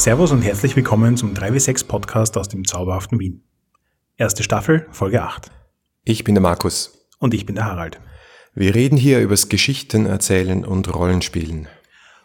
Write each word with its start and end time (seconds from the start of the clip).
Servus 0.00 0.32
und 0.32 0.40
herzlich 0.40 0.74
willkommen 0.76 1.18
zum 1.18 1.34
3W6 1.34 1.86
Podcast 1.86 2.38
aus 2.38 2.48
dem 2.48 2.64
zauberhaften 2.64 3.20
Wien. 3.20 3.42
Erste 4.16 4.42
Staffel, 4.42 4.86
Folge 4.92 5.22
8. 5.22 5.50
Ich 6.04 6.24
bin 6.24 6.34
der 6.34 6.40
Markus. 6.40 7.06
Und 7.18 7.34
ich 7.34 7.44
bin 7.44 7.54
der 7.54 7.66
Harald. 7.66 8.00
Wir 8.54 8.74
reden 8.74 8.96
hier 8.96 9.20
übers 9.20 9.50
Geschichten 9.50 10.06
erzählen 10.06 10.64
und 10.64 10.94
Rollenspielen. 10.94 11.68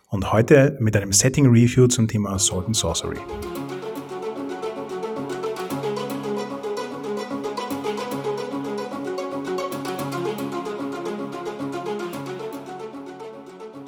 Und 0.08 0.32
heute 0.32 0.78
mit 0.80 0.96
einem 0.96 1.12
Setting 1.12 1.48
Review 1.48 1.88
zum 1.88 2.08
Thema 2.08 2.40
Sword 2.40 2.68
and 2.68 2.78
Sorcery. 2.78 3.18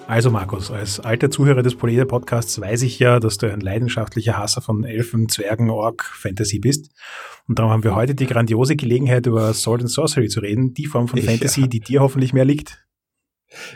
Also 0.08 0.32
Markus, 0.32 0.72
als 0.72 1.02
alter 1.02 1.30
Zuhörer 1.30 1.64
des 1.64 1.76
Poleder 1.76 2.06
Podcasts 2.06 2.62
weiß 2.62 2.84
ich 2.84 2.98
ja, 2.98 3.20
dass 3.20 3.38
du 3.38 3.52
ein 3.52 3.60
leidenschaftlicher 3.60 4.38
Hasser 4.38 4.62
von 4.62 4.86
Elfen, 4.86 5.28
Zwergen, 5.28 5.70
Ork, 5.70 6.06
Fantasy 6.06 6.60
bist. 6.60 6.92
Und 7.46 7.60
darum 7.60 7.74
haben 7.74 7.84
wir 7.84 7.94
heute 7.94 8.16
die 8.16 8.26
grandiose 8.26 8.78
Gelegenheit, 8.78 9.26
über 9.26 9.54
Sword 9.54 9.82
and 9.82 9.92
Sorcery 9.92 10.30
zu 10.30 10.40
reden, 10.40 10.74
die 10.74 10.86
Form 10.86 11.10
von 11.10 11.22
Fantasy, 11.22 11.62
ja. 11.62 11.68
die 11.68 11.82
dir 11.82 12.00
hoffentlich 12.00 12.32
mehr 12.32 12.46
liegt. 12.46 12.88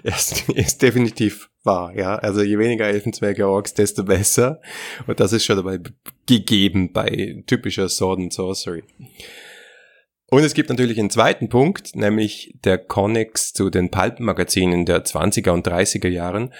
Ist, 0.03 0.47
ist 0.49 0.81
definitiv 0.81 1.49
wahr, 1.63 1.93
ja. 1.97 2.15
Also 2.15 2.41
je 2.43 2.57
weniger 2.57 2.85
Elfen, 2.85 3.11
Zwerge, 3.11 3.49
Orks, 3.49 3.73
desto 3.73 4.05
besser. 4.05 4.61
Und 5.07 5.19
das 5.19 5.33
ist 5.33 5.43
schon 5.43 5.57
dabei 5.57 5.81
gegeben 6.27 6.93
bei 6.93 7.43
typischer 7.45 7.89
Sword 7.89 8.19
and 8.19 8.33
Sorcery. 8.33 8.83
Und 10.33 10.45
es 10.45 10.53
gibt 10.53 10.69
natürlich 10.69 10.97
einen 10.97 11.09
zweiten 11.09 11.49
Punkt, 11.49 11.93
nämlich 11.93 12.55
der 12.63 12.77
Connex 12.77 13.51
zu 13.51 13.69
den 13.69 13.91
Pulp-Magazinen 13.91 14.85
der 14.85 15.03
20er 15.03 15.51
und 15.51 15.67
30er 15.67 16.07
Jahren, 16.07 16.53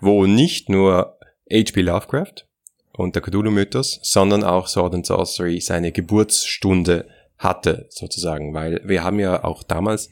wo 0.00 0.24
nicht 0.24 0.70
nur 0.70 1.18
H.P. 1.52 1.82
Lovecraft 1.82 2.46
und 2.94 3.16
der 3.16 3.22
Cthulhu-Mythos, 3.22 4.00
sondern 4.02 4.44
auch 4.44 4.66
Sword 4.66 4.94
and 4.94 5.04
Sorcery 5.06 5.60
seine 5.60 5.92
Geburtsstunde 5.92 7.06
hatte, 7.36 7.84
sozusagen, 7.90 8.54
weil 8.54 8.80
wir 8.84 9.04
haben 9.04 9.20
ja 9.20 9.44
auch 9.44 9.62
damals 9.62 10.10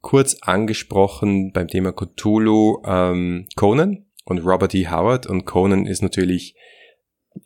kurz 0.00 0.36
angesprochen 0.40 1.50
beim 1.50 1.66
Thema 1.66 1.92
Cthulhu 1.92 2.80
ähm, 2.86 3.48
Conan 3.56 4.06
und 4.24 4.38
Robert 4.38 4.72
E. 4.76 4.86
Howard 4.86 5.26
und 5.26 5.46
Conan 5.46 5.84
ist 5.84 6.00
natürlich 6.00 6.54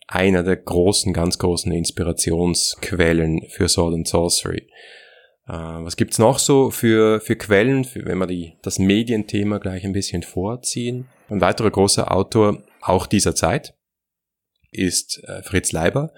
einer 0.08 0.42
der 0.42 0.56
großen, 0.56 1.14
ganz 1.14 1.38
großen 1.38 1.72
Inspirationsquellen 1.72 3.46
für 3.48 3.66
Sword 3.66 3.94
and 3.94 4.08
Sorcery. 4.08 4.68
Äh, 5.48 5.52
was 5.52 5.96
gibt's 5.96 6.18
noch 6.18 6.38
so 6.38 6.70
für, 6.70 7.20
für 7.20 7.36
Quellen, 7.36 7.84
für, 7.84 8.04
wenn 8.04 8.18
wir 8.18 8.26
die, 8.26 8.54
das 8.62 8.78
Medienthema 8.78 9.58
gleich 9.58 9.84
ein 9.84 9.92
bisschen 9.92 10.22
vorziehen? 10.22 11.06
Ein 11.28 11.40
weiterer 11.40 11.70
großer 11.70 12.12
Autor 12.12 12.62
auch 12.80 13.06
dieser 13.06 13.34
Zeit 13.34 13.74
ist 14.70 15.22
äh, 15.24 15.42
Fritz 15.42 15.72
Leiber, 15.72 16.12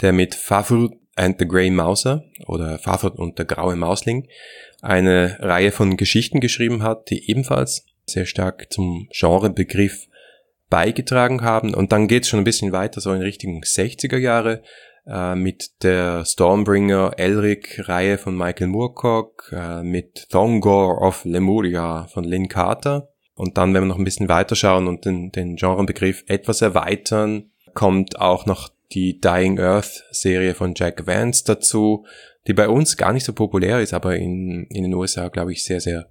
der 0.00 0.12
mit 0.12 0.34
Fafur 0.34 0.92
and 1.16 1.38
the 1.38 1.46
Grey 1.46 1.70
Mouser 1.70 2.24
oder 2.46 2.78
Fafur 2.78 3.18
und 3.18 3.38
der 3.38 3.46
graue 3.46 3.76
Mausling 3.76 4.28
eine 4.82 5.38
Reihe 5.40 5.72
von 5.72 5.96
Geschichten 5.96 6.40
geschrieben 6.40 6.82
hat, 6.82 7.10
die 7.10 7.30
ebenfalls 7.30 7.86
sehr 8.06 8.26
stark 8.26 8.72
zum 8.72 9.08
Genrebegriff 9.12 10.06
beigetragen 10.68 11.42
haben. 11.42 11.74
Und 11.74 11.92
dann 11.92 12.08
geht's 12.08 12.28
schon 12.28 12.40
ein 12.40 12.44
bisschen 12.44 12.72
weiter, 12.72 13.00
so 13.00 13.12
in 13.12 13.22
Richtung 13.22 13.62
60er 13.62 14.18
Jahre, 14.18 14.62
äh, 15.06 15.34
mit 15.34 15.82
der 15.82 16.24
Stormbringer 16.24 17.12
Elric-Reihe 17.16 18.18
von 18.18 18.36
Michael 18.36 18.68
Moorcock, 18.68 19.52
äh, 19.52 19.82
mit 19.82 20.28
Thongor 20.30 21.02
of 21.02 21.24
Lemuria 21.24 22.06
von 22.06 22.24
Lynn 22.24 22.48
Carter. 22.48 23.10
Und 23.34 23.58
dann, 23.58 23.74
wenn 23.74 23.82
wir 23.82 23.88
noch 23.88 23.98
ein 23.98 24.04
bisschen 24.04 24.28
weiterschauen 24.28 24.86
und 24.86 25.04
den, 25.04 25.32
den 25.32 25.56
Genrebegriff 25.56 26.24
etwas 26.26 26.62
erweitern, 26.62 27.50
kommt 27.74 28.20
auch 28.20 28.46
noch 28.46 28.70
die 28.92 29.20
Dying 29.20 29.58
Earth 29.58 30.04
Serie 30.10 30.54
von 30.54 30.74
Jack 30.76 31.06
Vance 31.06 31.42
dazu, 31.44 32.06
die 32.46 32.52
bei 32.52 32.68
uns 32.68 32.96
gar 32.96 33.12
nicht 33.12 33.24
so 33.24 33.32
populär 33.32 33.80
ist, 33.80 33.94
aber 33.94 34.16
in, 34.16 34.66
in 34.70 34.84
den 34.84 34.94
USA, 34.94 35.28
glaube 35.28 35.52
ich, 35.52 35.64
sehr, 35.64 35.80
sehr 35.80 36.10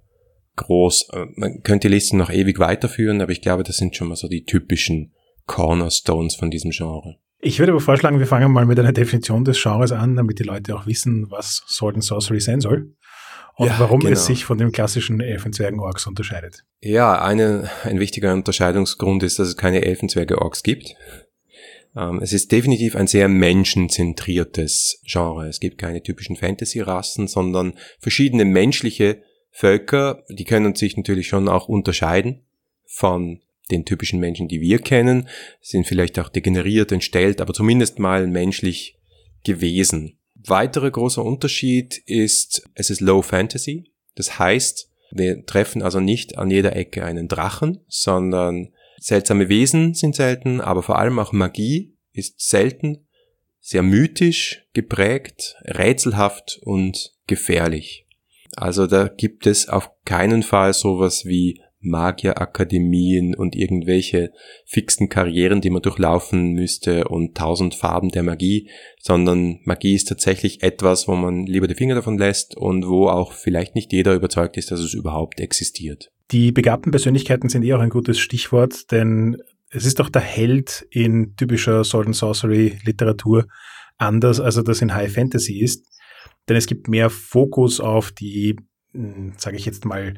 groß. 0.56 1.08
Äh, 1.12 1.26
man 1.36 1.62
könnte 1.62 1.88
die 1.88 1.94
Liste 1.94 2.16
noch 2.16 2.30
ewig 2.30 2.58
weiterführen, 2.58 3.20
aber 3.20 3.32
ich 3.32 3.40
glaube, 3.40 3.62
das 3.62 3.76
sind 3.76 3.96
schon 3.96 4.08
mal 4.08 4.16
so 4.16 4.28
die 4.28 4.44
typischen 4.44 5.12
Cornerstones 5.46 6.36
von 6.36 6.50
diesem 6.50 6.70
Genre. 6.70 7.18
Ich 7.44 7.58
würde 7.58 7.72
aber 7.72 7.80
vorschlagen, 7.80 8.18
wir 8.18 8.26
fangen 8.26 8.50
mal 8.52 8.64
mit 8.64 8.78
einer 8.78 8.92
Definition 8.92 9.44
des 9.44 9.62
Genres 9.62 9.92
an, 9.92 10.16
damit 10.16 10.38
die 10.38 10.44
Leute 10.44 10.74
auch 10.74 10.86
wissen, 10.86 11.30
was 11.30 11.62
Sword 11.68 11.96
and 11.96 12.02
Sorcery 12.02 12.40
sein 12.40 12.62
soll 12.62 12.94
und 13.56 13.66
ja, 13.66 13.78
warum 13.78 14.00
genau. 14.00 14.12
es 14.12 14.24
sich 14.24 14.46
von 14.46 14.56
dem 14.56 14.72
klassischen 14.72 15.20
Elfenzwergen-Orks 15.20 16.06
unterscheidet. 16.06 16.64
Ja, 16.80 17.20
eine, 17.22 17.68
ein 17.82 18.00
wichtiger 18.00 18.32
Unterscheidungsgrund 18.32 19.22
ist, 19.22 19.38
dass 19.38 19.48
es 19.48 19.56
keine 19.58 19.84
Elfenzwerge-Orks 19.84 20.62
gibt. 20.62 20.94
Ähm, 21.94 22.18
es 22.22 22.32
ist 22.32 22.50
definitiv 22.50 22.96
ein 22.96 23.08
sehr 23.08 23.28
menschenzentriertes 23.28 25.02
Genre. 25.06 25.46
Es 25.46 25.60
gibt 25.60 25.76
keine 25.76 26.02
typischen 26.02 26.36
Fantasy-Rassen, 26.36 27.28
sondern 27.28 27.74
verschiedene 27.98 28.46
menschliche 28.46 29.22
Völker, 29.50 30.24
die 30.30 30.44
können 30.44 30.74
sich 30.74 30.96
natürlich 30.96 31.28
schon 31.28 31.48
auch 31.50 31.68
unterscheiden 31.68 32.46
von 32.86 33.42
den 33.70 33.84
typischen 33.84 34.20
Menschen, 34.20 34.48
die 34.48 34.60
wir 34.60 34.78
kennen, 34.78 35.28
sind 35.60 35.86
vielleicht 35.86 36.18
auch 36.18 36.28
degeneriert, 36.28 36.92
entstellt, 36.92 37.40
aber 37.40 37.54
zumindest 37.54 37.98
mal 37.98 38.26
menschlich 38.26 38.98
gewesen. 39.44 40.18
Weiterer 40.34 40.90
großer 40.90 41.24
Unterschied 41.24 41.96
ist, 42.06 42.68
es 42.74 42.90
ist 42.90 43.00
Low 43.00 43.22
Fantasy. 43.22 43.90
Das 44.14 44.38
heißt, 44.38 44.90
wir 45.12 45.46
treffen 45.46 45.82
also 45.82 46.00
nicht 46.00 46.38
an 46.38 46.50
jeder 46.50 46.76
Ecke 46.76 47.04
einen 47.04 47.28
Drachen, 47.28 47.80
sondern 47.88 48.72
seltsame 48.98 49.48
Wesen 49.48 49.94
sind 49.94 50.16
selten, 50.16 50.60
aber 50.60 50.82
vor 50.82 50.98
allem 50.98 51.18
auch 51.18 51.32
Magie 51.32 51.96
ist 52.12 52.40
selten, 52.40 53.06
sehr 53.60 53.82
mythisch 53.82 54.66
geprägt, 54.74 55.56
rätselhaft 55.64 56.58
und 56.62 57.14
gefährlich. 57.26 58.06
Also 58.56 58.86
da 58.86 59.08
gibt 59.08 59.46
es 59.46 59.68
auf 59.68 59.90
keinen 60.04 60.42
Fall 60.42 60.74
sowas 60.74 61.24
wie 61.24 61.60
Magierakademien 61.84 63.34
und 63.34 63.54
irgendwelche 63.54 64.32
fixen 64.64 65.08
Karrieren, 65.08 65.60
die 65.60 65.70
man 65.70 65.82
durchlaufen 65.82 66.52
müsste 66.52 67.08
und 67.08 67.36
tausend 67.36 67.74
Farben 67.74 68.10
der 68.10 68.22
Magie, 68.22 68.68
sondern 69.00 69.60
Magie 69.64 69.94
ist 69.94 70.08
tatsächlich 70.08 70.62
etwas, 70.62 71.06
wo 71.06 71.14
man 71.14 71.46
lieber 71.46 71.66
die 71.66 71.74
Finger 71.74 71.94
davon 71.94 72.18
lässt 72.18 72.56
und 72.56 72.86
wo 72.86 73.08
auch 73.08 73.32
vielleicht 73.32 73.74
nicht 73.74 73.92
jeder 73.92 74.14
überzeugt 74.14 74.56
ist, 74.56 74.70
dass 74.70 74.80
es 74.80 74.94
überhaupt 74.94 75.40
existiert. 75.40 76.10
Die 76.30 76.52
begabten 76.52 76.90
Persönlichkeiten 76.90 77.48
sind 77.48 77.64
eh 77.64 77.74
auch 77.74 77.80
ein 77.80 77.90
gutes 77.90 78.18
Stichwort, 78.18 78.90
denn 78.90 79.36
es 79.70 79.84
ist 79.84 79.98
doch 79.98 80.08
der 80.08 80.22
Held 80.22 80.86
in 80.90 81.34
typischer 81.36 81.84
Sword 81.84 82.06
and 82.06 82.16
Sorcery 82.16 82.78
Literatur 82.84 83.46
anders, 83.98 84.40
als 84.40 84.56
er 84.56 84.64
das 84.64 84.80
in 84.80 84.94
High 84.94 85.12
Fantasy 85.12 85.60
ist. 85.60 85.86
Denn 86.48 86.56
es 86.56 86.66
gibt 86.66 86.88
mehr 86.88 87.10
Fokus 87.10 87.80
auf 87.80 88.12
die, 88.12 88.56
hm, 88.92 89.34
sage 89.36 89.56
ich 89.56 89.66
jetzt 89.66 89.84
mal, 89.84 90.14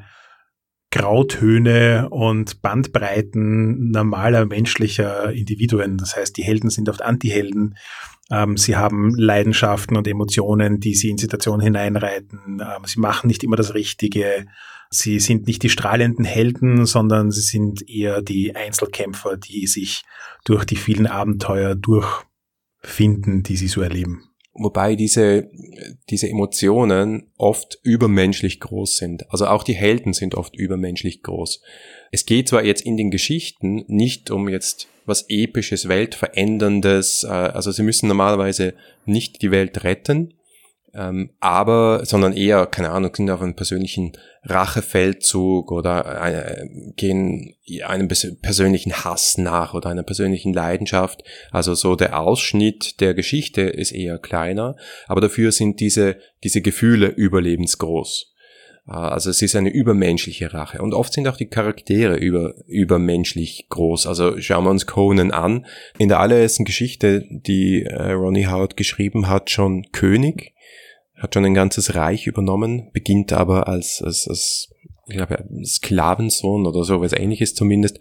Grautöne 0.97 2.09
und 2.09 2.63
Bandbreiten 2.63 3.91
normaler 3.91 4.47
menschlicher 4.47 5.31
Individuen. 5.31 5.97
Das 5.97 6.15
heißt, 6.15 6.35
die 6.35 6.43
Helden 6.43 6.71
sind 6.71 6.89
oft 6.89 7.03
Antihelden. 7.03 7.77
Ähm, 8.31 8.57
sie 8.57 8.77
haben 8.77 9.13
Leidenschaften 9.15 9.95
und 9.95 10.07
Emotionen, 10.07 10.79
die 10.79 10.95
sie 10.95 11.09
in 11.09 11.19
Situationen 11.19 11.61
hineinreiten. 11.61 12.61
Ähm, 12.61 12.85
sie 12.85 12.99
machen 12.99 13.27
nicht 13.27 13.43
immer 13.43 13.55
das 13.55 13.75
Richtige. 13.75 14.47
Sie 14.89 15.19
sind 15.19 15.45
nicht 15.45 15.61
die 15.61 15.69
strahlenden 15.69 16.25
Helden, 16.25 16.87
sondern 16.87 17.29
sie 17.29 17.41
sind 17.41 17.87
eher 17.87 18.23
die 18.23 18.55
Einzelkämpfer, 18.55 19.37
die 19.37 19.67
sich 19.67 20.03
durch 20.45 20.65
die 20.65 20.77
vielen 20.77 21.05
Abenteuer 21.05 21.75
durchfinden, 21.75 23.43
die 23.43 23.55
sie 23.55 23.67
so 23.67 23.81
erleben 23.81 24.26
wobei 24.57 24.95
diese, 24.95 25.49
diese 26.09 26.29
Emotionen 26.29 27.31
oft 27.37 27.79
übermenschlich 27.83 28.59
groß 28.59 28.97
sind. 28.97 29.31
Also 29.31 29.47
auch 29.47 29.63
die 29.63 29.75
Helden 29.75 30.13
sind 30.13 30.35
oft 30.35 30.55
übermenschlich 30.55 31.23
groß. 31.23 31.61
Es 32.11 32.25
geht 32.25 32.49
zwar 32.49 32.63
jetzt 32.63 32.81
in 32.81 32.97
den 32.97 33.11
Geschichten 33.11 33.83
nicht 33.87 34.31
um 34.31 34.49
jetzt 34.49 34.87
was 35.05 35.25
episches, 35.29 35.87
weltveränderndes, 35.87 37.23
äh, 37.23 37.27
also 37.27 37.71
sie 37.71 37.83
müssen 37.83 38.07
normalerweise 38.07 38.73
nicht 39.05 39.41
die 39.41 39.51
Welt 39.51 39.83
retten, 39.83 40.33
ähm, 40.97 41.29
aber, 41.39 42.05
sondern 42.05 42.33
eher, 42.33 42.65
keine 42.65 42.89
Ahnung, 42.89 43.13
sind 43.13 43.29
auf 43.29 43.41
einen 43.41 43.55
persönlichen 43.55 44.13
Rachefeldzug 44.41 45.71
oder 45.71 46.25
äh, 46.25 46.67
gehen 46.95 47.53
einem 47.85 48.07
persönlichen 48.07 48.93
Hass 48.93 49.37
nach 49.37 49.75
oder 49.75 49.89
einer 49.89 50.01
persönlichen 50.01 50.53
Leidenschaft. 50.53 51.23
Also 51.51 51.75
so 51.75 51.95
der 51.95 52.19
Ausschnitt 52.19 52.99
der 52.99 53.13
Geschichte 53.13 53.61
ist 53.61 53.91
eher 53.91 54.17
kleiner, 54.17 54.75
aber 55.05 55.21
dafür 55.21 55.51
sind 55.51 55.81
diese, 55.81 56.17
diese 56.43 56.61
Gefühle 56.61 57.09
überlebensgroß. 57.09 58.33
Äh, 58.87 58.93
also 58.93 59.29
es 59.29 59.43
ist 59.43 59.55
eine 59.55 59.69
übermenschliche 59.69 60.51
Rache. 60.51 60.81
Und 60.81 60.95
oft 60.95 61.13
sind 61.13 61.27
auch 61.27 61.37
die 61.37 61.49
Charaktere 61.49 62.15
über, 62.15 62.55
übermenschlich 62.65 63.67
groß. 63.69 64.07
Also 64.07 64.41
schauen 64.41 64.63
wir 64.63 64.71
uns 64.71 64.87
Conan 64.87 65.29
an. 65.29 65.67
In 65.99 66.09
der 66.09 66.21
allerersten 66.21 66.65
Geschichte, 66.65 67.23
die 67.29 67.83
äh, 67.83 68.13
Ronnie 68.13 68.47
Howard 68.47 68.77
geschrieben 68.77 69.27
hat, 69.27 69.51
schon 69.51 69.91
König 69.91 70.55
hat 71.17 71.33
schon 71.33 71.45
ein 71.45 71.53
ganzes 71.53 71.95
Reich 71.95 72.27
übernommen, 72.27 72.89
beginnt 72.93 73.33
aber 73.33 73.67
als, 73.67 74.01
als, 74.03 74.27
als 74.27 74.69
ich 75.07 75.15
glaube, 75.15 75.43
Sklavensohn 75.63 76.65
oder 76.65 76.83
so 76.83 77.01
was 77.01 77.13
ähnliches 77.13 77.55
zumindest, 77.55 77.99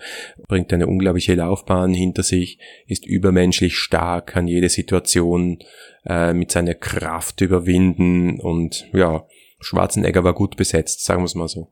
bringt 0.49 0.73
eine 0.73 0.89
unglaubliche 0.89 1.35
Laufbahn 1.35 1.95
hinter 1.95 2.23
sich, 2.23 2.59
ist 2.87 3.07
übermenschlich 3.07 3.77
stark, 3.77 4.29
kann 4.29 4.49
jede 4.49 4.69
Situation 4.69 5.59
äh, 6.05 6.33
mit 6.33 6.51
seiner 6.51 6.75
Kraft 6.75 7.41
überwinden 7.41 8.41
und 8.41 8.89
ja, 8.93 9.25
Schwarzenegger 9.61 10.25
war 10.25 10.35
gut 10.35 10.57
besetzt, 10.57 11.05
sagen 11.05 11.23
wir 11.23 11.27
es 11.27 11.35
mal 11.35 11.49
so. 11.49 11.71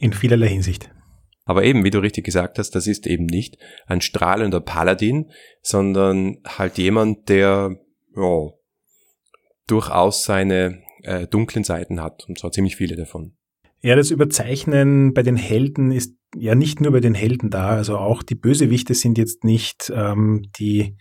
In 0.00 0.12
vielerlei 0.12 0.48
Hinsicht. 0.48 0.90
Aber 1.44 1.64
eben, 1.64 1.84
wie 1.84 1.90
du 1.90 1.98
richtig 1.98 2.24
gesagt 2.24 2.58
hast, 2.58 2.70
das 2.70 2.86
ist 2.86 3.06
eben 3.06 3.26
nicht 3.26 3.58
ein 3.86 4.00
strahlender 4.00 4.60
Paladin, 4.60 5.30
sondern 5.60 6.38
halt 6.46 6.78
jemand, 6.78 7.28
der 7.28 7.76
ja, 8.16 8.48
durchaus 9.66 10.24
seine 10.24 10.82
äh, 11.02 11.26
dunklen 11.26 11.64
Seiten 11.64 12.00
hat 12.00 12.24
und 12.28 12.38
zwar 12.38 12.52
ziemlich 12.52 12.76
viele 12.76 12.96
davon. 12.96 13.36
Ja, 13.80 13.96
das 13.96 14.10
Überzeichnen 14.10 15.12
bei 15.12 15.22
den 15.22 15.36
Helden 15.36 15.90
ist 15.90 16.14
ja 16.36 16.54
nicht 16.54 16.80
nur 16.80 16.92
bei 16.92 17.00
den 17.00 17.14
Helden 17.14 17.50
da, 17.50 17.70
also 17.70 17.98
auch 17.98 18.22
die 18.22 18.36
Bösewichte 18.36 18.94
sind 18.94 19.18
jetzt 19.18 19.44
nicht 19.44 19.92
ähm, 19.94 20.46
die 20.58 20.96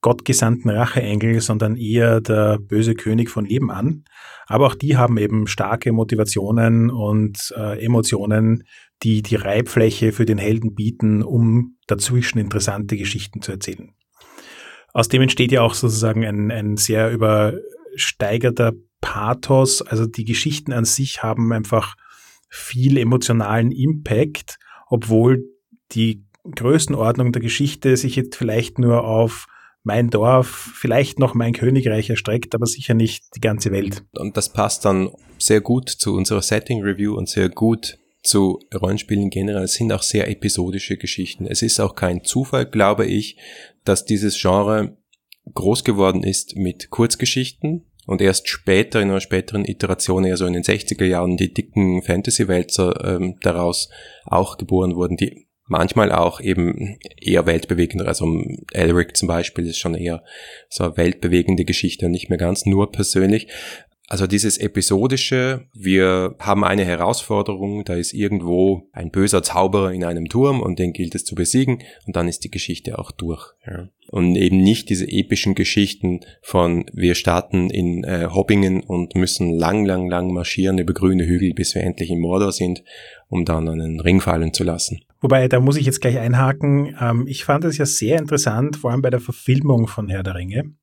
gottgesandten 0.00 0.70
Racheengel, 0.70 1.40
sondern 1.40 1.76
eher 1.76 2.20
der 2.20 2.58
böse 2.58 2.94
König 2.94 3.28
von 3.28 3.44
nebenan. 3.44 4.04
Aber 4.46 4.66
auch 4.66 4.74
die 4.74 4.96
haben 4.96 5.18
eben 5.18 5.46
starke 5.46 5.92
Motivationen 5.92 6.90
und 6.90 7.52
äh, 7.56 7.84
Emotionen, 7.84 8.64
die 9.02 9.22
die 9.22 9.36
Reibfläche 9.36 10.12
für 10.12 10.24
den 10.24 10.38
Helden 10.38 10.74
bieten, 10.74 11.22
um 11.22 11.76
dazwischen 11.86 12.38
interessante 12.38 12.96
Geschichten 12.96 13.42
zu 13.42 13.52
erzählen. 13.52 13.92
Aus 14.92 15.08
dem 15.08 15.22
entsteht 15.22 15.52
ja 15.52 15.62
auch 15.62 15.74
sozusagen 15.74 16.24
ein, 16.24 16.50
ein 16.50 16.76
sehr 16.76 17.12
übersteigerter 17.90 18.72
Pathos. 19.00 19.82
Also 19.82 20.06
die 20.06 20.24
Geschichten 20.24 20.72
an 20.72 20.84
sich 20.84 21.22
haben 21.22 21.52
einfach 21.52 21.96
viel 22.48 22.96
emotionalen 22.96 23.70
Impact, 23.70 24.58
obwohl 24.88 25.44
die 25.92 26.24
Größenordnung 26.44 27.32
der 27.32 27.42
Geschichte 27.42 27.96
sich 27.96 28.16
jetzt 28.16 28.36
vielleicht 28.36 28.78
nur 28.78 29.04
auf 29.04 29.46
mein 29.82 30.10
Dorf, 30.10 30.72
vielleicht 30.74 31.18
noch 31.18 31.34
mein 31.34 31.52
Königreich 31.52 32.10
erstreckt, 32.10 32.54
aber 32.54 32.66
sicher 32.66 32.94
nicht 32.94 33.24
die 33.36 33.40
ganze 33.40 33.70
Welt. 33.70 34.04
Und 34.12 34.36
das 34.36 34.52
passt 34.52 34.84
dann 34.84 35.10
sehr 35.38 35.60
gut 35.60 35.88
zu 35.88 36.14
unserer 36.14 36.42
Setting 36.42 36.82
Review 36.82 37.14
und 37.14 37.28
sehr 37.28 37.48
gut 37.48 37.98
zu 38.22 38.60
Rollenspielen 38.74 39.30
generell. 39.30 39.64
Es 39.64 39.74
sind 39.74 39.90
auch 39.92 40.02
sehr 40.02 40.28
episodische 40.28 40.98
Geschichten. 40.98 41.46
Es 41.46 41.62
ist 41.62 41.80
auch 41.80 41.94
kein 41.94 42.24
Zufall, 42.24 42.66
glaube 42.66 43.06
ich, 43.06 43.38
dass 43.84 44.04
dieses 44.04 44.38
Genre 44.38 44.98
groß 45.54 45.84
geworden 45.84 46.22
ist 46.22 46.56
mit 46.56 46.90
Kurzgeschichten, 46.90 47.86
und 48.06 48.20
erst 48.20 48.48
später, 48.48 49.00
in 49.00 49.10
einer 49.10 49.20
späteren 49.20 49.64
Iteration, 49.64 50.24
eher 50.24 50.36
so 50.36 50.44
in 50.44 50.54
den 50.54 50.64
60er 50.64 51.04
Jahren, 51.04 51.36
die 51.36 51.54
dicken 51.54 52.02
Fantasy-Wälzer 52.02 53.04
ähm, 53.04 53.36
daraus 53.40 53.88
auch 54.24 54.58
geboren 54.58 54.96
wurden, 54.96 55.16
die 55.16 55.46
manchmal 55.66 56.10
auch 56.10 56.40
eben 56.40 56.98
eher 57.20 57.46
weltbewegender, 57.46 58.08
also 58.08 58.26
Elric 58.72 59.16
zum 59.16 59.28
Beispiel 59.28 59.66
ist 59.68 59.78
schon 59.78 59.94
eher 59.94 60.24
so 60.68 60.82
eine 60.82 60.96
weltbewegende 60.96 61.64
Geschichte 61.64 62.06
und 62.06 62.12
nicht 62.12 62.28
mehr 62.28 62.38
ganz 62.38 62.66
nur 62.66 62.90
persönlich. 62.90 63.46
Also 64.10 64.26
dieses 64.26 64.58
episodische, 64.58 65.68
wir 65.72 66.34
haben 66.40 66.64
eine 66.64 66.84
Herausforderung, 66.84 67.84
da 67.84 67.94
ist 67.94 68.12
irgendwo 68.12 68.88
ein 68.90 69.12
böser 69.12 69.44
Zauberer 69.44 69.92
in 69.92 70.02
einem 70.02 70.28
Turm 70.28 70.60
und 70.60 70.80
den 70.80 70.92
gilt 70.92 71.14
es 71.14 71.24
zu 71.24 71.36
besiegen 71.36 71.84
und 72.08 72.16
dann 72.16 72.26
ist 72.26 72.42
die 72.42 72.50
Geschichte 72.50 72.98
auch 72.98 73.12
durch. 73.12 73.52
Ja. 73.64 73.88
Und 74.08 74.34
eben 74.34 74.56
nicht 74.64 74.90
diese 74.90 75.06
epischen 75.06 75.54
Geschichten 75.54 76.22
von 76.42 76.86
wir 76.92 77.14
starten 77.14 77.70
in 77.70 78.02
äh, 78.02 78.26
Hobbingen 78.34 78.82
und 78.82 79.14
müssen 79.14 79.56
lang, 79.56 79.84
lang, 79.84 80.10
lang 80.10 80.32
marschieren 80.32 80.78
über 80.78 80.92
grüne 80.92 81.24
Hügel, 81.24 81.54
bis 81.54 81.76
wir 81.76 81.84
endlich 81.84 82.10
in 82.10 82.18
Mordor 82.18 82.50
sind, 82.50 82.82
um 83.28 83.44
dann 83.44 83.68
einen 83.68 84.00
Ring 84.00 84.20
fallen 84.20 84.52
zu 84.52 84.64
lassen. 84.64 85.04
Wobei, 85.20 85.48
da 85.48 85.60
muss 85.60 85.76
ich 85.76 85.84
jetzt 85.84 86.00
gleich 86.00 86.18
einhaken. 86.18 86.96
Ähm, 87.00 87.26
ich 87.26 87.44
fand 87.44 87.64
es 87.64 87.76
ja 87.76 87.86
sehr 87.86 88.18
interessant, 88.18 88.76
vor 88.76 88.90
allem 88.90 89.02
bei 89.02 89.10
der 89.10 89.20
Verfilmung 89.20 89.86
von 89.86 90.08
Herr 90.08 90.22
der 90.22 90.34
Ringe, 90.34 90.74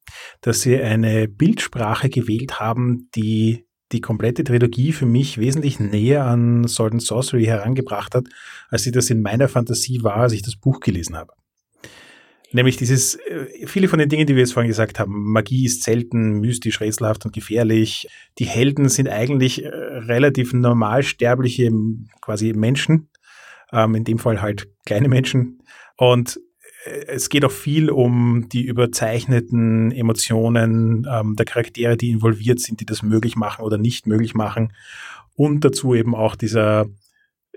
dass 0.42 0.62
sie 0.62 0.80
eine 0.80 1.28
Bildsprache 1.28 2.10
gewählt 2.10 2.60
haben, 2.60 3.10
die 3.16 3.66
die 3.92 4.02
komplette 4.02 4.44
Trilogie 4.44 4.92
für 4.92 5.06
mich 5.06 5.38
wesentlich 5.38 5.80
näher 5.80 6.26
an 6.26 6.68
Sword 6.68 6.94
and 6.94 7.02
Sorcery 7.02 7.46
herangebracht 7.46 8.16
hat, 8.16 8.26
als 8.70 8.84
sie 8.84 8.92
das 8.92 9.10
in 9.10 9.22
meiner 9.22 9.48
Fantasie 9.48 10.04
war, 10.04 10.18
als 10.18 10.34
ich 10.34 10.42
das 10.42 10.58
Buch 10.58 10.82
gelesen 10.82 11.16
habe. 11.16 11.32
Nämlich 12.52 12.78
dieses, 12.78 13.16
äh, 13.16 13.66
viele 13.66 13.88
von 13.88 14.00
den 14.00 14.10
Dingen, 14.10 14.26
die 14.26 14.36
wir 14.36 14.42
jetzt 14.42 14.54
vorhin 14.54 14.70
gesagt 14.70 15.00
haben, 15.00 15.32
Magie 15.32 15.66
ist 15.66 15.84
selten, 15.84 16.40
mystisch, 16.40 16.80
rätselhaft 16.80 17.26
und 17.26 17.34
gefährlich. 17.34 18.08
Die 18.40 18.46
Helden 18.46 18.88
sind 18.88 19.10
eigentlich 19.10 19.64
äh, 19.64 19.68
relativ 19.68 20.54
normalsterbliche 20.54 21.72
quasi 22.22 22.54
Menschen, 22.54 23.10
ähm, 23.72 23.96
in 23.96 24.04
dem 24.04 24.20
Fall 24.20 24.42
halt 24.42 24.68
kleine 24.86 25.10
Menschen. 25.10 25.64
Und 25.98 26.40
äh, 26.86 27.06
es 27.08 27.30
geht 27.30 27.46
auch 27.46 27.52
viel 27.52 27.90
um 27.90 28.48
die 28.50 28.66
überzeichneten 28.66 29.92
Emotionen 29.92 31.08
ähm, 31.12 31.36
der 31.36 31.46
Charaktere, 31.46 31.98
die 31.98 32.12
involviert 32.12 32.60
sind, 32.60 32.80
die 32.80 32.86
das 32.86 33.04
möglich 33.04 33.36
machen 33.36 33.64
oder 33.64 33.78
nicht 33.78 34.08
möglich 34.08 34.36
machen. 34.36 34.74
Und 35.36 35.64
dazu 35.64 35.94
eben 35.94 36.16
auch 36.16 36.36
dieser 36.36 36.88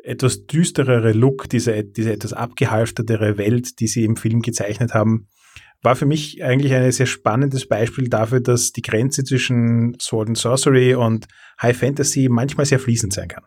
etwas 0.02 0.46
düsterere 0.46 1.12
Look, 1.12 1.48
diese, 1.48 1.84
diese 1.84 2.12
etwas 2.12 2.32
abgehalftertere 2.32 3.38
Welt, 3.38 3.80
die 3.80 3.86
sie 3.86 4.04
im 4.04 4.16
Film 4.16 4.40
gezeichnet 4.42 4.94
haben, 4.94 5.28
war 5.82 5.96
für 5.96 6.06
mich 6.06 6.42
eigentlich 6.44 6.74
ein 6.74 6.92
sehr 6.92 7.06
spannendes 7.06 7.66
Beispiel 7.66 8.08
dafür, 8.08 8.40
dass 8.40 8.72
die 8.72 8.82
Grenze 8.82 9.24
zwischen 9.24 9.96
Sword 9.98 10.28
and 10.28 10.38
Sorcery 10.38 10.94
und 10.94 11.26
High 11.60 11.76
Fantasy 11.76 12.28
manchmal 12.28 12.66
sehr 12.66 12.78
fließend 12.78 13.12
sein 13.12 13.28
kann. 13.28 13.44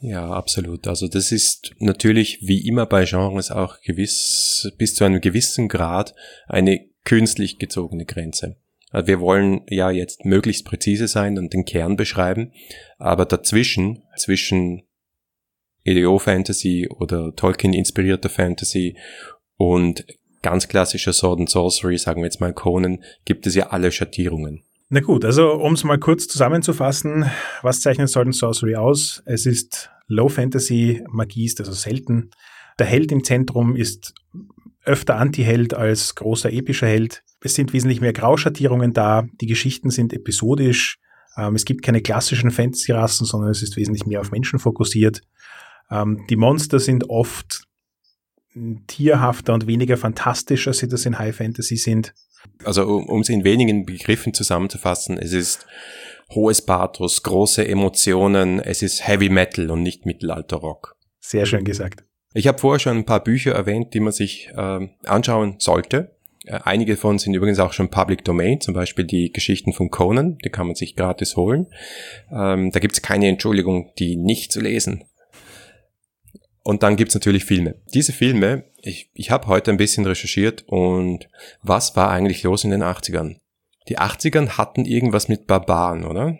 Ja, 0.00 0.30
absolut. 0.30 0.88
Also 0.88 1.08
das 1.08 1.30
ist 1.30 1.72
natürlich 1.78 2.38
wie 2.42 2.66
immer 2.66 2.86
bei 2.86 3.04
Genres 3.04 3.50
auch 3.50 3.80
gewiss, 3.82 4.72
bis 4.78 4.94
zu 4.94 5.04
einem 5.04 5.20
gewissen 5.20 5.68
Grad 5.68 6.14
eine 6.48 6.88
künstlich 7.04 7.58
gezogene 7.58 8.06
Grenze. 8.06 8.56
Also 8.90 9.06
wir 9.06 9.20
wollen 9.20 9.62
ja 9.68 9.90
jetzt 9.90 10.24
möglichst 10.24 10.64
präzise 10.64 11.06
sein 11.06 11.38
und 11.38 11.52
den 11.52 11.64
Kern 11.64 11.96
beschreiben, 11.96 12.52
aber 12.98 13.24
dazwischen, 13.24 14.02
zwischen 14.16 14.82
EDO-Fantasy 15.84 16.88
oder 16.88 17.34
Tolkien-inspirierter 17.34 18.28
Fantasy 18.28 18.96
und 19.56 20.04
ganz 20.42 20.68
klassischer 20.68 21.12
Sword 21.12 21.40
and 21.40 21.50
Sorcery, 21.50 21.98
sagen 21.98 22.22
wir 22.22 22.26
jetzt 22.26 22.40
mal 22.40 22.52
Conan, 22.52 23.04
gibt 23.24 23.46
es 23.46 23.54
ja 23.54 23.68
alle 23.68 23.92
Schattierungen. 23.92 24.64
Na 24.88 25.00
gut, 25.00 25.24
also 25.24 25.52
um 25.52 25.74
es 25.74 25.84
mal 25.84 25.98
kurz 25.98 26.26
zusammenzufassen, 26.26 27.30
was 27.62 27.80
zeichnet 27.80 28.08
Sword 28.08 28.26
and 28.26 28.34
Sorcery 28.34 28.74
aus? 28.74 29.22
Es 29.24 29.46
ist 29.46 29.88
Low 30.10 30.28
Fantasy, 30.28 31.02
Magie 31.08 31.46
ist 31.46 31.60
also 31.60 31.72
selten. 31.72 32.30
Der 32.78 32.86
Held 32.86 33.12
im 33.12 33.24
Zentrum 33.24 33.76
ist 33.76 34.12
öfter 34.84 35.16
Anti-Held 35.16 35.72
als 35.74 36.14
großer 36.16 36.52
epischer 36.52 36.88
Held. 36.88 37.22
Es 37.42 37.54
sind 37.54 37.72
wesentlich 37.72 38.00
mehr 38.00 38.12
Grauschattierungen 38.12 38.92
da. 38.92 39.26
Die 39.40 39.46
Geschichten 39.46 39.90
sind 39.90 40.12
episodisch. 40.12 40.98
Ähm, 41.36 41.54
es 41.54 41.64
gibt 41.64 41.82
keine 41.82 42.02
klassischen 42.02 42.50
Fantasy-Rassen, 42.50 43.24
sondern 43.24 43.50
es 43.50 43.62
ist 43.62 43.76
wesentlich 43.76 44.04
mehr 44.04 44.20
auf 44.20 44.32
Menschen 44.32 44.58
fokussiert. 44.58 45.22
Ähm, 45.90 46.24
die 46.28 46.36
Monster 46.36 46.80
sind 46.80 47.08
oft 47.08 47.64
tierhafter 48.88 49.54
und 49.54 49.68
weniger 49.68 49.96
fantastisch, 49.96 50.66
als 50.66 50.78
sie 50.78 50.88
das 50.88 51.06
in 51.06 51.18
High 51.18 51.36
Fantasy 51.36 51.76
sind. 51.76 52.14
Also 52.64 52.84
um 52.84 53.20
es 53.20 53.28
in 53.28 53.44
wenigen 53.44 53.86
Begriffen 53.86 54.34
zusammenzufassen, 54.34 55.18
es 55.18 55.32
ist 55.32 55.66
hohes 56.34 56.62
Pathos, 56.62 57.22
große 57.22 57.66
Emotionen, 57.66 58.60
es 58.60 58.82
ist 58.82 59.06
Heavy 59.06 59.28
Metal 59.28 59.70
und 59.70 59.82
nicht 59.82 60.06
Mittelalter-Rock. 60.06 60.96
Sehr 61.20 61.46
schön 61.46 61.64
gesagt. 61.64 62.04
Ich 62.32 62.46
habe 62.46 62.58
vorher 62.58 62.78
schon 62.78 62.96
ein 62.96 63.04
paar 63.04 63.24
Bücher 63.24 63.52
erwähnt, 63.52 63.92
die 63.92 64.00
man 64.00 64.12
sich 64.12 64.50
äh, 64.56 64.88
anschauen 65.04 65.56
sollte. 65.58 66.16
Äh, 66.46 66.60
einige 66.64 66.96
von 66.96 67.18
sind 67.18 67.34
übrigens 67.34 67.58
auch 67.58 67.72
schon 67.72 67.90
Public 67.90 68.24
Domain, 68.24 68.60
zum 68.60 68.74
Beispiel 68.74 69.04
die 69.04 69.32
Geschichten 69.32 69.72
von 69.72 69.90
Conan, 69.90 70.38
die 70.44 70.50
kann 70.50 70.66
man 70.66 70.76
sich 70.76 70.94
gratis 70.94 71.36
holen. 71.36 71.66
Ähm, 72.30 72.70
da 72.70 72.78
gibt 72.78 72.94
es 72.94 73.02
keine 73.02 73.28
Entschuldigung, 73.28 73.92
die 73.98 74.16
nicht 74.16 74.52
zu 74.52 74.60
lesen. 74.60 75.04
Und 76.62 76.82
dann 76.82 76.96
gibt's 76.96 77.14
natürlich 77.14 77.44
Filme. 77.44 77.76
Diese 77.94 78.12
Filme, 78.12 78.64
ich, 78.80 79.10
ich 79.14 79.30
habe 79.30 79.48
heute 79.48 79.70
ein 79.70 79.76
bisschen 79.76 80.06
recherchiert 80.06 80.64
und 80.68 81.28
was 81.62 81.96
war 81.96 82.10
eigentlich 82.10 82.42
los 82.42 82.64
in 82.64 82.70
den 82.70 82.82
80ern? 82.82 83.36
Die 83.90 83.98
80ern 83.98 84.50
hatten 84.56 84.84
irgendwas 84.84 85.28
mit 85.28 85.48
Barbaren, 85.48 86.04
oder? 86.04 86.38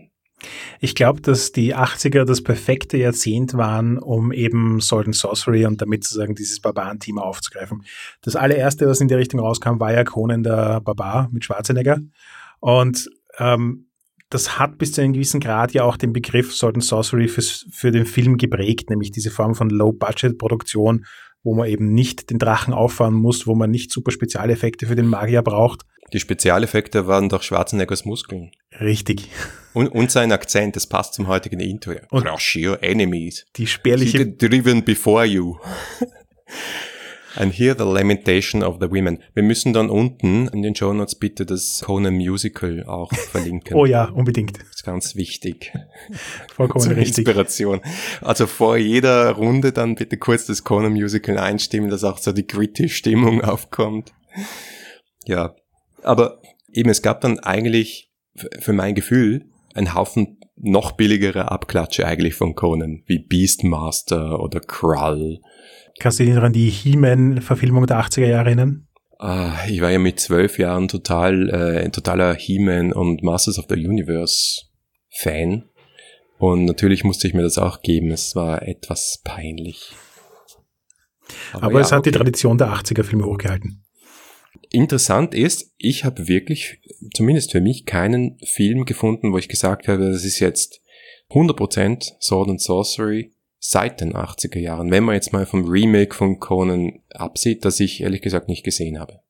Ich 0.78 0.94
glaube, 0.94 1.20
dass 1.20 1.52
die 1.52 1.74
80er 1.74 2.24
das 2.24 2.42
perfekte 2.42 2.96
Jahrzehnt 2.96 3.54
waren, 3.54 3.98
um 3.98 4.32
eben 4.32 4.80
Sword 4.80 5.06
and 5.06 5.16
Sorcery 5.16 5.66
und 5.66 5.82
damit 5.82 6.04
sozusagen 6.04 6.36
dieses 6.36 6.60
Barbaren-Thema 6.60 7.22
aufzugreifen. 7.22 7.82
Das 8.22 8.36
allererste, 8.36 8.86
was 8.86 9.00
in 9.00 9.08
der 9.08 9.18
Richtung 9.18 9.40
rauskam, 9.40 9.80
war 9.80 9.92
ja 9.92 10.04
Conan 10.04 10.44
der 10.44 10.80
Barbar 10.80 11.28
mit 11.32 11.44
Schwarzenegger. 11.44 11.98
Und 12.60 13.10
ähm, 13.38 13.88
das 14.30 14.60
hat 14.60 14.78
bis 14.78 14.92
zu 14.92 15.02
einem 15.02 15.12
gewissen 15.12 15.40
Grad 15.40 15.72
ja 15.72 15.82
auch 15.82 15.96
den 15.96 16.12
Begriff 16.12 16.54
Sword 16.54 16.76
and 16.76 16.84
Sorcery 16.84 17.26
für, 17.26 17.42
für 17.42 17.90
den 17.90 18.06
Film 18.06 18.38
geprägt, 18.38 18.90
nämlich 18.90 19.10
diese 19.10 19.32
Form 19.32 19.56
von 19.56 19.68
Low-Budget-Produktion, 19.68 21.04
wo 21.42 21.54
man 21.54 21.68
eben 21.68 21.92
nicht 21.92 22.30
den 22.30 22.38
Drachen 22.38 22.72
auffahren 22.72 23.14
muss, 23.14 23.46
wo 23.48 23.56
man 23.56 23.70
nicht 23.70 23.90
super 23.90 24.12
Spezialeffekte 24.12 24.86
für 24.86 24.94
den 24.94 25.06
Magier 25.06 25.42
braucht. 25.42 25.82
Die 26.12 26.20
Spezialeffekte 26.20 27.06
waren 27.06 27.28
doch 27.28 27.42
Schwarzeneggers 27.42 28.04
Muskeln. 28.04 28.50
Richtig. 28.80 29.28
Und, 29.72 29.88
und 29.88 30.10
sein 30.10 30.32
Akzent, 30.32 30.76
das 30.76 30.86
passt 30.86 31.14
zum 31.14 31.28
heutigen 31.28 31.60
Intro. 31.60 31.94
Und 32.10 32.24
Crush 32.24 32.56
your 32.56 32.82
enemies. 32.82 33.46
Die 33.56 33.66
spärliche 33.66 34.26
driven 34.26 34.84
before 34.84 35.24
you. 35.24 35.56
And 37.36 37.52
hear 37.56 37.76
the 37.78 37.84
lamentation 37.84 38.64
of 38.64 38.78
the 38.80 38.90
women. 38.90 39.22
Wir 39.34 39.44
müssen 39.44 39.72
dann 39.72 39.88
unten 39.88 40.48
in 40.48 40.62
den 40.62 40.74
Show 40.74 40.92
Notes 40.92 41.14
bitte 41.14 41.46
das 41.46 41.82
Conan 41.84 42.14
Musical 42.14 42.84
auch 42.86 43.12
verlinken. 43.12 43.76
Oh 43.80 43.86
ja, 43.86 44.06
unbedingt. 44.06 44.58
Das 44.58 44.68
ist 44.68 44.84
ganz 44.84 45.14
wichtig. 45.14 45.72
Vollkommen 46.56 46.84
Zur 46.84 46.96
richtig. 46.96 47.18
Inspiration. 47.18 47.80
Also 48.20 48.48
vor 48.48 48.76
jeder 48.76 49.30
Runde 49.30 49.70
dann 49.70 49.94
bitte 49.94 50.16
kurz 50.16 50.46
das 50.46 50.64
Conan 50.64 50.92
Musical 50.92 51.38
einstimmen, 51.38 51.88
dass 51.88 52.02
auch 52.02 52.18
so 52.18 52.32
die 52.32 52.46
gritty 52.46 52.88
Stimmung 52.88 53.42
aufkommt. 53.42 54.12
Ja. 55.24 55.54
Aber 56.02 56.40
eben, 56.72 56.90
es 56.90 57.02
gab 57.02 57.20
dann 57.20 57.38
eigentlich 57.38 58.10
für 58.60 58.72
mein 58.72 58.94
Gefühl 58.94 59.46
einen 59.74 59.94
Haufen 59.94 60.38
noch 60.56 60.92
billigere 60.92 61.50
Abklatsche 61.50 62.06
eigentlich 62.06 62.34
von 62.34 62.54
Conan, 62.54 63.02
wie 63.06 63.18
Beastmaster 63.18 64.40
oder 64.40 64.60
Krull. 64.60 65.40
Kannst 65.98 66.20
du 66.20 66.24
dich 66.24 66.34
noch 66.34 66.42
an 66.42 66.52
die 66.52 66.70
He-Man-Verfilmung 66.70 67.86
der 67.86 68.00
80er 68.00 68.26
Jahre 68.26 68.46
erinnern? 68.46 68.86
Ah, 69.18 69.52
ich 69.68 69.80
war 69.80 69.90
ja 69.90 69.98
mit 69.98 70.18
zwölf 70.18 70.58
Jahren 70.58 70.88
total, 70.88 71.50
äh, 71.50 71.84
ein 71.84 71.92
totaler 71.92 72.34
He-Man 72.34 72.92
und 72.92 73.22
Masters 73.22 73.58
of 73.58 73.66
the 73.68 73.74
Universe 73.74 74.62
Fan. 75.10 75.64
Und 76.38 76.64
natürlich 76.64 77.04
musste 77.04 77.28
ich 77.28 77.34
mir 77.34 77.42
das 77.42 77.58
auch 77.58 77.82
geben. 77.82 78.10
Es 78.10 78.34
war 78.34 78.62
etwas 78.62 79.20
peinlich. 79.22 79.92
Aber, 81.52 81.74
ja, 81.74 81.80
es 81.80 81.92
hat 81.92 82.06
die 82.06 82.10
okay. 82.10 82.18
Tradition 82.18 82.56
der 82.56 82.68
80er-Filme 82.72 83.26
hochgehalten. 83.26 83.79
Interessant 84.70 85.34
ist, 85.34 85.72
ich 85.78 86.04
habe 86.04 86.28
wirklich, 86.28 86.80
zumindest 87.14 87.52
für 87.52 87.60
mich, 87.60 87.86
keinen 87.86 88.38
Film 88.44 88.84
gefunden, 88.84 89.32
wo 89.32 89.38
ich 89.38 89.48
gesagt 89.48 89.88
habe, 89.88 90.10
das 90.12 90.24
ist 90.24 90.40
jetzt 90.40 90.80
100% 91.30 92.12
Sword 92.20 92.50
and 92.50 92.60
Sorcery 92.60 93.32
seit 93.58 94.00
den 94.00 94.14
80er 94.14 94.58
Jahren. 94.58 94.90
Wenn 94.90 95.04
man 95.04 95.14
jetzt 95.14 95.32
mal 95.32 95.46
vom 95.46 95.64
Remake 95.66 96.14
von 96.14 96.40
Conan 96.40 97.00
absieht, 97.10 97.64
das 97.64 97.78
ich 97.80 98.00
ehrlich 98.00 98.22
gesagt 98.22 98.48
nicht 98.48 98.64
gesehen 98.64 98.98
habe. 98.98 99.20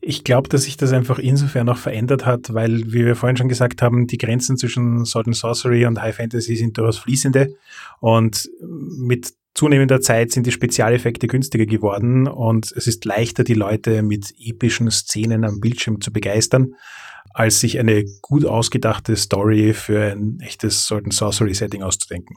Ich 0.00 0.24
glaube, 0.24 0.48
dass 0.48 0.62
sich 0.62 0.76
das 0.76 0.92
einfach 0.92 1.18
insofern 1.18 1.68
auch 1.68 1.76
verändert 1.76 2.24
hat, 2.24 2.54
weil, 2.54 2.92
wie 2.92 3.04
wir 3.04 3.16
vorhin 3.16 3.36
schon 3.36 3.48
gesagt 3.48 3.82
haben, 3.82 4.06
die 4.06 4.18
Grenzen 4.18 4.56
zwischen 4.56 5.04
Sword 5.04 5.26
and 5.26 5.36
Sorcery 5.36 5.86
und 5.86 6.00
High 6.00 6.16
Fantasy 6.16 6.56
sind 6.56 6.78
durchaus 6.78 6.98
fließende 6.98 7.54
und 8.00 8.48
mit 8.60 9.34
zunehmender 9.54 10.00
Zeit 10.00 10.30
sind 10.30 10.46
die 10.46 10.52
Spezialeffekte 10.52 11.26
günstiger 11.26 11.66
geworden 11.66 12.28
und 12.28 12.72
es 12.72 12.86
ist 12.86 13.04
leichter, 13.04 13.44
die 13.44 13.54
Leute 13.54 14.02
mit 14.02 14.32
epischen 14.38 14.90
Szenen 14.90 15.44
am 15.44 15.60
Bildschirm 15.60 16.00
zu 16.00 16.12
begeistern, 16.12 16.74
als 17.34 17.60
sich 17.60 17.78
eine 17.78 18.04
gut 18.22 18.44
ausgedachte 18.44 19.16
Story 19.16 19.72
für 19.74 20.12
ein 20.12 20.38
echtes 20.40 20.84
Sword 20.84 21.04
and 21.04 21.14
Sorcery 21.14 21.54
Setting 21.54 21.82
auszudenken. 21.82 22.36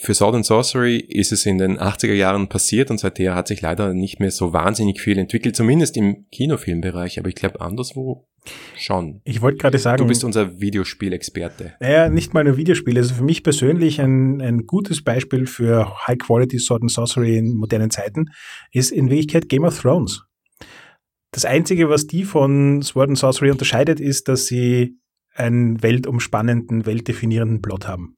Für 0.00 0.14
Sword 0.14 0.34
and 0.36 0.46
Sorcery 0.46 0.98
ist 0.98 1.32
es 1.32 1.46
in 1.46 1.58
den 1.58 1.78
80er 1.78 2.12
Jahren 2.12 2.48
passiert 2.48 2.90
und 2.90 2.98
seither 2.98 3.34
hat 3.34 3.48
sich 3.48 3.62
leider 3.62 3.94
nicht 3.94 4.20
mehr 4.20 4.30
so 4.30 4.52
wahnsinnig 4.52 5.00
viel 5.00 5.18
entwickelt, 5.18 5.56
zumindest 5.56 5.96
im 5.96 6.26
Kinofilmbereich, 6.30 7.18
aber 7.18 7.28
ich 7.28 7.34
glaube 7.34 7.60
anderswo 7.60 8.28
schon. 8.76 9.20
Ich 9.24 9.40
wollte 9.42 9.58
gerade 9.58 9.78
sagen, 9.78 9.98
Du 9.98 10.06
bist 10.06 10.24
unser 10.24 10.60
Videospielexperte. 10.60 11.74
Naja, 11.80 12.08
nicht 12.08 12.34
mal 12.34 12.44
nur 12.44 12.56
Videospiele. 12.56 13.00
Also 13.00 13.14
für 13.14 13.24
mich 13.24 13.42
persönlich 13.42 14.00
ein, 14.00 14.40
ein 14.40 14.66
gutes 14.66 15.02
Beispiel 15.02 15.46
für 15.46 16.06
High-Quality 16.06 16.58
Sword 16.58 16.82
and 16.82 16.90
Sorcery 16.90 17.36
in 17.38 17.56
modernen 17.56 17.90
Zeiten 17.90 18.26
ist 18.72 18.90
in 18.90 19.10
Wirklichkeit 19.10 19.48
Game 19.48 19.64
of 19.64 19.80
Thrones. 19.80 20.22
Das 21.32 21.44
Einzige, 21.44 21.88
was 21.90 22.06
die 22.06 22.24
von 22.24 22.82
Sword 22.82 23.10
and 23.10 23.18
Sorcery 23.18 23.50
unterscheidet, 23.50 24.00
ist, 24.00 24.28
dass 24.28 24.46
sie 24.46 24.96
einen 25.34 25.82
weltumspannenden, 25.82 26.86
weltdefinierenden 26.86 27.60
Plot 27.62 27.86
haben. 27.86 28.14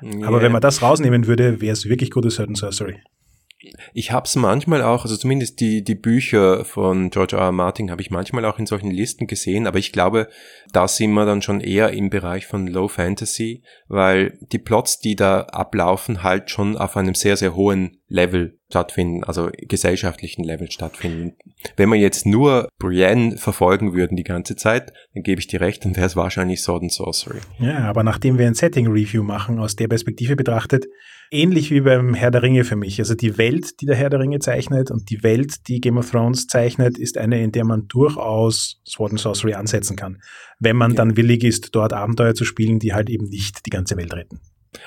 Aber 0.00 0.38
Ja. 0.38 0.42
wenn 0.42 0.52
man 0.52 0.60
das 0.60 0.82
rausnehmen 0.82 1.26
würde, 1.26 1.60
wäre 1.60 1.72
es 1.72 1.88
wirklich 1.88 2.10
gutes 2.10 2.34
Sword 2.36 2.48
and 2.48 2.58
Sorcery. 2.58 3.00
Ich 3.92 4.12
hab's 4.12 4.36
manchmal 4.36 4.82
auch, 4.82 5.04
also 5.04 5.16
zumindest 5.16 5.60
die, 5.60 5.82
die 5.82 5.94
Bücher 5.94 6.64
von 6.64 7.10
George 7.10 7.36
R. 7.36 7.42
R. 7.42 7.52
Martin 7.52 7.90
habe 7.90 8.02
ich 8.02 8.10
manchmal 8.10 8.44
auch 8.44 8.58
in 8.58 8.66
solchen 8.66 8.90
Listen 8.90 9.26
gesehen, 9.26 9.66
aber 9.66 9.78
ich 9.78 9.92
glaube, 9.92 10.28
da 10.72 10.88
sind 10.88 11.12
wir 11.12 11.24
dann 11.24 11.42
schon 11.42 11.60
eher 11.60 11.92
im 11.92 12.10
Bereich 12.10 12.46
von 12.46 12.66
Low 12.66 12.88
Fantasy, 12.88 13.62
weil 13.88 14.38
die 14.52 14.58
Plots, 14.58 14.98
die 14.98 15.16
da 15.16 15.42
ablaufen, 15.42 16.22
halt 16.22 16.50
schon 16.50 16.76
auf 16.76 16.96
einem 16.96 17.14
sehr, 17.14 17.36
sehr 17.36 17.54
hohen 17.54 17.98
Level 18.08 18.58
stattfinden, 18.68 19.24
also 19.24 19.50
gesellschaftlichen 19.56 20.44
Level 20.44 20.70
stattfinden. 20.70 21.36
Wenn 21.76 21.88
wir 21.90 21.96
jetzt 21.96 22.26
nur 22.26 22.68
Brienne 22.78 23.36
verfolgen 23.36 23.94
würden 23.94 24.16
die 24.16 24.24
ganze 24.24 24.56
Zeit, 24.56 24.92
dann 25.14 25.22
gebe 25.22 25.40
ich 25.40 25.46
dir 25.46 25.60
recht, 25.60 25.84
dann 25.84 25.96
wäre 25.96 26.06
es 26.06 26.16
wahrscheinlich 26.16 26.62
Sword 26.62 26.82
and 26.82 26.92
Sorcery. 26.92 27.38
Ja, 27.58 27.88
aber 27.88 28.02
nachdem 28.02 28.38
wir 28.38 28.46
ein 28.46 28.54
Setting-Review 28.54 29.22
machen, 29.22 29.58
aus 29.58 29.76
der 29.76 29.88
Perspektive 29.88 30.36
betrachtet, 30.36 30.86
ähnlich 31.30 31.70
wie 31.70 31.80
beim 31.80 32.14
Herr 32.14 32.30
der 32.30 32.42
Ringe 32.42 32.64
für 32.64 32.76
mich. 32.76 32.98
Also 32.98 33.14
die 33.14 33.38
Welt, 33.38 33.80
die 33.80 33.86
der 33.86 33.96
Herr 33.96 34.10
der 34.10 34.20
Ringe 34.20 34.38
zeichnet 34.38 34.90
und 34.90 35.10
die 35.10 35.22
Welt, 35.22 35.68
die 35.68 35.80
Game 35.80 35.98
of 35.98 36.10
Thrones 36.10 36.46
zeichnet, 36.46 36.98
ist 36.98 37.18
eine, 37.18 37.42
in 37.42 37.52
der 37.52 37.64
man 37.64 37.86
durchaus 37.88 38.80
Sword 38.86 39.12
and 39.12 39.20
Sorcery 39.20 39.54
ansetzen 39.54 39.96
kann. 39.96 40.20
Wenn 40.58 40.76
man 40.76 40.92
Ja. 40.92 40.96
dann 40.98 41.16
willig 41.16 41.44
ist, 41.44 41.74
dort 41.74 41.92
Abenteuer 41.92 42.34
zu 42.34 42.44
spielen, 42.44 42.78
die 42.78 42.92
halt 42.92 43.10
eben 43.10 43.26
nicht 43.28 43.66
die 43.66 43.70
ganze 43.70 43.96
Welt 43.96 44.12
retten. 44.14 44.40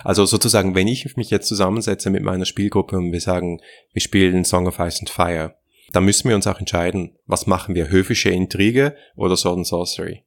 Also 0.04 0.26
sozusagen, 0.26 0.76
wenn 0.76 0.88
ich 0.88 1.16
mich 1.16 1.30
jetzt 1.30 1.48
zusammensetze 1.48 2.10
mit 2.10 2.24
meiner 2.24 2.46
Spielgruppe 2.46 2.98
und 2.98 3.12
wir 3.12 3.22
sagen, 3.22 3.60
wir 3.94 4.02
spielen 4.02 4.44
Song 4.44 4.68
of 4.68 4.80
Ice 4.80 5.00
and 5.00 5.10
Fire, 5.10 5.56
dann 5.94 6.04
müssen 6.04 6.28
wir 6.28 6.36
uns 6.36 6.48
auch 6.48 6.60
entscheiden, 6.60 7.18
was 7.26 7.48
machen 7.48 7.74
wir, 7.74 7.90
höfische 7.90 8.30
Intrige 8.30 8.96
oder 9.16 9.38
Sword 9.38 9.58
and 9.58 9.68
Sorcery. 9.68 10.24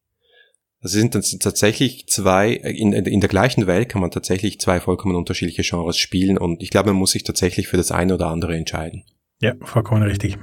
Das 0.82 0.92
sind 0.92 1.14
dann 1.14 1.22
tatsächlich 1.22 2.06
zwei, 2.06 2.52
in, 2.52 2.92
in 2.92 3.20
der 3.20 3.28
gleichen 3.28 3.66
Welt 3.66 3.90
kann 3.90 4.00
man 4.00 4.10
tatsächlich 4.10 4.60
zwei 4.60 4.80
vollkommen 4.80 5.14
unterschiedliche 5.14 5.62
Genres 5.62 5.98
spielen 5.98 6.38
und 6.38 6.62
ich 6.62 6.70
glaube, 6.70 6.90
man 6.90 6.96
muss 6.96 7.10
sich 7.10 7.22
tatsächlich 7.22 7.68
für 7.68 7.76
das 7.76 7.90
eine 7.90 8.14
oder 8.14 8.28
andere 8.28 8.56
entscheiden. 8.56 9.04
Ja, 9.40 9.54
vollkommen 9.60 10.02
richtig. 10.02 10.38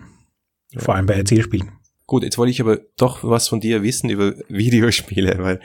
Vor 0.76 0.96
allem 0.96 1.08
bei 1.08 1.16
Erzählspielen. 1.16 1.72
Gut, 2.06 2.24
jetzt 2.24 2.38
wollte 2.38 2.52
ich 2.52 2.62
aber 2.62 2.80
doch 2.98 3.24
was 3.24 3.48
von 3.48 3.60
dir 3.60 3.84
wissen 3.84 4.10
über 4.10 4.34
Videospiele, 4.48 5.38
weil 5.40 5.60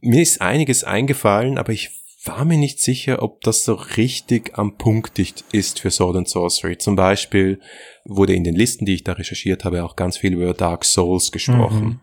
mir 0.00 0.22
ist 0.22 0.40
einiges 0.40 0.82
eingefallen, 0.82 1.56
aber 1.56 1.72
ich 1.72 1.90
war 2.24 2.44
mir 2.44 2.58
nicht 2.58 2.80
sicher, 2.80 3.22
ob 3.22 3.40
das 3.42 3.64
so 3.64 3.74
richtig 3.74 4.58
am 4.58 4.76
Punkt 4.76 5.18
ist 5.52 5.80
für 5.80 5.90
Sword 5.90 6.16
and 6.16 6.28
Sorcery. 6.28 6.76
Zum 6.76 6.96
Beispiel 6.96 7.60
wurde 8.04 8.34
in 8.34 8.42
den 8.42 8.56
Listen, 8.56 8.84
die 8.84 8.94
ich 8.94 9.04
da 9.04 9.12
recherchiert 9.12 9.64
habe, 9.64 9.84
auch 9.84 9.94
ganz 9.94 10.16
viel 10.18 10.32
über 10.32 10.52
Dark 10.52 10.84
Souls 10.84 11.30
gesprochen. 11.30 11.84
Mhm. 11.84 12.00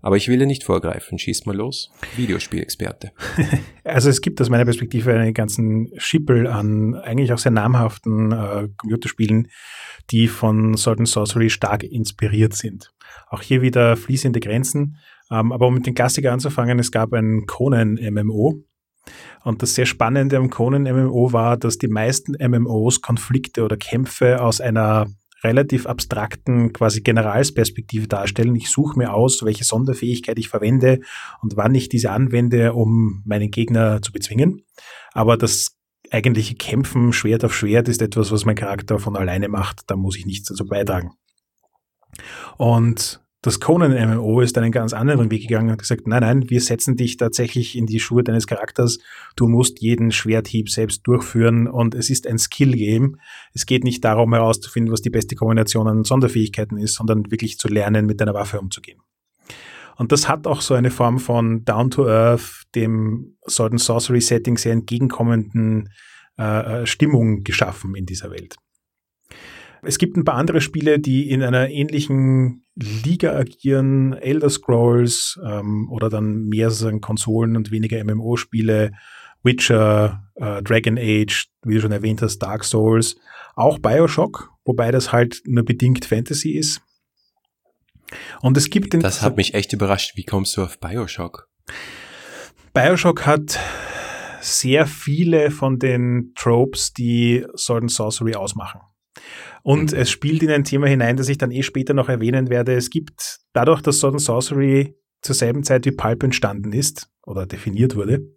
Aber 0.00 0.16
ich 0.16 0.28
will 0.28 0.40
ja 0.40 0.46
nicht 0.46 0.64
vorgreifen. 0.64 1.18
Schieß 1.18 1.46
mal 1.46 1.56
los. 1.56 1.90
Videospielexperte. 2.16 3.12
Also 3.84 4.10
es 4.10 4.20
gibt 4.20 4.40
aus 4.40 4.50
meiner 4.50 4.64
Perspektive 4.64 5.14
einen 5.14 5.32
ganzen 5.32 5.92
Schippel 5.96 6.48
an 6.48 6.96
eigentlich 6.96 7.32
auch 7.32 7.38
sehr 7.38 7.52
namhaften 7.52 8.32
äh, 8.32 8.68
Computerspielen, 8.76 9.46
die 10.10 10.26
von 10.26 10.76
Sword 10.76 10.98
and 10.98 11.08
Sorcery 11.08 11.50
stark 11.50 11.84
inspiriert 11.84 12.52
sind. 12.54 12.92
Auch 13.28 13.42
hier 13.42 13.62
wieder 13.62 13.96
fließende 13.96 14.40
Grenzen. 14.40 14.96
Ähm, 15.30 15.52
aber 15.52 15.68
um 15.68 15.74
mit 15.74 15.86
den 15.86 15.94
Klassiker 15.94 16.32
anzufangen, 16.32 16.80
es 16.80 16.90
gab 16.90 17.12
ein 17.12 17.46
Conan-MMO. 17.46 18.64
Und 19.44 19.62
das 19.62 19.76
sehr 19.76 19.86
Spannende 19.86 20.36
am 20.36 20.50
Conan-MMO 20.50 21.32
war, 21.32 21.56
dass 21.56 21.78
die 21.78 21.88
meisten 21.88 22.32
MMOs 22.32 23.02
Konflikte 23.02 23.62
oder 23.62 23.76
Kämpfe 23.76 24.42
aus 24.42 24.60
einer 24.60 25.06
relativ 25.42 25.86
abstrakten 25.86 26.72
quasi 26.72 27.02
Generalsperspektive 27.02 28.08
darstellen. 28.08 28.56
Ich 28.56 28.70
suche 28.70 28.98
mir 28.98 29.12
aus, 29.12 29.42
welche 29.44 29.64
Sonderfähigkeit 29.64 30.38
ich 30.38 30.48
verwende 30.48 31.00
und 31.42 31.56
wann 31.56 31.74
ich 31.74 31.88
diese 31.88 32.10
anwende, 32.10 32.72
um 32.72 33.22
meinen 33.26 33.50
Gegner 33.50 34.00
zu 34.02 34.12
bezwingen. 34.12 34.64
Aber 35.12 35.36
das 35.36 35.76
eigentliche 36.10 36.54
Kämpfen 36.54 37.12
Schwert 37.12 37.44
auf 37.44 37.54
Schwert 37.54 37.88
ist 37.88 38.02
etwas, 38.02 38.30
was 38.30 38.44
mein 38.44 38.56
Charakter 38.56 38.98
von 38.98 39.16
alleine 39.16 39.48
macht. 39.48 39.82
Da 39.88 39.96
muss 39.96 40.16
ich 40.16 40.26
nichts 40.26 40.48
dazu 40.48 40.66
beitragen. 40.66 41.12
Und 42.56 43.20
das 43.46 43.60
Conan 43.60 43.92
MMO 43.92 44.40
ist 44.40 44.58
einen 44.58 44.72
ganz 44.72 44.92
anderen 44.92 45.30
Weg 45.30 45.42
gegangen 45.42 45.68
und 45.68 45.72
hat 45.74 45.78
gesagt, 45.78 46.08
nein, 46.08 46.22
nein, 46.22 46.50
wir 46.50 46.60
setzen 46.60 46.96
dich 46.96 47.16
tatsächlich 47.16 47.78
in 47.78 47.86
die 47.86 48.00
Schuhe 48.00 48.24
deines 48.24 48.48
Charakters. 48.48 48.98
Du 49.36 49.46
musst 49.46 49.80
jeden 49.80 50.10
Schwerthieb 50.10 50.68
selbst 50.68 51.06
durchführen 51.06 51.68
und 51.68 51.94
es 51.94 52.10
ist 52.10 52.26
ein 52.26 52.38
Skill-Game. 52.38 53.20
Es 53.54 53.64
geht 53.64 53.84
nicht 53.84 54.04
darum 54.04 54.34
herauszufinden, 54.34 54.92
was 54.92 55.00
die 55.00 55.10
beste 55.10 55.36
Kombination 55.36 55.86
an 55.86 56.02
Sonderfähigkeiten 56.02 56.76
ist, 56.76 56.94
sondern 56.94 57.30
wirklich 57.30 57.56
zu 57.56 57.68
lernen, 57.68 58.06
mit 58.06 58.20
deiner 58.20 58.34
Waffe 58.34 58.58
umzugehen. 58.58 59.00
Und 59.94 60.10
das 60.10 60.28
hat 60.28 60.48
auch 60.48 60.60
so 60.60 60.74
eine 60.74 60.90
Form 60.90 61.20
von 61.20 61.64
Down 61.64 61.90
to 61.90 62.08
Earth, 62.08 62.64
dem 62.74 63.36
Sword 63.46 63.74
and 63.74 63.80
Sorcery 63.80 64.20
Setting 64.20 64.58
sehr 64.58 64.72
entgegenkommenden 64.72 65.90
äh, 66.36 66.84
Stimmung 66.84 67.44
geschaffen 67.44 67.94
in 67.94 68.06
dieser 68.06 68.32
Welt. 68.32 68.56
Es 69.86 69.98
gibt 69.98 70.16
ein 70.16 70.24
paar 70.24 70.34
andere 70.34 70.60
Spiele, 70.60 70.98
die 70.98 71.30
in 71.30 71.42
einer 71.42 71.68
ähnlichen 71.68 72.64
Liga 72.74 73.36
agieren, 73.36 74.12
Elder 74.14 74.50
Scrolls 74.50 75.38
ähm, 75.44 75.88
oder 75.90 76.10
dann 76.10 76.48
mehr 76.48 76.70
sagen 76.70 77.00
Konsolen 77.00 77.56
und 77.56 77.70
weniger 77.70 78.02
MMO-Spiele, 78.02 78.92
Witcher, 79.42 80.24
äh, 80.34 80.62
Dragon 80.62 80.98
Age, 80.98 81.48
wie 81.62 81.74
du 81.74 81.80
schon 81.80 81.92
erwähnt 81.92 82.20
hast, 82.20 82.38
Dark 82.38 82.64
Souls, 82.64 83.16
auch 83.54 83.78
Bioshock, 83.78 84.50
wobei 84.64 84.90
das 84.90 85.12
halt 85.12 85.42
nur 85.46 85.64
bedingt 85.64 86.04
Fantasy 86.04 86.52
ist. 86.52 86.82
Und 88.40 88.56
es 88.56 88.70
gibt 88.70 88.92
den. 88.92 89.00
Das 89.00 89.22
hat 89.22 89.36
mich 89.36 89.54
echt 89.54 89.72
überrascht. 89.72 90.16
Wie 90.16 90.24
kommst 90.24 90.56
du 90.56 90.62
auf 90.62 90.78
Bioshock? 90.78 91.48
Bioshock 92.72 93.24
hat 93.24 93.58
sehr 94.40 94.86
viele 94.86 95.50
von 95.50 95.78
den 95.78 96.32
Tropes, 96.36 96.92
die 96.92 97.46
Sword 97.56 97.82
and 97.82 97.92
Sorcery 97.92 98.34
ausmachen. 98.34 98.80
Und 99.62 99.92
mhm. 99.92 99.98
es 99.98 100.10
spielt 100.10 100.42
in 100.42 100.50
ein 100.50 100.64
Thema 100.64 100.86
hinein, 100.86 101.16
das 101.16 101.28
ich 101.28 101.38
dann 101.38 101.50
eh 101.50 101.62
später 101.62 101.94
noch 101.94 102.08
erwähnen 102.08 102.50
werde. 102.50 102.74
Es 102.74 102.90
gibt 102.90 103.38
dadurch, 103.52 103.82
dass 103.82 103.98
Sword 103.98 104.14
and 104.14 104.22
Sorcery 104.22 104.94
zur 105.22 105.34
selben 105.34 105.64
Zeit 105.64 105.86
wie 105.86 105.92
Pulp 105.92 106.22
entstanden 106.22 106.72
ist 106.72 107.08
oder 107.24 107.46
definiert 107.46 107.96
wurde. 107.96 108.28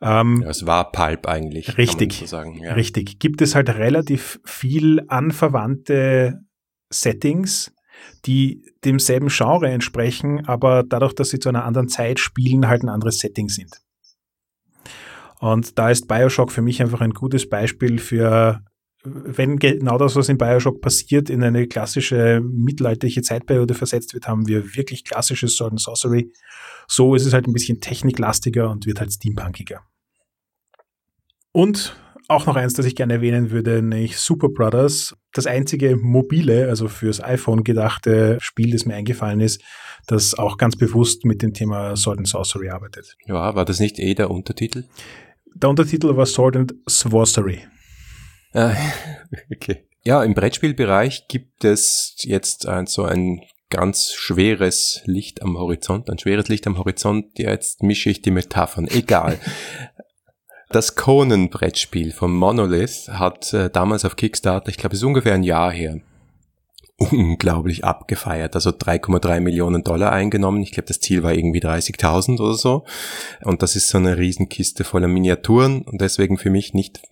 Ähm, 0.00 0.40
ja, 0.42 0.50
es 0.50 0.66
war 0.66 0.90
Pulp 0.90 1.28
eigentlich. 1.28 1.78
Richtig, 1.78 2.14
so 2.14 2.26
sagen, 2.26 2.58
ja. 2.60 2.72
richtig. 2.72 3.20
Gibt 3.20 3.40
es 3.40 3.54
halt 3.54 3.70
relativ 3.70 4.40
viel 4.44 5.02
anverwandte 5.06 6.40
Settings, 6.90 7.72
die 8.26 8.64
demselben 8.84 9.28
Genre 9.28 9.68
entsprechen, 9.68 10.44
aber 10.46 10.82
dadurch, 10.82 11.14
dass 11.14 11.30
sie 11.30 11.38
zu 11.38 11.48
einer 11.48 11.64
anderen 11.64 11.88
Zeit 11.88 12.18
spielen, 12.18 12.68
halt 12.68 12.82
ein 12.82 12.88
anderes 12.88 13.20
Setting 13.20 13.48
sind. 13.48 13.80
Und 15.38 15.78
da 15.78 15.90
ist 15.90 16.08
Bioshock 16.08 16.52
für 16.52 16.62
mich 16.62 16.82
einfach 16.82 17.00
ein 17.00 17.12
gutes 17.12 17.48
Beispiel 17.48 17.98
für 17.98 18.64
wenn 19.04 19.58
genau 19.58 19.98
das, 19.98 20.14
was 20.16 20.28
in 20.28 20.38
Bioshock 20.38 20.80
passiert, 20.80 21.28
in 21.28 21.42
eine 21.42 21.66
klassische 21.66 22.40
mittelalterliche 22.42 23.22
Zeitperiode 23.22 23.74
versetzt 23.74 24.14
wird, 24.14 24.28
haben 24.28 24.46
wir 24.46 24.76
wirklich 24.76 25.04
klassisches 25.04 25.56
Sword 25.56 25.72
and 25.72 25.80
Sorcery. 25.80 26.32
So 26.86 27.14
ist 27.14 27.26
es 27.26 27.32
halt 27.32 27.46
ein 27.46 27.52
bisschen 27.52 27.80
techniklastiger 27.80 28.70
und 28.70 28.86
wird 28.86 29.00
halt 29.00 29.12
steampunkiger. 29.12 29.80
Und 31.52 31.96
auch 32.28 32.46
noch 32.46 32.56
eins, 32.56 32.74
das 32.74 32.86
ich 32.86 32.94
gerne 32.94 33.14
erwähnen 33.14 33.50
würde, 33.50 33.82
nämlich 33.82 34.18
Super 34.18 34.48
Brothers. 34.48 35.14
Das 35.32 35.46
einzige 35.46 35.96
mobile, 35.96 36.68
also 36.68 36.88
fürs 36.88 37.22
iPhone 37.22 37.64
gedachte 37.64 38.38
Spiel, 38.40 38.72
das 38.72 38.86
mir 38.86 38.94
eingefallen 38.94 39.40
ist, 39.40 39.62
das 40.06 40.34
auch 40.34 40.56
ganz 40.56 40.76
bewusst 40.76 41.24
mit 41.24 41.42
dem 41.42 41.52
Thema 41.52 41.96
Sword 41.96 42.18
and 42.18 42.28
Sorcery 42.28 42.70
arbeitet. 42.70 43.16
Ja, 43.26 43.54
war 43.54 43.64
das 43.64 43.80
nicht 43.80 43.98
eh 43.98 44.14
der 44.14 44.30
Untertitel? 44.30 44.84
Der 45.54 45.68
Untertitel 45.68 46.16
war 46.16 46.26
Sword 46.26 46.56
and 46.56 46.74
Sorcery. 46.86 47.60
Ah, 48.52 48.74
okay. 49.52 49.86
Ja, 50.04 50.22
im 50.24 50.34
Brettspielbereich 50.34 51.28
gibt 51.28 51.64
es 51.64 52.16
jetzt 52.22 52.66
ein, 52.66 52.86
so 52.86 53.04
ein 53.04 53.42
ganz 53.70 54.12
schweres 54.12 55.00
Licht 55.04 55.42
am 55.42 55.56
Horizont, 55.56 56.10
ein 56.10 56.18
schweres 56.18 56.48
Licht 56.48 56.66
am 56.66 56.76
Horizont. 56.76 57.38
Ja, 57.38 57.50
jetzt 57.50 57.82
mische 57.82 58.10
ich 58.10 58.20
die 58.20 58.30
Metaphern. 58.30 58.88
Egal. 58.88 59.38
Das 60.70 60.94
Conan-Brettspiel 60.94 62.12
von 62.12 62.34
Monolith 62.34 63.08
hat 63.08 63.52
äh, 63.52 63.68
damals 63.68 64.06
auf 64.06 64.16
Kickstarter, 64.16 64.70
ich 64.70 64.78
glaube, 64.78 64.94
es 64.94 65.02
ist 65.02 65.04
ungefähr 65.04 65.34
ein 65.34 65.42
Jahr 65.42 65.70
her, 65.70 66.00
unglaublich 66.96 67.84
abgefeiert. 67.84 68.54
Also 68.54 68.70
3,3 68.70 69.40
Millionen 69.40 69.84
Dollar 69.84 70.12
eingenommen. 70.12 70.62
Ich 70.62 70.72
glaube, 70.72 70.86
das 70.86 71.00
Ziel 71.00 71.22
war 71.22 71.34
irgendwie 71.34 71.60
30.000 71.60 72.40
oder 72.40 72.54
so. 72.54 72.86
Und 73.42 73.62
das 73.62 73.76
ist 73.76 73.90
so 73.90 73.98
eine 73.98 74.16
Riesenkiste 74.16 74.84
voller 74.84 75.08
Miniaturen 75.08 75.82
und 75.82 76.00
deswegen 76.00 76.38
für 76.38 76.48
mich 76.48 76.72
nicht 76.72 77.02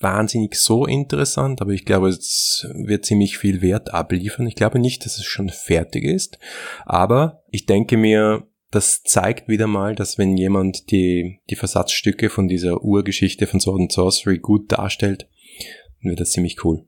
wahnsinnig 0.00 0.54
so 0.56 0.86
interessant, 0.86 1.60
aber 1.60 1.72
ich 1.72 1.84
glaube, 1.84 2.08
es 2.08 2.66
wird 2.74 3.04
ziemlich 3.04 3.38
viel 3.38 3.60
Wert 3.60 3.92
abliefern. 3.92 4.46
Ich 4.46 4.54
glaube 4.54 4.78
nicht, 4.78 5.04
dass 5.04 5.18
es 5.18 5.24
schon 5.24 5.50
fertig 5.50 6.04
ist, 6.04 6.38
aber 6.86 7.42
ich 7.50 7.66
denke 7.66 7.96
mir, 7.96 8.46
das 8.70 9.02
zeigt 9.02 9.48
wieder 9.48 9.66
mal, 9.66 9.94
dass 9.94 10.16
wenn 10.16 10.36
jemand 10.36 10.90
die, 10.90 11.40
die 11.50 11.56
Versatzstücke 11.56 12.30
von 12.30 12.48
dieser 12.48 12.82
Urgeschichte 12.82 13.46
von 13.46 13.60
Sword 13.60 13.80
and 13.80 13.92
Sorcery 13.92 14.38
gut 14.38 14.72
darstellt, 14.72 15.28
dann 16.02 16.10
wird 16.10 16.20
das 16.20 16.30
ziemlich 16.30 16.64
cool. 16.64 16.86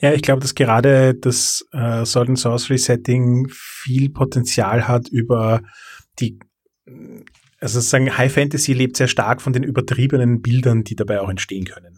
Ja, 0.00 0.12
ich 0.12 0.20
glaube, 0.20 0.42
dass 0.42 0.54
gerade 0.54 1.14
das 1.14 1.64
äh, 1.72 2.04
Sword 2.04 2.28
and 2.28 2.38
Sorcery 2.38 2.76
Setting 2.76 3.48
viel 3.50 4.10
Potenzial 4.10 4.86
hat 4.86 5.08
über 5.08 5.62
die 6.20 6.38
also 7.64 7.80
sozusagen 7.80 8.16
High 8.18 8.32
Fantasy 8.32 8.74
lebt 8.74 8.98
sehr 8.98 9.08
stark 9.08 9.40
von 9.40 9.54
den 9.54 9.62
übertriebenen 9.62 10.42
Bildern, 10.42 10.84
die 10.84 10.96
dabei 10.96 11.20
auch 11.20 11.30
entstehen 11.30 11.64
können. 11.64 11.93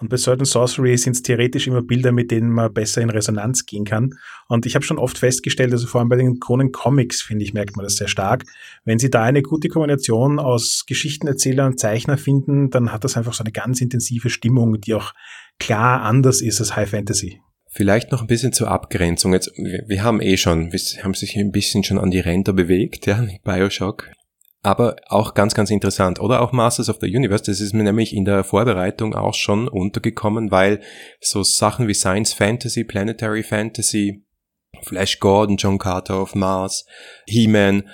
Und 0.00 0.08
bei 0.08 0.16
and 0.26 0.46
Sorcery 0.46 0.96
sind 0.96 1.16
es 1.16 1.22
theoretisch 1.22 1.66
immer 1.66 1.82
Bilder, 1.82 2.12
mit 2.12 2.30
denen 2.30 2.50
man 2.50 2.72
besser 2.72 3.02
in 3.02 3.10
Resonanz 3.10 3.66
gehen 3.66 3.84
kann. 3.84 4.14
Und 4.48 4.66
ich 4.66 4.74
habe 4.74 4.84
schon 4.84 4.98
oft 4.98 5.18
festgestellt, 5.18 5.72
also 5.72 5.86
vor 5.86 6.00
allem 6.00 6.08
bei 6.08 6.16
den 6.16 6.40
Kronen 6.40 6.72
Comics, 6.72 7.22
finde 7.22 7.44
ich, 7.44 7.52
merkt 7.52 7.76
man 7.76 7.84
das 7.84 7.96
sehr 7.96 8.08
stark. 8.08 8.44
Wenn 8.84 8.98
Sie 8.98 9.10
da 9.10 9.22
eine 9.22 9.42
gute 9.42 9.68
Kombination 9.68 10.38
aus 10.38 10.84
Geschichtenerzähler 10.86 11.66
und 11.66 11.78
Zeichner 11.78 12.16
finden, 12.16 12.70
dann 12.70 12.92
hat 12.92 13.04
das 13.04 13.16
einfach 13.16 13.34
so 13.34 13.44
eine 13.44 13.52
ganz 13.52 13.80
intensive 13.80 14.30
Stimmung, 14.30 14.80
die 14.80 14.94
auch 14.94 15.12
klar 15.58 16.02
anders 16.02 16.40
ist 16.40 16.60
als 16.60 16.76
High 16.76 16.90
Fantasy. 16.90 17.40
Vielleicht 17.72 18.10
noch 18.10 18.20
ein 18.20 18.26
bisschen 18.26 18.52
zur 18.52 18.68
Abgrenzung. 18.68 19.32
Jetzt, 19.32 19.52
wir, 19.56 19.84
wir 19.86 20.02
haben 20.02 20.20
eh 20.20 20.36
schon, 20.36 20.72
wir 20.72 20.80
haben 21.04 21.14
sich 21.14 21.36
ein 21.36 21.52
bisschen 21.52 21.84
schon 21.84 21.98
an 21.98 22.10
die 22.10 22.18
Ränder 22.18 22.52
bewegt, 22.52 23.06
ja, 23.06 23.20
mit 23.22 23.44
Bioshock. 23.44 24.10
Aber 24.62 24.96
auch 25.06 25.34
ganz, 25.34 25.54
ganz 25.54 25.70
interessant. 25.70 26.20
Oder 26.20 26.42
auch 26.42 26.52
Masters 26.52 26.90
of 26.90 26.98
the 27.00 27.14
Universe, 27.14 27.44
das 27.44 27.60
ist 27.60 27.72
mir 27.72 27.82
nämlich 27.82 28.14
in 28.14 28.24
der 28.24 28.44
Vorbereitung 28.44 29.14
auch 29.14 29.34
schon 29.34 29.68
untergekommen, 29.68 30.50
weil 30.50 30.80
so 31.20 31.42
Sachen 31.42 31.88
wie 31.88 31.94
Science 31.94 32.34
Fantasy, 32.34 32.84
Planetary 32.84 33.42
Fantasy, 33.42 34.26
Flash 34.82 35.18
Gordon, 35.18 35.56
John 35.56 35.78
Carter 35.78 36.20
of 36.20 36.34
Mars, 36.34 36.84
He-Man, 37.26 37.88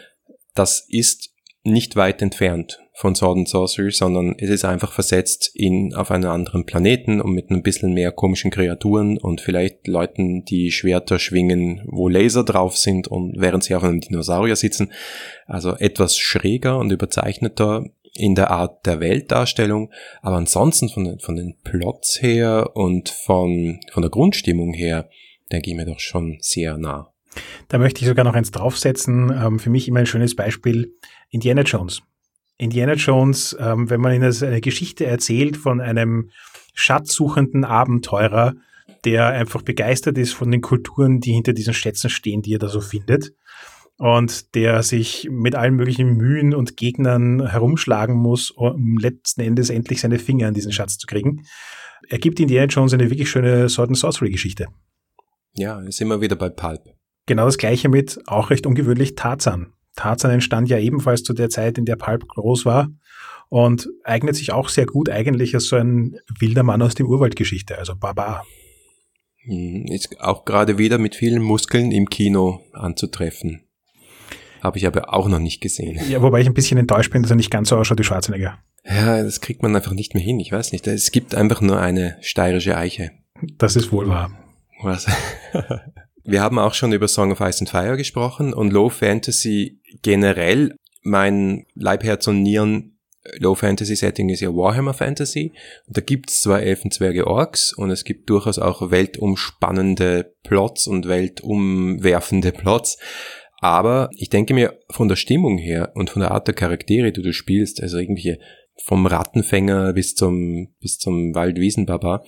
das 0.55 0.85
ist 0.89 1.31
nicht 1.63 1.95
weit 1.97 2.23
entfernt 2.23 2.81
von 2.97 3.15
Sword 3.15 3.37
and 3.37 3.49
Sorcery, 3.49 3.91
sondern 3.91 4.35
es 4.39 4.49
ist 4.49 4.65
einfach 4.65 4.91
versetzt 4.91 5.51
in, 5.55 5.95
auf 5.95 6.11
einen 6.11 6.25
anderen 6.25 6.65
Planeten 6.65 7.21
und 7.21 7.33
mit 7.33 7.51
ein 7.51 7.63
bisschen 7.63 7.93
mehr 7.93 8.11
komischen 8.11 8.51
Kreaturen 8.51 9.19
und 9.19 9.43
vielleicht 9.43 9.87
Leuten, 9.87 10.47
die 10.47 10.71
Schwerter 10.71 11.19
schwingen, 11.19 11.83
wo 11.87 12.09
Laser 12.09 12.43
drauf 12.43 12.79
sind 12.79 13.07
und 13.07 13.35
während 13.39 13.65
sie 13.65 13.75
auf 13.75 13.85
einem 13.85 14.01
Dinosaurier 14.01 14.57
sitzen. 14.57 14.93
Also 15.47 15.77
etwas 15.77 16.17
schräger 16.17 16.79
und 16.79 16.91
überzeichneter 16.91 17.85
in 18.15 18.35
der 18.35 18.51
Art 18.51 18.87
der 18.87 18.99
Weltdarstellung, 18.99 19.93
aber 20.23 20.37
ansonsten 20.37 20.89
von 20.89 21.05
den, 21.05 21.21
von 21.21 21.37
den 21.37 21.59
Plots 21.65 22.23
her 22.23 22.71
und 22.73 23.11
von, 23.11 23.79
von 23.93 24.03
der 24.03 24.11
Grundstimmung 24.11 24.73
her, 24.73 25.11
denke 25.53 25.69
ich 25.69 25.77
mir 25.77 25.85
doch 25.85 26.01
schon 26.01 26.39
sehr 26.41 26.79
nah. 26.79 27.13
Da 27.69 27.77
möchte 27.77 28.01
ich 28.01 28.09
sogar 28.09 28.25
noch 28.25 28.35
eins 28.35 28.51
draufsetzen. 28.51 29.31
Ähm, 29.31 29.59
für 29.59 29.69
mich 29.69 29.87
immer 29.87 30.01
ein 30.01 30.07
schönes 30.07 30.35
Beispiel. 30.35 30.95
Indiana 31.29 31.61
Jones. 31.61 32.03
Indiana 32.59 32.95
Jones, 32.95 33.57
ähm, 33.59 33.91
wenn 33.91 34.01
man 34.01 34.15
ihnen 34.15 34.35
eine 34.43 34.61
Geschichte 34.61 35.07
erzählt 35.07 35.57
von 35.57 35.81
einem 35.81 36.31
schatzsuchenden 36.75 37.65
Abenteurer, 37.65 38.55
der 39.05 39.29
einfach 39.29 39.63
begeistert 39.63 40.19
ist 40.19 40.33
von 40.33 40.51
den 40.51 40.61
Kulturen, 40.61 41.21
die 41.21 41.33
hinter 41.33 41.53
diesen 41.53 41.75
Schätzen 41.75 42.11
stehen, 42.11 42.43
die 42.43 42.55
er 42.55 42.59
da 42.59 42.69
so 42.69 42.81
findet. 42.81 43.33
Und 43.99 44.55
der 44.55 44.83
sich 44.83 45.29
mit 45.31 45.55
allen 45.55 45.75
möglichen 45.75 46.17
Mühen 46.17 46.55
und 46.55 46.77
Gegnern 46.77 47.49
herumschlagen 47.49 48.15
muss, 48.15 48.51
um 48.51 48.99
letzten 48.99 49.41
Endes 49.41 49.71
endlich 49.71 50.03
seine 50.03 50.19
Finger 50.19 50.49
an 50.49 50.55
diesen 50.55 50.73
Schatz 50.73 50.99
zu 50.99 51.07
kriegen. 51.07 51.47
Er 52.11 52.19
gibt 52.19 52.39
Indiana 52.39 52.67
Jones 52.67 52.93
eine 52.93 53.11
wirklich 53.11 53.31
schöne 53.31 53.71
Sword 53.71 53.89
and 53.89 53.99
Sorcery 53.99 54.31
Geschichte. 54.31 54.67
Ja, 55.55 55.81
ist 55.81 56.03
immer 56.03 56.21
wieder 56.21 56.37
bei 56.37 56.51
Pulp. 56.51 56.83
Genau 57.25 57.47
das 57.47 57.57
gleiche 57.57 57.89
mit, 57.89 58.21
auch 58.27 58.51
recht 58.51 58.67
ungewöhnlich, 58.67 59.15
Tarzan. 59.15 59.73
Tarzan 59.97 60.31
entstand 60.31 60.69
ja 60.69 60.79
ebenfalls 60.79 61.23
zu 61.23 61.33
der 61.33 61.51
Zeit, 61.51 61.79
in 61.79 61.85
der 61.85 61.97
Pulp 61.97 62.29
groß 62.29 62.65
war 62.65 62.89
und 63.49 63.89
eignet 64.05 64.37
sich 64.37 64.53
auch 64.53 64.69
sehr 64.69 64.87
gut 64.87 65.09
eigentlich 65.09 65.55
als 65.55 65.67
so 65.67 65.77
ein 65.77 66.17
wilder 66.39 66.63
Mann 66.63 66.83
aus 66.83 66.95
der 66.95 67.07
Urwaldgeschichte, 67.07 67.79
also 67.79 67.97
Barbar. 67.97 68.45
Hm, 69.45 69.87
ist 69.87 70.21
auch 70.21 70.45
gerade 70.45 70.79
wieder 70.79 70.99
mit 70.99 71.15
vielen 71.15 71.43
Muskeln 71.43 71.93
im 71.93 72.11
Kino 72.11 72.61
anzutreffen. 72.73 73.63
Habe 74.63 74.79
ich 74.79 74.87
aber 74.87 75.15
auch 75.15 75.29
noch 75.29 75.39
nicht 75.39 75.61
gesehen. 75.61 76.01
Ja, 76.09 76.23
wobei 76.23 76.41
ich 76.41 76.47
ein 76.47 76.55
bisschen 76.55 76.79
enttäuscht 76.79 77.13
bin, 77.13 77.23
dass 77.23 77.31
er 77.31 77.37
nicht 77.37 77.51
ganz 77.51 77.69
so 77.69 77.77
ausschaut 77.77 77.99
wie 77.99 78.05
Schwarzenegger. 78.05 78.59
Ja, 78.85 79.23
das 79.23 79.41
kriegt 79.41 79.63
man 79.63 79.75
einfach 79.77 79.93
nicht 79.93 80.15
mehr 80.15 80.23
hin. 80.23 80.41
Ich 80.41 80.51
weiß 80.51 80.73
nicht. 80.73 80.87
Es 80.87 81.13
gibt 81.13 81.35
einfach 81.35 81.61
nur 81.61 81.81
eine 81.81 82.17
steirische 82.21 82.77
Eiche. 82.77 83.13
Das 83.59 83.77
ist 83.77 83.93
wohl 83.93 84.09
wahr. 84.09 84.31
Was? 84.83 85.07
Wir 86.25 86.43
haben 86.43 86.59
auch 86.59 86.75
schon 86.75 86.93
über 86.93 87.07
Song 87.07 87.31
of 87.31 87.41
Ice 87.41 87.61
and 87.61 87.69
Fire 87.69 87.97
gesprochen 87.97 88.53
und 88.53 88.73
Low 88.73 88.89
Fantasy 88.89 89.81
generell. 90.07 90.77
Mein 91.03 91.67
Leibherz 91.75 92.29
und 92.29 92.45
Nieren 92.45 92.97
Low 93.41 93.57
Fantasy 93.57 93.97
Setting 93.97 94.29
ist 94.29 94.41
ja 94.41 94.51
Warhammer 94.51 94.95
Fantasy. 94.95 95.53
Und 95.89 95.97
da 95.97 96.01
gibt 96.01 96.31
es 96.31 96.43
zwar 96.43 96.63
Elfenzwerge 96.63 97.27
Orks 97.27 97.73
und 97.73 97.91
es 97.91 98.05
gibt 98.05 98.31
durchaus 98.31 98.61
auch 98.61 98.93
weltumspannende 98.93 100.33
Plots 100.45 100.87
und 100.87 101.09
weltumwerfende 101.09 102.53
Plots. 102.53 102.99
Aber 103.59 104.09
ich 104.17 104.31
denke 104.31 104.55
mir, 104.55 104.79
von 104.91 105.09
der 105.09 105.17
Stimmung 105.17 105.59
her 105.59 105.91
und 105.97 106.09
von 106.09 106.21
der 106.21 106.31
Art 106.31 106.47
der 106.47 106.55
Charaktere, 106.55 107.11
die 107.11 107.23
du 107.23 107.33
spielst, 107.33 107.83
also 107.83 107.99
irgendwelche 107.99 108.39
vom 108.85 109.07
Rattenfänger 109.07 109.93
bis 109.93 110.15
zum, 110.15 110.73
bis 110.79 110.99
zum 110.99 111.35
Waldwiesenbaba, 111.35 112.23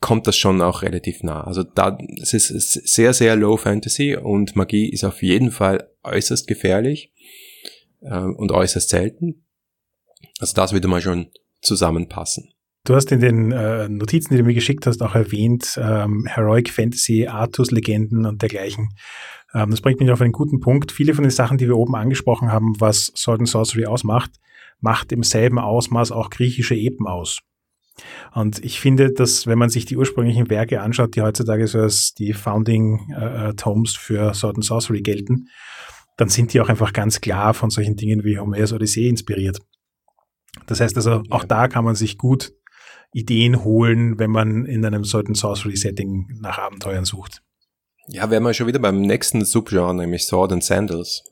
kommt 0.00 0.26
das 0.26 0.36
schon 0.36 0.60
auch 0.60 0.82
relativ 0.82 1.22
nah. 1.22 1.44
Also 1.44 1.62
da, 1.62 1.96
es 2.20 2.32
ist 2.34 2.72
sehr, 2.72 3.12
sehr 3.12 3.36
low 3.36 3.56
Fantasy 3.56 4.16
und 4.16 4.56
Magie 4.56 4.90
ist 4.90 5.04
auf 5.04 5.22
jeden 5.22 5.52
Fall 5.52 5.88
äußerst 6.02 6.48
gefährlich 6.48 7.11
äh, 8.02 8.18
und 8.18 8.52
äußerst 8.52 8.88
selten. 8.88 9.46
Also 10.38 10.54
das 10.54 10.72
würde 10.72 10.88
mal 10.88 11.00
schon 11.00 11.30
zusammenpassen. 11.60 12.52
Du 12.84 12.96
hast 12.96 13.12
in 13.12 13.20
den 13.20 13.52
äh, 13.52 13.88
Notizen, 13.88 14.34
die 14.34 14.38
du 14.38 14.44
mir 14.44 14.54
geschickt 14.54 14.86
hast, 14.86 15.02
auch 15.02 15.14
erwähnt, 15.14 15.78
ähm, 15.80 16.26
Heroic 16.26 16.68
Fantasy, 16.70 17.28
Artus-Legenden 17.28 18.26
und 18.26 18.42
dergleichen. 18.42 18.88
Ähm, 19.54 19.70
das 19.70 19.80
bringt 19.80 20.00
mich 20.00 20.10
auf 20.10 20.20
einen 20.20 20.32
guten 20.32 20.58
Punkt. 20.58 20.90
Viele 20.90 21.14
von 21.14 21.22
den 21.22 21.30
Sachen, 21.30 21.58
die 21.58 21.68
wir 21.68 21.76
oben 21.76 21.94
angesprochen 21.94 22.50
haben, 22.50 22.74
was 22.80 23.12
Sword 23.14 23.40
and 23.40 23.48
Sorcery 23.48 23.86
ausmacht, 23.86 24.32
macht 24.80 25.12
im 25.12 25.22
selben 25.22 25.60
Ausmaß 25.60 26.10
auch 26.10 26.30
griechische 26.30 26.74
Epen 26.74 27.06
aus. 27.06 27.38
Und 28.34 28.64
ich 28.64 28.80
finde, 28.80 29.12
dass 29.12 29.46
wenn 29.46 29.58
man 29.58 29.68
sich 29.68 29.84
die 29.84 29.96
ursprünglichen 29.96 30.50
Werke 30.50 30.80
anschaut, 30.80 31.14
die 31.14 31.22
heutzutage 31.22 31.66
so 31.68 31.78
als 31.78 32.14
die 32.14 32.32
Founding 32.32 33.12
äh, 33.16 33.50
äh 33.50 33.54
Tomes 33.54 33.94
für 33.94 34.34
Sword 34.34 34.56
and 34.56 34.64
Sorcery 34.64 35.02
gelten, 35.02 35.48
dann 36.16 36.28
sind 36.28 36.52
die 36.52 36.60
auch 36.60 36.68
einfach 36.68 36.92
ganz 36.92 37.20
klar 37.20 37.54
von 37.54 37.70
solchen 37.70 37.96
Dingen 37.96 38.24
wie 38.24 38.38
Homers 38.38 38.72
Odyssee 38.72 39.08
inspiriert. 39.08 39.58
Das 40.66 40.80
heißt 40.80 40.96
also, 40.96 41.22
auch 41.30 41.44
da 41.44 41.68
kann 41.68 41.84
man 41.84 41.94
sich 41.94 42.18
gut 42.18 42.52
Ideen 43.12 43.64
holen, 43.64 44.18
wenn 44.18 44.30
man 44.30 44.64
in 44.64 44.84
einem 44.84 45.04
solchen 45.04 45.34
Sorcery-Setting 45.34 46.38
nach 46.40 46.58
Abenteuern 46.58 47.04
sucht. 47.04 47.42
Ja, 48.08 48.30
wären 48.30 48.42
wir 48.42 48.54
schon 48.54 48.66
wieder 48.66 48.78
beim 48.78 49.00
nächsten 49.00 49.44
Subgenre, 49.44 49.94
nämlich 49.94 50.24
Sword 50.24 50.52
and 50.52 50.64
Sandals. 50.64 51.24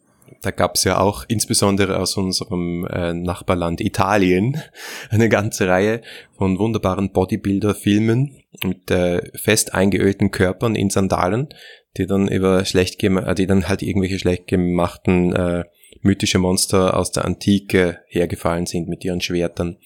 Da 0.42 0.52
gab 0.52 0.76
es 0.76 0.84
ja 0.84 0.98
auch 0.98 1.24
insbesondere 1.26 1.98
aus 1.98 2.16
unserem 2.16 2.86
äh, 2.86 3.12
Nachbarland 3.12 3.80
Italien 3.80 4.60
eine 5.10 5.28
ganze 5.28 5.68
Reihe 5.68 6.02
von 6.36 6.58
wunderbaren 6.58 7.12
Bodybuilder-Filmen 7.12 8.36
mit 8.62 8.90
äh, 8.90 9.36
fest 9.36 9.74
eingeölten 9.74 10.30
Körpern 10.30 10.76
in 10.76 10.90
Sandalen, 10.90 11.48
die 11.96 12.07
dann 12.07 12.29
über 12.29 12.64
schlecht 12.64 13.03
äh, 13.03 13.35
die 13.35 13.46
dann 13.46 13.68
halt 13.68 13.83
irgendwelche 13.83 14.18
schlecht 14.18 14.46
gemachten 14.46 15.35
äh, 15.35 15.64
mythische 16.03 16.38
Monster 16.38 16.96
aus 16.96 17.12
der 17.12 17.24
Antike 17.24 17.98
hergefallen 18.09 18.66
sind 18.66 18.88
mit 18.88 19.05
ihren 19.05 19.20
Schwertern. 19.20 19.76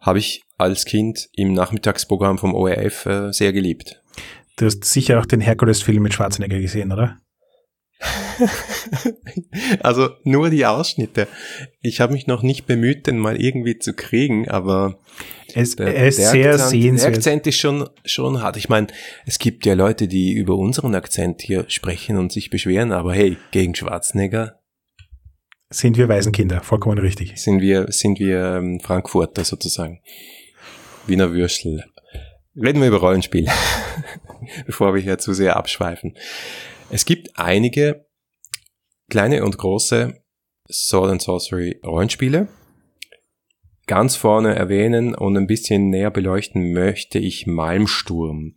Habe 0.00 0.18
ich 0.18 0.42
als 0.56 0.84
Kind 0.84 1.28
im 1.34 1.52
Nachmittagsprogramm 1.52 2.38
vom 2.38 2.54
ORF 2.54 3.06
äh, 3.06 3.32
sehr 3.32 3.52
geliebt. 3.52 4.02
Du 4.56 4.66
hast 4.66 4.84
sicher 4.84 5.20
auch 5.20 5.26
den 5.26 5.40
Herkules-Film 5.40 6.02
mit 6.02 6.14
Schwarzenegger 6.14 6.60
gesehen, 6.60 6.92
oder? 6.92 7.16
also 9.80 10.10
nur 10.24 10.50
die 10.50 10.66
Ausschnitte. 10.66 11.26
Ich 11.80 12.00
habe 12.00 12.12
mich 12.12 12.26
noch 12.26 12.42
nicht 12.42 12.66
bemüht, 12.66 13.06
den 13.06 13.18
mal 13.18 13.40
irgendwie 13.40 13.78
zu 13.78 13.92
kriegen, 13.92 14.48
aber 14.48 14.98
es, 15.54 15.76
der, 15.76 15.94
er 15.94 16.08
ist 16.08 16.18
der 16.18 16.30
sehr 16.30 16.50
Akzent, 16.52 16.70
sehenswert. 16.70 17.12
Der 17.12 17.18
Akzent 17.18 17.46
ist 17.46 17.56
schon, 17.58 17.88
schon 18.04 18.40
hart. 18.40 18.56
Ich 18.56 18.68
meine, 18.68 18.86
es 19.26 19.38
gibt 19.38 19.66
ja 19.66 19.74
Leute, 19.74 20.06
die 20.06 20.32
über 20.32 20.54
unseren 20.56 20.94
Akzent 20.94 21.42
hier 21.42 21.64
sprechen 21.68 22.16
und 22.16 22.30
sich 22.30 22.50
beschweren, 22.50 22.92
aber 22.92 23.14
hey, 23.14 23.36
gegen 23.50 23.74
Schwarzenegger 23.74 24.58
sind 25.70 25.98
wir 25.98 26.08
Waisenkinder, 26.08 26.62
vollkommen 26.62 26.96
richtig. 26.98 27.36
Sind 27.36 27.60
wir, 27.60 27.86
sind 27.90 28.18
wir 28.18 28.56
ähm, 28.56 28.80
Frankfurter 28.80 29.44
sozusagen. 29.44 30.00
Wiener 31.06 31.32
Würstel. 31.32 31.84
Reden 32.56 32.80
wir 32.80 32.88
über 32.88 32.98
Rollenspiel, 32.98 33.46
bevor 34.66 34.94
wir 34.94 35.02
hier 35.02 35.18
zu 35.18 35.34
sehr 35.34 35.56
abschweifen. 35.56 36.16
Es 36.90 37.04
gibt 37.04 37.28
einige 37.34 38.06
kleine 39.10 39.44
und 39.44 39.58
große 39.58 40.14
Sword 40.70 41.10
and 41.10 41.22
Sorcery 41.22 41.80
Rollenspiele. 41.84 42.48
Ganz 43.86 44.16
vorne 44.16 44.54
erwähnen 44.54 45.14
und 45.14 45.36
ein 45.36 45.46
bisschen 45.46 45.90
näher 45.90 46.10
beleuchten 46.10 46.72
möchte 46.72 47.18
ich 47.18 47.46
Malmsturm. 47.46 48.54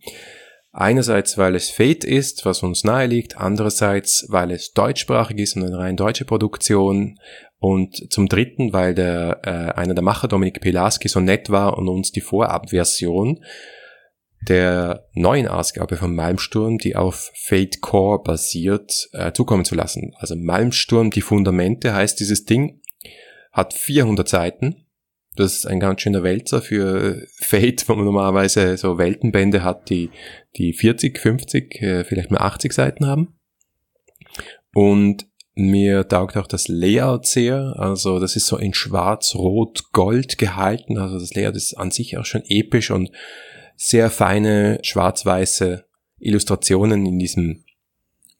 Einerseits, 0.72 1.36
weil 1.36 1.54
es 1.54 1.68
Fate 1.68 2.04
ist, 2.04 2.46
was 2.46 2.62
uns 2.62 2.84
nahe 2.84 3.06
liegt, 3.06 3.36
andererseits, 3.36 4.26
weil 4.30 4.50
es 4.50 4.72
deutschsprachig 4.72 5.38
ist 5.38 5.56
und 5.56 5.64
eine 5.64 5.76
rein 5.76 5.96
deutsche 5.96 6.24
Produktion 6.24 7.18
und 7.58 8.10
zum 8.10 8.28
dritten, 8.28 8.72
weil 8.72 8.94
der 8.94 9.40
äh, 9.44 9.78
einer 9.78 9.92
der 9.92 10.02
Macher, 10.02 10.28
Dominik 10.28 10.62
Pilarski, 10.62 11.08
so 11.08 11.20
nett 11.20 11.50
war 11.50 11.76
und 11.76 11.88
uns 11.88 12.12
die 12.12 12.22
Vorabversion 12.22 13.44
der 14.48 15.08
neuen 15.14 15.46
Ausgabe 15.46 15.96
von 15.96 16.14
Malmsturm, 16.14 16.78
die 16.78 16.96
auf 16.96 17.30
Fate 17.34 17.80
Core 17.80 18.22
basiert, 18.22 19.08
äh, 19.12 19.32
zukommen 19.32 19.64
zu 19.64 19.74
lassen. 19.74 20.14
Also 20.16 20.36
Malmsturm, 20.36 21.10
die 21.10 21.20
Fundamente 21.20 21.94
heißt 21.94 22.18
dieses 22.18 22.44
Ding, 22.44 22.80
hat 23.52 23.74
400 23.74 24.28
Seiten 24.28 24.82
das 25.34 25.54
ist 25.54 25.66
ein 25.66 25.80
ganz 25.80 26.02
schöner 26.02 26.22
Wälzer 26.22 26.60
für 26.60 27.26
Fate, 27.36 27.88
wo 27.88 27.94
man 27.94 28.04
normalerweise 28.04 28.76
so 28.76 28.98
Weltenbände 28.98 29.62
hat, 29.62 29.88
die, 29.88 30.10
die 30.56 30.74
40, 30.74 31.18
50, 31.18 31.82
äh, 31.82 32.04
vielleicht 32.04 32.30
mal 32.30 32.40
80 32.40 32.72
Seiten 32.72 33.06
haben. 33.06 33.34
Und 34.74 35.26
mir 35.54 36.06
taugt 36.06 36.36
auch 36.36 36.46
das 36.46 36.68
Layout 36.68 37.26
sehr. 37.26 37.74
Also 37.78 38.18
das 38.18 38.36
ist 38.36 38.46
so 38.46 38.58
in 38.58 38.74
schwarz, 38.74 39.34
rot, 39.34 39.92
gold 39.92 40.36
gehalten. 40.36 40.98
Also 40.98 41.18
das 41.18 41.34
Layout 41.34 41.56
ist 41.56 41.74
an 41.74 41.90
sich 41.90 42.18
auch 42.18 42.24
schon 42.24 42.42
episch 42.46 42.90
und 42.90 43.10
sehr 43.76 44.10
feine 44.10 44.78
schwarz-weiße 44.82 45.84
Illustrationen 46.18 47.04
in 47.06 47.18
diesem 47.18 47.64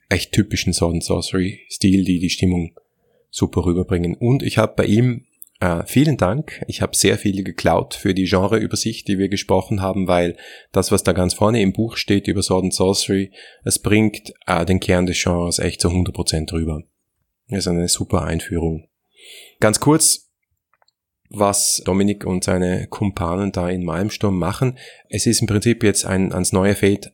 echt 0.08 0.32
typischen 0.32 0.72
Sword 0.72 1.02
Sorcery 1.02 1.60
Stil, 1.68 2.04
die 2.04 2.20
die 2.20 2.30
Stimmung 2.30 2.74
super 3.30 3.64
rüberbringen. 3.64 4.14
Und 4.14 4.42
ich 4.42 4.58
habe 4.58 4.74
bei 4.76 4.84
ihm 4.84 5.26
äh, 5.62 5.84
vielen 5.86 6.16
Dank. 6.16 6.62
Ich 6.66 6.82
habe 6.82 6.96
sehr 6.96 7.18
viel 7.18 7.44
geklaut 7.44 7.94
für 7.94 8.14
die 8.14 8.24
Genreübersicht, 8.24 9.06
die 9.06 9.18
wir 9.18 9.28
gesprochen 9.28 9.80
haben, 9.80 10.08
weil 10.08 10.36
das, 10.72 10.90
was 10.90 11.04
da 11.04 11.12
ganz 11.12 11.34
vorne 11.34 11.62
im 11.62 11.72
Buch 11.72 11.96
steht 11.96 12.26
über 12.26 12.42
Sword 12.42 12.64
and 12.64 12.74
Sorcery, 12.74 13.32
es 13.64 13.78
bringt 13.78 14.34
äh, 14.46 14.64
den 14.64 14.80
Kern 14.80 15.06
des 15.06 15.22
Genres 15.22 15.58
echt 15.60 15.80
zu 15.80 15.88
100% 15.88 16.52
rüber. 16.52 16.82
Das 17.48 17.60
ist 17.60 17.68
eine 17.68 17.88
super 17.88 18.22
Einführung. 18.22 18.88
Ganz 19.60 19.78
kurz, 19.78 20.31
was 21.34 21.82
Dominik 21.84 22.24
und 22.24 22.44
seine 22.44 22.86
Kumpanen 22.88 23.52
da 23.52 23.68
in 23.68 23.84
Malmsturm 23.84 24.38
machen. 24.38 24.78
Es 25.08 25.26
ist 25.26 25.40
im 25.40 25.46
Prinzip 25.46 25.82
jetzt 25.82 26.04
ein 26.04 26.32
ans 26.32 26.52
neue 26.52 26.74
Fate 26.74 27.12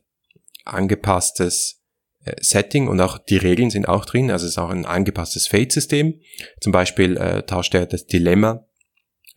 angepasstes 0.65 1.81
äh, 2.25 2.33
Setting 2.41 2.87
und 2.87 2.99
auch 3.01 3.17
die 3.17 3.37
Regeln 3.37 3.69
sind 3.69 3.87
auch 3.87 4.05
drin. 4.05 4.31
Also 4.31 4.45
es 4.45 4.51
ist 4.51 4.57
auch 4.57 4.69
ein 4.69 4.85
angepasstes 4.85 5.47
Fate-System. 5.47 6.19
Zum 6.59 6.71
Beispiel 6.71 7.17
äh, 7.17 7.43
tauscht 7.43 7.73
er 7.73 7.85
das 7.85 8.05
Dilemma 8.05 8.65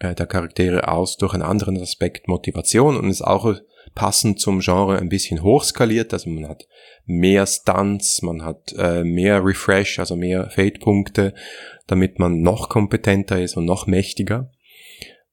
äh, 0.00 0.14
der 0.14 0.26
Charaktere 0.26 0.88
aus 0.88 1.16
durch 1.16 1.34
einen 1.34 1.42
anderen 1.42 1.80
Aspekt 1.80 2.28
Motivation 2.28 2.96
und 2.96 3.08
ist 3.08 3.22
auch 3.22 3.54
passend 3.94 4.40
zum 4.40 4.60
Genre 4.60 4.98
ein 4.98 5.08
bisschen 5.08 5.42
hochskaliert. 5.42 6.12
Also 6.12 6.30
man 6.30 6.48
hat 6.48 6.66
mehr 7.04 7.46
Stunts, 7.46 8.22
man 8.22 8.44
hat 8.44 8.74
äh, 8.76 9.04
mehr 9.04 9.44
Refresh, 9.44 9.98
also 9.98 10.16
mehr 10.16 10.50
Fate-Punkte, 10.50 11.34
damit 11.86 12.18
man 12.18 12.40
noch 12.40 12.68
kompetenter 12.68 13.40
ist 13.40 13.56
und 13.56 13.64
noch 13.64 13.86
mächtiger. 13.86 14.50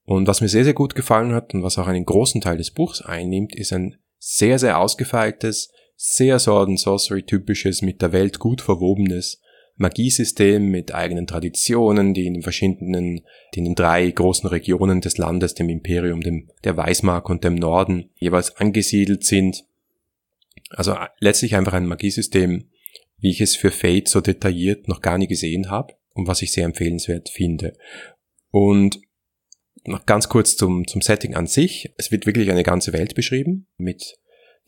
Und 0.09 0.27
was 0.27 0.41
mir 0.41 0.47
sehr, 0.47 0.63
sehr 0.63 0.73
gut 0.73 0.95
gefallen 0.95 1.35
hat 1.35 1.53
und 1.53 1.61
was 1.61 1.77
auch 1.77 1.85
einen 1.85 2.03
großen 2.03 2.41
Teil 2.41 2.57
des 2.57 2.71
Buchs 2.71 3.03
einnimmt, 3.03 3.55
ist 3.55 3.71
ein 3.71 3.97
sehr, 4.17 4.57
sehr 4.57 4.79
ausgefeiltes, 4.79 5.71
sehr 5.97 6.39
Sword 6.39 6.69
and 6.69 6.79
Sorcery 6.79 7.21
typisches, 7.21 7.83
mit 7.83 8.01
der 8.01 8.11
Welt 8.11 8.39
gut 8.39 8.59
verwobenes 8.59 9.39
Magiesystem 9.75 10.65
mit 10.65 10.95
eigenen 10.95 11.27
Traditionen, 11.27 12.15
die 12.15 12.25
in 12.25 12.33
den 12.33 12.41
verschiedenen, 12.41 13.21
die 13.53 13.59
in 13.59 13.65
den 13.65 13.75
drei 13.75 14.09
großen 14.09 14.49
Regionen 14.49 14.99
des 15.01 15.19
Landes, 15.19 15.53
dem 15.53 15.69
Imperium, 15.69 16.21
dem, 16.21 16.49
der 16.63 16.75
Weißmark 16.75 17.29
und 17.29 17.43
dem 17.43 17.53
Norden 17.53 18.09
jeweils 18.15 18.55
angesiedelt 18.55 19.23
sind. 19.23 19.63
Also 20.71 20.93
äh, 20.93 21.09
letztlich 21.19 21.55
einfach 21.55 21.73
ein 21.73 21.85
Magiesystem, 21.85 22.67
wie 23.19 23.29
ich 23.29 23.41
es 23.41 23.55
für 23.55 23.69
Fate 23.69 24.07
so 24.07 24.21
detailliert 24.21 24.87
noch 24.87 25.01
gar 25.01 25.19
nie 25.19 25.27
gesehen 25.27 25.69
habe 25.69 25.93
und 26.13 26.25
was 26.27 26.41
ich 26.41 26.51
sehr 26.51 26.65
empfehlenswert 26.65 27.29
finde. 27.29 27.77
Und 28.49 28.99
noch 29.85 30.05
ganz 30.05 30.29
kurz 30.29 30.55
zum, 30.55 30.87
zum 30.87 31.01
Setting 31.01 31.35
an 31.35 31.47
sich. 31.47 31.93
Es 31.97 32.11
wird 32.11 32.25
wirklich 32.25 32.51
eine 32.51 32.63
ganze 32.63 32.93
Welt 32.93 33.15
beschrieben 33.15 33.67
mit 33.77 34.17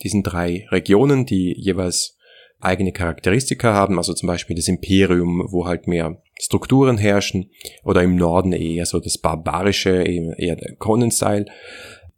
diesen 0.02 0.22
drei 0.22 0.66
Regionen, 0.70 1.26
die 1.26 1.54
jeweils 1.56 2.16
eigene 2.60 2.92
Charakteristika 2.92 3.74
haben, 3.74 3.98
also 3.98 4.14
zum 4.14 4.28
Beispiel 4.28 4.56
das 4.56 4.68
Imperium, 4.68 5.46
wo 5.50 5.66
halt 5.66 5.86
mehr 5.86 6.22
Strukturen 6.40 6.96
herrschen, 6.96 7.50
oder 7.84 8.02
im 8.02 8.16
Norden 8.16 8.52
eher 8.52 8.86
so 8.86 9.00
das 9.00 9.18
Barbarische, 9.18 10.02
eher 10.02 10.56
der 10.56 10.76
Conan-Style. 10.76 11.46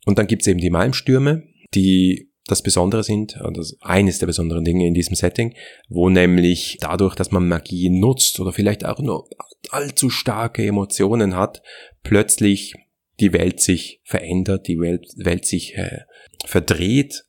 Und 0.05 0.19
dann 0.19 0.27
gibt's 0.27 0.47
eben 0.47 0.61
die 0.61 0.71
Malmstürme, 0.71 1.45
die 1.75 2.31
das 2.47 2.63
Besondere 2.63 3.03
sind, 3.03 3.41
oder 3.41 3.65
eines 3.81 4.19
der 4.19 4.27
besonderen 4.27 4.65
Dinge 4.65 4.87
in 4.87 4.93
diesem 4.93 5.17
Setting, 5.17 5.55
wo 5.89 6.11
nämlich 6.11 6.77
dadurch, 6.81 7.15
dass 7.15 7.31
man 7.31 7.49
Magie 7.49 7.89
nutzt 7.89 8.39
oder 8.39 8.53
vielleicht 8.53 8.85
auch 8.85 8.99
nur 8.99 9.27
allzu 9.71 10.11
starke 10.11 10.67
Emotionen 10.67 11.37
hat, 11.37 11.63
plötzlich 12.03 12.75
die 13.21 13.33
Welt 13.33 13.61
sich 13.61 14.01
verändert, 14.05 14.69
die 14.69 14.79
Welt, 14.81 15.07
Welt 15.17 15.47
sich 15.47 15.77
äh, 15.77 16.01
verdreht 16.45 17.25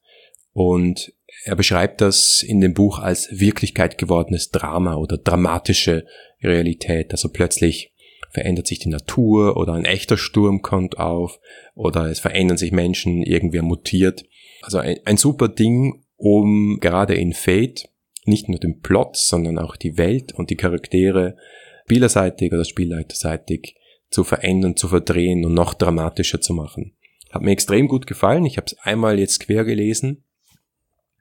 und 0.53 1.13
er 1.43 1.55
beschreibt 1.55 2.01
das 2.01 2.41
in 2.41 2.59
dem 2.61 2.73
Buch 2.73 2.99
als 2.99 3.27
Wirklichkeit 3.31 3.97
gewordenes 3.97 4.49
Drama 4.49 4.95
oder 4.95 5.17
dramatische 5.17 6.05
Realität. 6.41 7.11
Also 7.11 7.29
plötzlich 7.29 7.93
verändert 8.31 8.67
sich 8.67 8.79
die 8.79 8.89
Natur 8.89 9.57
oder 9.57 9.73
ein 9.73 9.85
echter 9.85 10.17
Sturm 10.17 10.61
kommt 10.61 10.97
auf 10.97 11.39
oder 11.75 12.09
es 12.09 12.19
verändern 12.19 12.57
sich 12.57 12.71
Menschen, 12.71 13.21
irgendwer 13.21 13.61
mutiert. 13.61 14.25
Also 14.61 14.79
ein, 14.79 14.97
ein 15.05 15.17
super 15.17 15.47
Ding, 15.47 16.03
um 16.17 16.79
gerade 16.81 17.15
in 17.15 17.33
Fate 17.33 17.89
nicht 18.25 18.49
nur 18.49 18.59
den 18.59 18.81
Plot, 18.81 19.15
sondern 19.15 19.59
auch 19.59 19.75
die 19.75 19.97
Welt 19.97 20.33
und 20.33 20.49
die 20.49 20.55
Charaktere 20.55 21.37
spielerseitig 21.85 22.51
oder 22.51 22.65
spielleiterseitig 22.65 23.75
zu 24.09 24.23
verändern, 24.23 24.75
zu 24.75 24.87
verdrehen 24.87 25.45
und 25.45 25.53
noch 25.53 25.73
dramatischer 25.73 26.41
zu 26.41 26.53
machen. 26.53 26.93
Hat 27.31 27.41
mir 27.41 27.51
extrem 27.51 27.87
gut 27.87 28.07
gefallen. 28.07 28.45
Ich 28.45 28.57
habe 28.57 28.67
es 28.67 28.77
einmal 28.79 29.19
jetzt 29.19 29.41
quer 29.41 29.65
gelesen. 29.65 30.23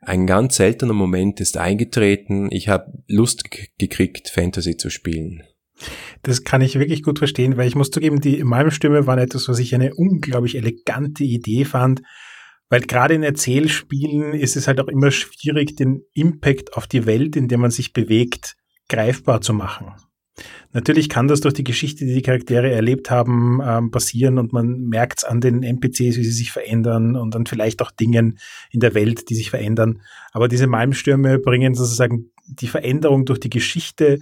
Ein 0.01 0.27
ganz 0.27 0.57
seltener 0.57 0.93
Moment 0.93 1.41
ist 1.41 1.57
eingetreten. 1.57 2.49
Ich 2.53 2.69
habe 2.69 2.93
Lust 3.09 3.45
gekriegt, 3.79 4.29
Fantasy 4.29 4.77
zu 4.77 4.91
spielen. 4.91 5.43
Das 6.23 6.45
kann 6.45 6.61
ich 6.61 6.79
wirklich 6.79 7.03
gut 7.03 7.19
verstehen, 7.19 7.57
weil 7.57 7.67
ich 7.67 7.75
muss 7.75 7.91
zugeben, 7.91 8.21
die 8.21 8.45
Malmstimme 8.45 9.07
waren 9.07 9.19
etwas, 9.19 9.49
was 9.49 9.59
ich 9.59 9.75
eine 9.75 9.95
unglaublich 9.95 10.57
elegante 10.57 11.25
Idee 11.25 11.65
fand. 11.65 12.03
Weil 12.69 12.83
gerade 12.83 13.15
in 13.15 13.23
Erzählspielen 13.23 14.35
ist 14.35 14.57
es 14.57 14.69
halt 14.69 14.81
auch 14.81 14.89
immer 14.89 15.11
schwierig, 15.11 15.77
den 15.77 16.03
Impact 16.13 16.75
auf 16.75 16.87
die 16.87 17.07
Welt, 17.07 17.37
in 17.37 17.49
der 17.49 17.59
man 17.59 17.71
sich 17.71 17.93
bewegt, 17.93 18.57
greifbar 18.89 19.41
zu 19.41 19.53
machen. 19.53 19.93
Natürlich 20.73 21.09
kann 21.09 21.29
das 21.29 21.41
durch 21.41 21.55
die 21.55 21.65
Geschichte, 21.65 22.05
die 22.05 22.15
die 22.15 22.23
Charaktere 22.23 22.71
erlebt 22.71 23.11
haben, 23.11 23.61
ähm, 23.65 23.91
passieren 23.91 24.39
und 24.39 24.53
man 24.53 24.81
merkt 24.89 25.19
es 25.19 25.25
an 25.25 25.41
den 25.41 25.63
NPCs, 25.63 26.17
wie 26.17 26.25
sie 26.25 26.31
sich 26.31 26.51
verändern 26.51 27.15
und 27.15 27.35
dann 27.35 27.47
vielleicht 27.47 27.81
auch 27.83 27.93
Dingen 27.93 28.39
in 28.71 28.81
der 28.81 28.95
Welt, 28.95 29.31
die 29.31 29.37
sich 29.37 29.51
verändern. 29.51 30.03
Aber 30.33 30.49
diese 30.49 30.67
Malmstürme 30.67 31.39
bringen 31.39 31.75
sozusagen 31.75 32.31
die 32.47 32.67
Veränderung 32.67 33.25
durch 33.25 33.41
die 33.41 33.51
Geschichte 33.51 34.19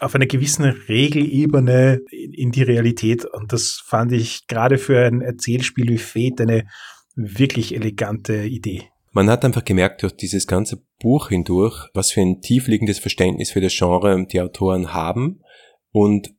auf 0.00 0.14
einer 0.14 0.26
gewissen 0.26 0.64
Regelebene 0.64 2.00
in 2.10 2.50
die 2.50 2.62
Realität. 2.62 3.24
Und 3.24 3.52
das 3.52 3.82
fand 3.84 4.12
ich 4.12 4.46
gerade 4.46 4.78
für 4.78 5.04
ein 5.04 5.20
Erzählspiel 5.20 5.88
wie 5.88 5.98
Fate 5.98 6.40
eine 6.40 6.66
wirklich 7.14 7.74
elegante 7.74 8.44
Idee. 8.44 8.89
Man 9.12 9.28
hat 9.28 9.44
einfach 9.44 9.64
gemerkt 9.64 10.02
durch 10.02 10.12
dieses 10.12 10.46
ganze 10.46 10.84
Buch 11.00 11.28
hindurch, 11.30 11.88
was 11.94 12.12
für 12.12 12.20
ein 12.20 12.40
tiefliegendes 12.40 13.00
Verständnis 13.00 13.50
für 13.50 13.60
das 13.60 13.76
Genre 13.76 14.26
die 14.26 14.40
Autoren 14.40 14.94
haben 14.94 15.40
und 15.90 16.32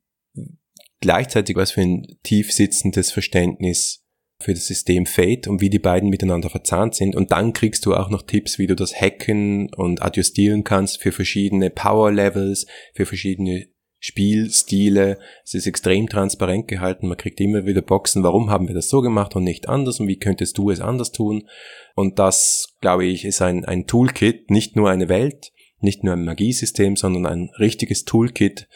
gleichzeitig 1.01 1.57
was 1.57 1.71
für 1.71 1.81
ein 1.81 2.07
tief 2.23 2.53
sitzendes 2.53 3.11
Verständnis 3.11 4.05
für 4.41 4.53
das 4.53 4.67
System 4.67 5.05
Fate 5.05 5.47
und 5.47 5.61
wie 5.61 5.69
die 5.69 5.79
beiden 5.79 6.09
miteinander 6.09 6.49
verzahnt 6.49 6.95
sind. 6.95 7.15
Und 7.15 7.31
dann 7.31 7.53
kriegst 7.53 7.85
du 7.85 7.93
auch 7.93 8.09
noch 8.09 8.23
Tipps, 8.23 8.57
wie 8.57 8.67
du 8.67 8.75
das 8.75 8.99
hacken 8.99 9.71
und 9.73 10.01
adjustieren 10.01 10.63
kannst 10.63 11.01
für 11.01 11.11
verschiedene 11.11 11.69
Power 11.69 12.11
Levels, 12.11 12.65
für 12.93 13.05
verschiedene 13.05 13.67
Spielstile. 14.03 15.19
Es 15.45 15.53
ist 15.53 15.67
extrem 15.67 16.09
transparent 16.09 16.67
gehalten. 16.67 17.07
Man 17.07 17.17
kriegt 17.17 17.39
immer 17.39 17.67
wieder 17.67 17.83
Boxen, 17.83 18.23
warum 18.23 18.49
haben 18.49 18.67
wir 18.67 18.73
das 18.73 18.89
so 18.89 19.01
gemacht 19.01 19.35
und 19.35 19.43
nicht 19.43 19.69
anders 19.69 19.99
und 19.99 20.07
wie 20.07 20.17
könntest 20.17 20.57
du 20.57 20.71
es 20.71 20.81
anders 20.81 21.11
tun? 21.11 21.47
Und 21.95 22.17
das, 22.17 22.75
glaube 22.81 23.05
ich, 23.05 23.25
ist 23.25 23.43
ein, 23.43 23.63
ein 23.63 23.85
Toolkit, 23.85 24.49
nicht 24.49 24.75
nur 24.75 24.89
eine 24.89 25.07
Welt, 25.07 25.51
nicht 25.79 26.03
nur 26.03 26.13
ein 26.13 26.25
Magiesystem, 26.25 26.95
sondern 26.95 27.27
ein 27.27 27.51
richtiges 27.59 28.03
Toolkit, 28.03 28.67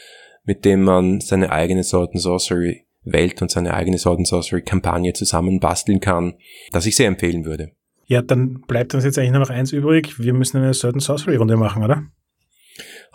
mit 0.43 0.63
dem 0.63 0.83
man 0.83 1.19
seine 1.21 1.51
eigene 1.51 1.83
Sword 1.83 2.11
and 2.11 2.21
Sorcery 2.21 2.85
Welt 3.03 3.41
und 3.41 3.49
seine 3.49 3.73
eigene 3.73 3.97
Sword 3.97 4.19
and 4.19 4.27
Sorcery 4.27 4.61
Kampagne 4.61 5.13
zusammenbasteln 5.13 6.01
kann, 6.01 6.35
das 6.71 6.85
ich 6.85 6.95
sehr 6.95 7.07
empfehlen 7.07 7.45
würde. 7.45 7.71
Ja, 8.05 8.21
dann 8.21 8.61
bleibt 8.67 8.93
uns 8.93 9.03
jetzt 9.03 9.17
eigentlich 9.17 9.31
nur 9.31 9.39
noch 9.39 9.49
eins 9.49 9.71
übrig. 9.71 10.19
Wir 10.19 10.33
müssen 10.33 10.57
eine 10.57 10.75
Sword 10.75 10.93
and 10.93 11.03
Sorcery 11.03 11.37
Runde 11.37 11.57
machen, 11.57 11.83
oder? 11.83 12.03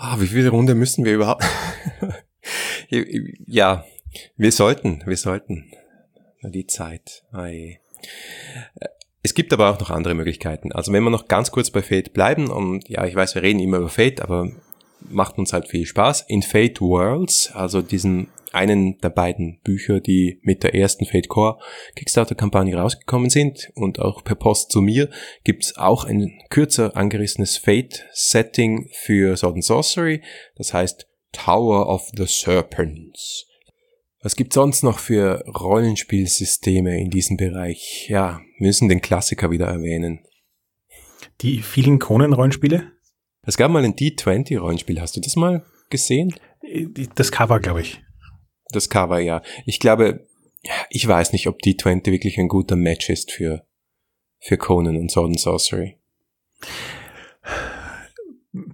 Ah, 0.02 0.16
wie 0.18 0.28
viele 0.28 0.48
Runde 0.48 0.74
müssen 0.74 1.04
wir 1.04 1.12
überhaupt? 1.12 1.44
ja, 3.46 3.84
wir 4.38 4.50
sollten, 4.50 5.02
wir 5.04 5.16
sollten. 5.18 5.70
Die 6.42 6.66
Zeit. 6.66 7.22
Ei. 7.32 7.80
Es 9.22 9.34
gibt 9.34 9.52
aber 9.52 9.68
auch 9.68 9.78
noch 9.78 9.90
andere 9.90 10.14
Möglichkeiten. 10.14 10.72
Also 10.72 10.90
wenn 10.94 11.04
wir 11.04 11.10
noch 11.10 11.28
ganz 11.28 11.50
kurz 11.50 11.70
bei 11.70 11.82
Fate 11.82 12.14
bleiben, 12.14 12.50
und 12.50 12.88
ja, 12.88 13.04
ich 13.04 13.14
weiß, 13.14 13.34
wir 13.34 13.42
reden 13.42 13.60
immer 13.60 13.76
über 13.76 13.90
Fate, 13.90 14.22
aber 14.22 14.50
macht 15.10 15.36
uns 15.36 15.52
halt 15.52 15.68
viel 15.68 15.84
Spaß. 15.84 16.22
In 16.28 16.40
Fate 16.40 16.80
Worlds, 16.80 17.52
also 17.52 17.82
diesen 17.82 18.28
einen 18.52 18.98
der 18.98 19.10
beiden 19.10 19.60
Bücher, 19.62 20.00
die 20.00 20.40
mit 20.42 20.62
der 20.62 20.74
ersten 20.74 21.06
Fate 21.06 21.28
Core 21.28 21.58
Kickstarter-Kampagne 21.96 22.76
rausgekommen 22.76 23.30
sind 23.30 23.70
und 23.74 23.98
auch 23.98 24.24
per 24.24 24.34
Post 24.34 24.70
zu 24.70 24.80
mir, 24.80 25.08
gibt's 25.44 25.76
auch 25.76 26.04
ein 26.04 26.38
kürzer 26.50 26.96
angerissenes 26.96 27.56
Fate-Setting 27.56 28.88
für 28.92 29.36
Sword 29.36 29.54
and 29.54 29.64
Sorcery, 29.64 30.22
das 30.56 30.74
heißt 30.74 31.06
Tower 31.32 31.88
of 31.88 32.10
the 32.16 32.26
Serpents. 32.26 33.46
Was 34.22 34.36
gibt's 34.36 34.54
sonst 34.54 34.82
noch 34.82 34.98
für 34.98 35.42
Rollenspielsysteme 35.46 37.00
in 37.00 37.08
diesem 37.08 37.36
Bereich? 37.36 38.06
Ja, 38.08 38.40
wir 38.58 38.66
müssen 38.66 38.88
den 38.88 39.00
Klassiker 39.00 39.50
wieder 39.50 39.66
erwähnen. 39.66 40.20
Die 41.40 41.62
vielen 41.62 41.98
Kronen-Rollenspiele? 41.98 42.92
Es 43.46 43.56
gab 43.56 43.70
mal 43.70 43.82
ein 43.82 43.94
D20-Rollenspiel. 43.94 45.00
Hast 45.00 45.16
du 45.16 45.20
das 45.20 45.36
mal 45.36 45.64
gesehen? 45.88 46.34
Das 47.14 47.32
Cover, 47.32 47.60
glaube 47.60 47.80
ich. 47.80 48.02
Das 48.72 48.88
Cover, 48.88 49.20
ja. 49.20 49.42
Ich 49.66 49.80
glaube, 49.80 50.26
ich 50.90 51.06
weiß 51.06 51.32
nicht, 51.32 51.46
ob 51.46 51.58
D20 51.60 52.06
wirklich 52.06 52.38
ein 52.38 52.48
guter 52.48 52.76
Match 52.76 53.10
ist 53.10 53.32
für, 53.32 53.66
für 54.38 54.56
Conan 54.56 54.96
und 54.96 55.10
Sword 55.10 55.28
and 55.28 55.40
Sorcery. 55.40 55.96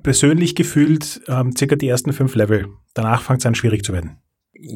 Persönlich 0.03 0.55
gefühlt 0.55 1.21
ähm, 1.29 1.55
circa 1.57 1.77
die 1.77 1.89
ersten 1.89 2.13
fünf 2.13 2.35
Level. 2.35 2.69
Danach 2.95 3.23
fängt 3.23 3.41
es 3.41 3.47
an 3.47 3.55
schwierig 3.55 3.85
zu 3.85 3.93
werden. 3.93 4.19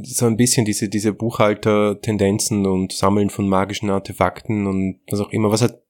So 0.02 0.26
ein 0.26 0.36
bisschen 0.36 0.66
diese, 0.66 0.90
diese 0.90 1.14
Buchhalter-Tendenzen 1.14 2.66
und 2.66 2.92
Sammeln 2.92 3.30
von 3.30 3.48
magischen 3.48 3.88
Artefakten 3.88 4.66
und 4.66 5.00
was 5.10 5.20
auch 5.20 5.30
immer, 5.30 5.50
was 5.50 5.62
hat 5.62 5.82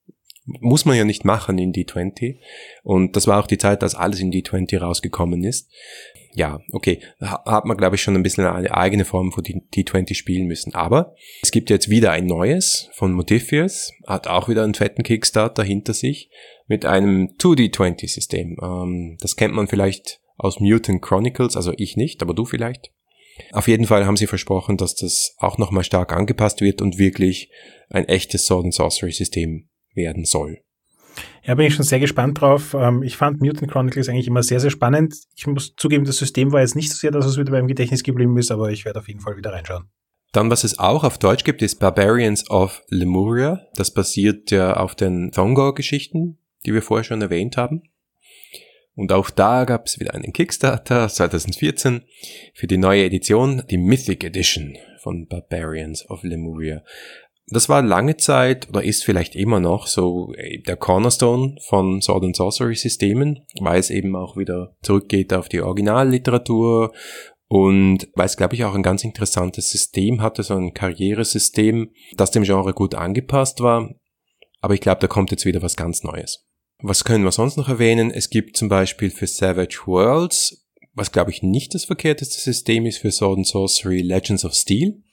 muss 0.59 0.85
man 0.85 0.97
ja 0.97 1.05
nicht 1.05 1.25
machen 1.25 1.57
in 1.57 1.73
D20. 1.73 2.37
Und 2.83 3.15
das 3.15 3.27
war 3.27 3.39
auch 3.39 3.47
die 3.47 3.57
Zeit, 3.57 3.83
als 3.83 3.95
alles 3.95 4.19
in 4.19 4.31
D20 4.31 4.79
rausgekommen 4.79 5.43
ist. 5.43 5.69
Ja, 6.33 6.61
okay, 6.71 7.01
hat 7.19 7.65
man, 7.65 7.75
glaube 7.75 7.95
ich, 7.95 8.01
schon 8.01 8.15
ein 8.15 8.23
bisschen 8.23 8.45
eine 8.45 8.73
eigene 8.73 9.03
Form 9.03 9.31
von 9.31 9.43
D20 9.43 10.15
spielen 10.15 10.47
müssen. 10.47 10.73
Aber 10.73 11.13
es 11.41 11.51
gibt 11.51 11.69
jetzt 11.69 11.89
wieder 11.89 12.11
ein 12.11 12.25
neues 12.25 12.89
von 12.93 13.11
Modifius, 13.11 13.91
hat 14.07 14.27
auch 14.27 14.47
wieder 14.47 14.63
einen 14.63 14.73
fetten 14.73 15.03
Kickstarter 15.03 15.63
hinter 15.63 15.93
sich 15.93 16.29
mit 16.67 16.85
einem 16.85 17.35
2D20-System. 17.37 18.57
Ähm, 18.61 19.17
das 19.19 19.35
kennt 19.35 19.53
man 19.53 19.67
vielleicht 19.67 20.21
aus 20.37 20.59
Mutant 20.59 21.01
Chronicles, 21.01 21.57
also 21.57 21.73
ich 21.77 21.97
nicht, 21.97 22.21
aber 22.21 22.33
du 22.33 22.45
vielleicht. 22.45 22.91
Auf 23.51 23.67
jeden 23.67 23.85
Fall 23.85 24.05
haben 24.05 24.17
sie 24.17 24.27
versprochen, 24.27 24.77
dass 24.77 24.95
das 24.95 25.35
auch 25.37 25.57
nochmal 25.57 25.83
stark 25.83 26.13
angepasst 26.13 26.61
wird 26.61 26.81
und 26.81 26.97
wirklich 26.97 27.51
ein 27.89 28.07
echtes 28.07 28.45
Sword 28.45 28.65
and 28.65 28.73
Sorcery 28.73 29.11
System 29.11 29.67
werden 29.93 30.25
soll. 30.25 30.61
Ja, 31.43 31.55
bin 31.55 31.65
ich 31.65 31.73
schon 31.73 31.85
sehr 31.85 31.99
gespannt 31.99 32.39
drauf. 32.39 32.75
Ähm, 32.77 33.03
ich 33.03 33.17
fand 33.17 33.41
Mutant 33.41 33.71
Chronicles 33.71 34.09
eigentlich 34.09 34.27
immer 34.27 34.43
sehr, 34.43 34.59
sehr 34.59 34.69
spannend. 34.69 35.15
Ich 35.35 35.47
muss 35.47 35.75
zugeben, 35.75 36.05
das 36.05 36.17
System 36.17 36.51
war 36.51 36.61
jetzt 36.61 36.75
nicht 36.75 36.89
so 36.89 36.95
sehr, 36.95 37.11
dass 37.11 37.25
es 37.25 37.37
wieder 37.37 37.51
beim 37.51 37.67
Gedächtnis 37.67 38.03
geblieben 38.03 38.37
ist, 38.37 38.51
aber 38.51 38.71
ich 38.71 38.85
werde 38.85 38.99
auf 38.99 39.07
jeden 39.07 39.21
Fall 39.21 39.37
wieder 39.37 39.51
reinschauen. 39.51 39.89
Dann, 40.31 40.49
was 40.49 40.63
es 40.63 40.79
auch 40.79 41.03
auf 41.03 41.17
Deutsch 41.17 41.43
gibt, 41.43 41.61
ist 41.61 41.79
Barbarians 41.79 42.49
of 42.49 42.81
Lemuria. 42.87 43.67
Das 43.75 43.93
basiert 43.93 44.49
ja 44.51 44.77
auf 44.77 44.95
den 44.95 45.31
Thongor-Geschichten, 45.31 46.37
die 46.65 46.73
wir 46.73 46.81
vorher 46.81 47.03
schon 47.03 47.21
erwähnt 47.21 47.57
haben. 47.57 47.83
Und 48.95 49.11
auch 49.11 49.29
da 49.29 49.65
gab 49.65 49.87
es 49.87 49.99
wieder 49.99 50.13
einen 50.13 50.31
Kickstarter 50.31 51.09
2014 51.09 52.03
für 52.53 52.67
die 52.67 52.77
neue 52.77 53.03
Edition, 53.03 53.63
die 53.69 53.77
Mythic 53.77 54.23
Edition 54.23 54.77
von 55.01 55.27
Barbarians 55.27 56.07
of 56.09 56.23
Lemuria 56.23 56.83
das 57.51 57.69
war 57.69 57.81
lange 57.81 58.17
Zeit 58.17 58.69
oder 58.69 58.83
ist 58.83 59.03
vielleicht 59.03 59.35
immer 59.35 59.59
noch 59.59 59.87
so 59.87 60.33
äh, 60.37 60.61
der 60.61 60.77
Cornerstone 60.77 61.55
von 61.67 62.01
Sword 62.01 62.23
and 62.23 62.35
Sorcery 62.35 62.75
Systemen, 62.75 63.45
weil 63.59 63.79
es 63.79 63.89
eben 63.89 64.15
auch 64.15 64.37
wieder 64.37 64.75
zurückgeht 64.81 65.33
auf 65.33 65.49
die 65.49 65.61
Originalliteratur 65.61 66.93
und 67.47 68.07
weil 68.15 68.27
es, 68.27 68.37
glaube 68.37 68.55
ich, 68.55 68.63
auch 68.63 68.73
ein 68.73 68.83
ganz 68.83 69.03
interessantes 69.03 69.69
System 69.69 70.21
hatte, 70.21 70.41
so 70.41 70.55
ein 70.55 70.73
Karrieresystem, 70.73 71.91
das 72.15 72.31
dem 72.31 72.43
Genre 72.43 72.73
gut 72.73 72.95
angepasst 72.95 73.59
war. 73.59 73.93
Aber 74.61 74.73
ich 74.73 74.79
glaube, 74.79 75.01
da 75.01 75.07
kommt 75.07 75.31
jetzt 75.31 75.45
wieder 75.45 75.61
was 75.61 75.75
ganz 75.75 76.03
Neues. 76.03 76.45
Was 76.81 77.03
können 77.03 77.25
wir 77.25 77.31
sonst 77.31 77.57
noch 77.57 77.67
erwähnen? 77.67 78.09
Es 78.09 78.29
gibt 78.29 78.55
zum 78.55 78.69
Beispiel 78.69 79.09
für 79.09 79.27
Savage 79.27 79.81
Worlds, 79.85 80.65
was 80.93 81.11
glaube 81.11 81.31
ich 81.31 81.43
nicht 81.43 81.73
das 81.75 81.85
verkehrteste 81.85 82.39
System 82.39 82.85
ist 82.85 82.99
für 82.99 83.11
Sword 83.11 83.39
and 83.39 83.47
Sorcery 83.47 84.01
Legends 84.01 84.45
of 84.45 84.53
Steel. 84.53 85.03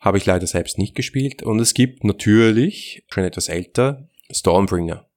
Habe 0.00 0.18
ich 0.18 0.26
leider 0.26 0.46
selbst 0.46 0.78
nicht 0.78 0.94
gespielt. 0.94 1.42
Und 1.42 1.60
es 1.60 1.74
gibt 1.74 2.04
natürlich, 2.04 3.04
schon 3.08 3.24
etwas 3.24 3.48
älter, 3.48 4.08
Stormbringer. 4.30 5.08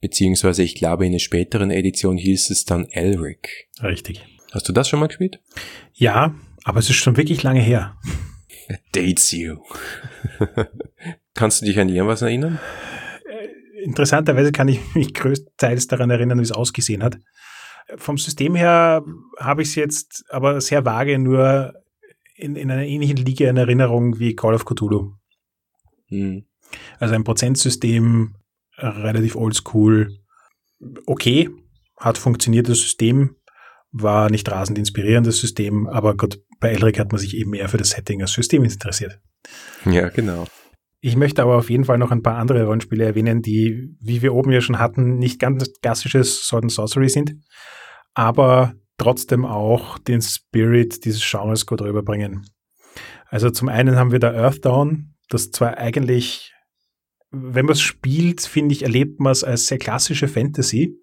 Beziehungsweise 0.00 0.62
ich 0.62 0.74
glaube 0.74 1.04
in 1.04 1.12
der 1.12 1.18
späteren 1.18 1.70
Edition 1.70 2.16
hieß 2.16 2.50
es 2.50 2.64
dann 2.64 2.86
Elric. 2.86 3.68
Richtig. 3.82 4.24
Hast 4.52 4.68
du 4.68 4.72
das 4.72 4.88
schon 4.88 5.00
mal 5.00 5.08
gespielt? 5.08 5.40
Ja, 5.92 6.34
aber 6.64 6.78
es 6.78 6.88
ist 6.88 6.96
schon 6.96 7.16
wirklich 7.16 7.42
lange 7.42 7.60
her. 7.60 7.96
Dates 8.92 9.30
you. 9.32 9.58
Kannst 11.34 11.60
du 11.60 11.66
dich 11.66 11.78
an 11.78 11.88
irgendwas 11.88 12.22
erinnern? 12.22 12.58
Äh, 13.24 13.84
interessanterweise 13.84 14.52
kann 14.52 14.68
ich 14.68 14.80
mich 14.94 15.12
größtenteils 15.12 15.86
daran 15.86 16.10
erinnern, 16.10 16.38
wie 16.38 16.44
es 16.44 16.52
ausgesehen 16.52 17.02
hat. 17.02 17.18
Vom 17.96 18.18
System 18.18 18.54
her 18.54 19.04
habe 19.38 19.62
ich 19.62 19.68
es 19.68 19.74
jetzt 19.74 20.24
aber 20.30 20.60
sehr 20.60 20.84
vage 20.84 21.18
nur 21.18 21.74
in, 22.40 22.56
in 22.56 22.70
einer 22.70 22.84
ähnlichen 22.84 23.16
Liga 23.16 23.48
in 23.48 23.56
Erinnerung 23.56 24.18
wie 24.18 24.34
Call 24.34 24.54
of 24.54 24.64
Cthulhu. 24.64 25.12
Mhm. 26.08 26.44
Also 26.98 27.14
ein 27.14 27.24
Prozentsystem, 27.24 28.36
äh, 28.76 28.86
relativ 28.86 29.36
oldschool, 29.36 30.18
okay, 31.06 31.50
hat 31.96 32.18
funktioniert 32.18 32.68
das 32.68 32.80
System, 32.80 33.36
war 33.92 34.30
nicht 34.30 34.50
rasend 34.50 34.78
inspirierendes 34.78 35.40
System, 35.40 35.86
aber 35.88 36.16
Gott, 36.16 36.40
bei 36.60 36.70
Elric 36.70 36.98
hat 36.98 37.12
man 37.12 37.20
sich 37.20 37.36
eben 37.36 37.54
eher 37.54 37.68
für 37.68 37.76
das 37.76 37.90
Setting 37.90 38.22
als 38.22 38.32
System 38.32 38.64
interessiert. 38.64 39.20
Ja, 39.84 40.08
genau. 40.08 40.46
Ich 41.02 41.16
möchte 41.16 41.42
aber 41.42 41.56
auf 41.56 41.70
jeden 41.70 41.84
Fall 41.84 41.98
noch 41.98 42.10
ein 42.10 42.22
paar 42.22 42.36
andere 42.36 42.64
Rollenspiele 42.64 43.04
erwähnen, 43.04 43.40
die, 43.40 43.96
wie 44.00 44.20
wir 44.22 44.34
oben 44.34 44.52
ja 44.52 44.60
schon 44.60 44.78
hatten, 44.78 45.16
nicht 45.16 45.40
ganz 45.40 45.72
klassisches 45.80 46.44
Sword 46.44 46.64
and 46.64 46.72
Sorcery 46.72 47.08
sind, 47.08 47.36
aber 48.14 48.74
trotzdem 49.00 49.44
auch 49.44 49.98
den 49.98 50.20
Spirit 50.20 51.04
dieses 51.04 51.28
Genres 51.28 51.66
gut 51.66 51.80
rüberbringen. 51.80 52.46
Also 53.28 53.50
zum 53.50 53.68
einen 53.68 53.96
haben 53.96 54.12
wir 54.12 54.18
da 54.18 54.32
Earthdown, 54.32 55.14
das 55.28 55.50
zwar 55.50 55.78
eigentlich, 55.78 56.52
wenn 57.30 57.64
man 57.64 57.72
es 57.72 57.80
spielt, 57.80 58.42
finde 58.42 58.74
ich, 58.74 58.82
erlebt 58.82 59.20
man 59.20 59.32
es 59.32 59.44
als 59.44 59.66
sehr 59.66 59.78
klassische 59.78 60.28
Fantasy, 60.28 60.96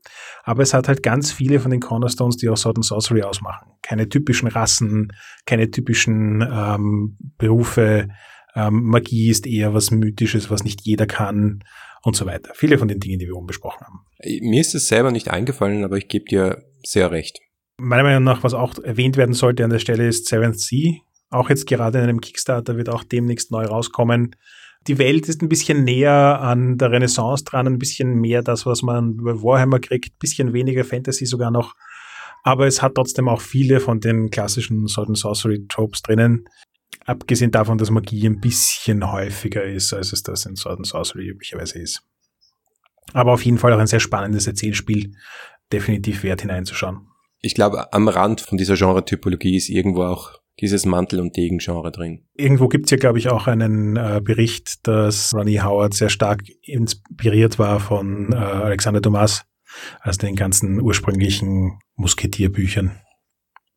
aber 0.43 0.61
es 0.61 0.73
hat 0.73 0.87
halt 0.87 1.01
ganz 1.01 1.31
viele 1.31 1.59
von 1.59 1.71
den 1.71 1.79
Cornerstones, 1.79 2.37
die 2.37 2.49
auch 2.49 2.57
Sword 2.57 2.77
and 2.77 2.85
Sorcery 2.85 3.23
ausmachen. 3.23 3.71
Keine 3.81 4.09
typischen 4.09 4.47
Rassen, 4.47 5.13
keine 5.45 5.71
typischen 5.71 6.41
ähm, 6.41 7.17
Berufe, 7.37 8.09
ähm, 8.55 8.83
Magie 8.83 9.29
ist 9.29 9.47
eher 9.47 9.73
was 9.73 9.91
Mythisches, 9.91 10.49
was 10.49 10.63
nicht 10.63 10.81
jeder 10.83 11.07
kann 11.07 11.63
und 12.03 12.15
so 12.15 12.25
weiter. 12.25 12.51
Viele 12.55 12.77
von 12.77 12.87
den 12.87 12.99
Dingen, 12.99 13.19
die 13.19 13.27
wir 13.27 13.35
oben 13.35 13.47
besprochen 13.47 13.85
haben. 13.85 14.05
Mir 14.23 14.61
ist 14.61 14.75
es 14.75 14.87
selber 14.87 15.11
nicht 15.11 15.29
eingefallen, 15.29 15.83
aber 15.83 15.97
ich 15.97 16.07
gebe 16.07 16.25
dir 16.25 16.63
sehr 16.83 17.11
recht. 17.11 17.39
Meiner 17.79 18.03
Meinung 18.03 18.23
nach, 18.23 18.43
was 18.43 18.53
auch 18.55 18.79
erwähnt 18.79 19.17
werden 19.17 19.33
sollte 19.33 19.63
an 19.63 19.69
der 19.69 19.79
Stelle, 19.79 20.07
ist 20.07 20.27
Seventh 20.27 20.59
Sea. 20.59 20.95
Auch 21.29 21.49
jetzt 21.49 21.67
gerade 21.67 21.99
in 21.99 22.05
einem 22.05 22.21
Kickstarter 22.21 22.75
wird 22.75 22.89
auch 22.89 23.03
demnächst 23.03 23.51
neu 23.51 23.65
rauskommen. 23.65 24.35
Die 24.87 24.97
Welt 24.97 25.27
ist 25.27 25.41
ein 25.41 25.49
bisschen 25.49 25.83
näher 25.83 26.39
an 26.41 26.77
der 26.77 26.91
Renaissance 26.91 27.43
dran, 27.43 27.67
ein 27.67 27.77
bisschen 27.77 28.15
mehr 28.15 28.41
das, 28.41 28.65
was 28.65 28.81
man 28.81 29.17
bei 29.17 29.33
Warhammer 29.33 29.79
kriegt, 29.79 30.13
ein 30.13 30.19
bisschen 30.19 30.53
weniger 30.53 30.85
Fantasy 30.85 31.25
sogar 31.25 31.51
noch. 31.51 31.75
Aber 32.43 32.65
es 32.65 32.81
hat 32.81 32.95
trotzdem 32.95 33.27
auch 33.27 33.41
viele 33.41 33.79
von 33.79 33.99
den 33.99 34.29
klassischen 34.29 34.87
Sword 34.87 35.09
and 35.09 35.17
Sorcery 35.17 35.65
Tropes 35.67 36.01
drinnen. 36.01 36.45
Abgesehen 37.05 37.51
davon, 37.51 37.77
dass 37.77 37.91
Magie 37.91 38.25
ein 38.27 38.39
bisschen 38.39 39.11
häufiger 39.11 39.63
ist, 39.63 39.93
als 39.93 40.13
es 40.13 40.23
das 40.23 40.45
in 40.45 40.55
Sword 40.55 40.77
and 40.77 40.87
Sorcery 40.87 41.27
üblicherweise 41.27 41.79
ist. 41.79 42.01
Aber 43.13 43.33
auf 43.33 43.43
jeden 43.45 43.57
Fall 43.57 43.73
auch 43.73 43.79
ein 43.79 43.87
sehr 43.87 43.99
spannendes 43.99 44.47
Erzählspiel. 44.47 45.13
Definitiv 45.71 46.23
wert 46.23 46.41
hineinzuschauen. 46.41 47.06
Ich 47.41 47.55
glaube, 47.55 47.93
am 47.93 48.07
Rand 48.07 48.41
von 48.41 48.57
dieser 48.57 48.75
Genre-Typologie 48.75 49.55
ist 49.55 49.69
irgendwo 49.69 50.03
auch 50.03 50.39
dieses 50.59 50.85
Mantel- 50.85 51.19
und 51.19 51.37
Degen-Genre 51.37 51.91
drin. 51.91 52.25
Irgendwo 52.33 52.67
gibt's 52.67 52.89
ja, 52.91 52.97
glaube 52.97 53.19
ich, 53.19 53.29
auch 53.29 53.47
einen 53.47 53.95
äh, 53.95 54.21
Bericht, 54.23 54.87
dass 54.87 55.33
Ronnie 55.33 55.61
Howard 55.61 55.93
sehr 55.93 56.09
stark 56.09 56.43
inspiriert 56.63 57.59
war 57.59 57.79
von 57.79 58.33
äh, 58.33 58.35
Alexander 58.35 59.01
Dumas, 59.01 59.45
aus 60.01 60.17
den 60.17 60.35
ganzen 60.35 60.81
ursprünglichen 60.81 61.79
Musketierbüchern. 61.95 62.99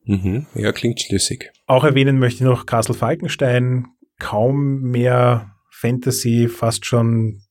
Mhm. 0.04 0.46
Ja, 0.54 0.72
klingt 0.72 1.00
schlüssig. 1.00 1.50
Auch 1.66 1.84
erwähnen 1.84 2.18
möchte 2.18 2.42
ich 2.42 2.48
noch 2.48 2.64
Castle 2.64 2.94
Falkenstein. 2.94 3.86
Kaum 4.18 4.80
mehr 4.80 5.52
Fantasy, 5.70 6.48
fast 6.48 6.86
schon 6.86 7.42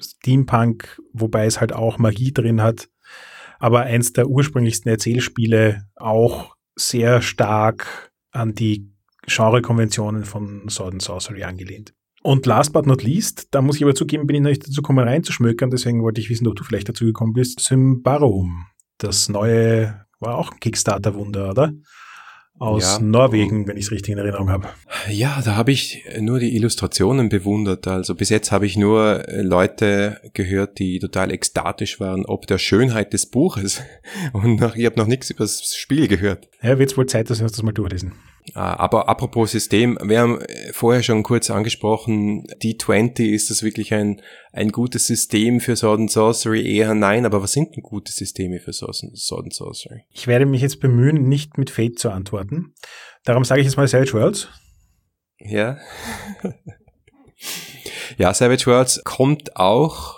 Steampunk, 0.00 1.00
wobei 1.12 1.46
es 1.46 1.60
halt 1.60 1.72
auch 1.72 1.98
Magie 1.98 2.32
drin 2.32 2.62
hat. 2.62 2.88
Aber 3.58 3.82
eins 3.82 4.12
der 4.12 4.28
ursprünglichsten 4.28 4.90
Erzählspiele 4.90 5.86
auch 5.96 6.54
sehr 6.76 7.22
stark 7.22 8.12
an 8.30 8.54
die 8.54 8.90
Genrekonventionen 9.26 10.24
von 10.24 10.68
Sword 10.68 10.94
and 10.94 11.02
Sorcery 11.02 11.42
angelehnt. 11.44 11.92
Und 12.22 12.46
last 12.46 12.72
but 12.72 12.86
not 12.86 13.02
least, 13.02 13.48
da 13.52 13.62
muss 13.62 13.76
ich 13.76 13.82
aber 13.82 13.94
zugeben, 13.94 14.26
bin 14.26 14.36
ich 14.36 14.42
noch 14.42 14.50
nicht 14.50 14.66
dazu 14.66 14.82
gekommen 14.82 15.06
reinzuschmökern, 15.06 15.70
deswegen 15.70 16.02
wollte 16.02 16.20
ich 16.20 16.30
wissen, 16.30 16.46
ob 16.48 16.56
du 16.56 16.64
vielleicht 16.64 16.88
dazu 16.88 17.04
gekommen 17.04 17.32
bist, 17.32 17.60
Symbaroum. 17.60 18.66
Das 18.98 19.28
neue, 19.28 20.04
war 20.18 20.36
auch 20.36 20.50
ein 20.50 20.60
Kickstarter-Wunder, 20.60 21.50
oder? 21.50 21.72
Aus 22.58 22.98
ja. 22.98 22.98
Norwegen, 23.00 23.66
wenn 23.66 23.76
ich 23.76 23.86
es 23.86 23.90
richtig 23.90 24.12
in 24.12 24.18
Erinnerung 24.18 24.50
habe. 24.50 24.68
Ja, 25.10 25.40
da 25.44 25.56
habe 25.56 25.72
ich 25.72 26.04
nur 26.20 26.38
die 26.40 26.56
Illustrationen 26.56 27.28
bewundert. 27.28 27.86
Also 27.86 28.14
bis 28.14 28.28
jetzt 28.30 28.52
habe 28.52 28.66
ich 28.66 28.76
nur 28.76 29.28
äh, 29.28 29.42
Leute 29.42 30.20
gehört, 30.34 30.78
die 30.78 30.98
total 30.98 31.30
ekstatisch 31.30 32.00
waren, 32.00 32.26
ob 32.26 32.46
der 32.46 32.58
Schönheit 32.58 33.12
des 33.12 33.26
Buches. 33.26 33.82
Und 34.32 34.60
noch, 34.60 34.76
ich 34.76 34.86
habe 34.86 34.98
noch 34.98 35.06
nichts 35.06 35.30
über 35.30 35.44
das 35.44 35.76
Spiel 35.76 36.08
gehört. 36.08 36.48
Ja, 36.62 36.78
wird 36.78 36.96
wohl 36.96 37.06
Zeit, 37.06 37.30
dass 37.30 37.38
wir 37.38 37.44
uns 37.44 37.52
das 37.52 37.62
mal 37.62 37.72
durchlesen. 37.72 38.12
Ah, 38.54 38.74
aber 38.78 39.08
apropos 39.08 39.52
System, 39.52 39.98
wir 40.02 40.20
haben 40.20 40.38
vorher 40.72 41.02
schon 41.02 41.22
kurz 41.22 41.50
angesprochen, 41.50 42.46
D20, 42.62 43.30
ist 43.30 43.50
das 43.50 43.62
wirklich 43.62 43.94
ein, 43.94 44.20
ein 44.52 44.70
gutes 44.72 45.06
System 45.06 45.60
für 45.60 45.76
Sword 45.76 46.00
and 46.00 46.10
Sorcery? 46.10 46.76
Eher 46.76 46.94
nein, 46.94 47.26
aber 47.26 47.42
was 47.42 47.52
sind 47.52 47.74
denn 47.74 47.82
gute 47.82 48.12
Systeme 48.12 48.60
für 48.60 48.72
Sword 48.72 49.02
and 49.04 49.54
Sorcery? 49.54 50.04
Ich 50.10 50.26
werde 50.26 50.46
mich 50.46 50.62
jetzt 50.62 50.80
bemühen, 50.80 51.28
nicht 51.28 51.58
mit 51.58 51.70
Fate 51.70 51.98
zu 51.98 52.10
antworten. 52.10 52.74
Darum 53.24 53.44
sage 53.44 53.60
ich 53.60 53.66
jetzt 53.66 53.76
mal 53.76 53.88
Savage 53.88 54.14
Worlds. 54.14 54.48
Ja. 55.40 55.78
ja, 58.18 58.34
Savage 58.34 58.66
Worlds 58.66 59.02
kommt 59.04 59.56
auch 59.56 60.17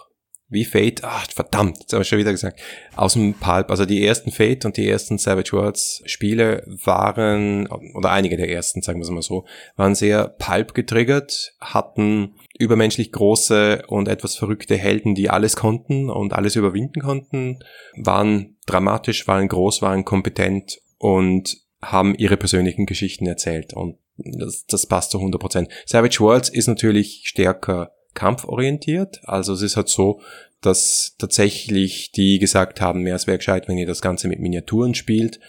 wie 0.50 0.64
Fate, 0.64 1.04
ach 1.04 1.26
verdammt, 1.32 1.78
jetzt 1.78 1.92
habe 1.92 2.02
ich 2.02 2.08
schon 2.08 2.18
wieder 2.18 2.32
gesagt, 2.32 2.60
aus 2.96 3.14
dem 3.14 3.34
Pulp. 3.34 3.70
Also 3.70 3.86
die 3.86 4.04
ersten 4.04 4.32
Fate 4.32 4.64
und 4.64 4.76
die 4.76 4.88
ersten 4.88 5.16
Savage 5.16 5.52
Worlds 5.52 6.02
Spiele 6.06 6.64
waren, 6.66 7.68
oder 7.94 8.10
einige 8.10 8.36
der 8.36 8.50
ersten, 8.50 8.82
sagen 8.82 8.98
wir 8.98 9.04
es 9.04 9.10
mal 9.10 9.22
so, 9.22 9.46
waren 9.76 9.94
sehr 9.94 10.28
Pulp 10.28 10.74
getriggert, 10.74 11.54
hatten 11.60 12.34
übermenschlich 12.58 13.12
große 13.12 13.84
und 13.86 14.08
etwas 14.08 14.34
verrückte 14.34 14.76
Helden, 14.76 15.14
die 15.14 15.30
alles 15.30 15.54
konnten 15.54 16.10
und 16.10 16.32
alles 16.32 16.56
überwinden 16.56 17.00
konnten, 17.00 17.60
waren 17.96 18.56
dramatisch, 18.66 19.26
waren 19.28 19.48
groß, 19.48 19.82
waren 19.82 20.04
kompetent 20.04 20.80
und 20.98 21.58
haben 21.80 22.14
ihre 22.16 22.36
persönlichen 22.36 22.86
Geschichten 22.86 23.26
erzählt 23.26 23.72
und 23.72 23.96
das, 24.16 24.66
das 24.66 24.86
passt 24.86 25.12
zu 25.12 25.18
100%. 25.18 25.68
Savage 25.86 26.20
Worlds 26.20 26.48
ist 26.50 26.66
natürlich 26.66 27.22
stärker 27.24 27.92
kampforientiert. 28.14 29.20
Also 29.24 29.52
es 29.52 29.62
ist 29.62 29.76
halt 29.76 29.88
so, 29.88 30.20
dass 30.60 31.16
tatsächlich 31.18 32.12
die 32.12 32.38
gesagt 32.38 32.80
haben, 32.80 33.06
ja, 33.06 33.14
es 33.14 33.26
wäre 33.26 33.38
gescheit, 33.38 33.68
wenn 33.68 33.78
ihr 33.78 33.86
das 33.86 34.02
Ganze 34.02 34.28
mit 34.28 34.40
Miniaturen 34.40 34.94
spielt. 34.94 35.40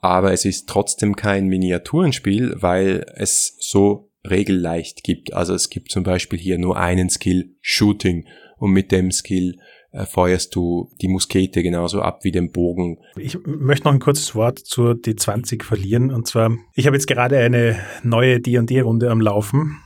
Aber 0.00 0.32
es 0.32 0.44
ist 0.44 0.68
trotzdem 0.68 1.16
kein 1.16 1.48
Miniaturenspiel, 1.48 2.56
weil 2.60 3.06
es 3.16 3.56
so 3.58 4.10
regelleicht 4.28 5.02
gibt. 5.02 5.32
Also 5.32 5.54
es 5.54 5.70
gibt 5.70 5.90
zum 5.90 6.04
Beispiel 6.04 6.38
hier 6.38 6.58
nur 6.58 6.76
einen 6.76 7.10
Skill 7.10 7.56
Shooting 7.60 8.26
und 8.58 8.70
mit 8.70 8.92
dem 8.92 9.10
Skill 9.10 9.58
äh, 9.92 10.06
feuerst 10.06 10.54
du 10.54 10.90
die 11.00 11.08
Muskete 11.08 11.62
genauso 11.62 12.02
ab 12.02 12.22
wie 12.22 12.32
den 12.32 12.52
Bogen. 12.52 12.98
Ich 13.16 13.38
möchte 13.44 13.86
noch 13.86 13.94
ein 13.94 14.00
kurzes 14.00 14.34
Wort 14.34 14.58
zur 14.58 14.92
D20 14.92 15.64
verlieren. 15.64 16.12
Und 16.12 16.28
zwar, 16.28 16.56
ich 16.74 16.86
habe 16.86 16.96
jetzt 16.96 17.06
gerade 17.06 17.38
eine 17.38 17.78
neue 18.02 18.40
D&D-Runde 18.40 19.10
am 19.10 19.20
Laufen. 19.20 19.78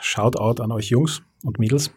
Shoutout 0.00 0.62
an 0.62 0.72
euch 0.72 0.88
Jungs 0.88 1.22
und 1.44 1.58
Mädels, 1.58 1.92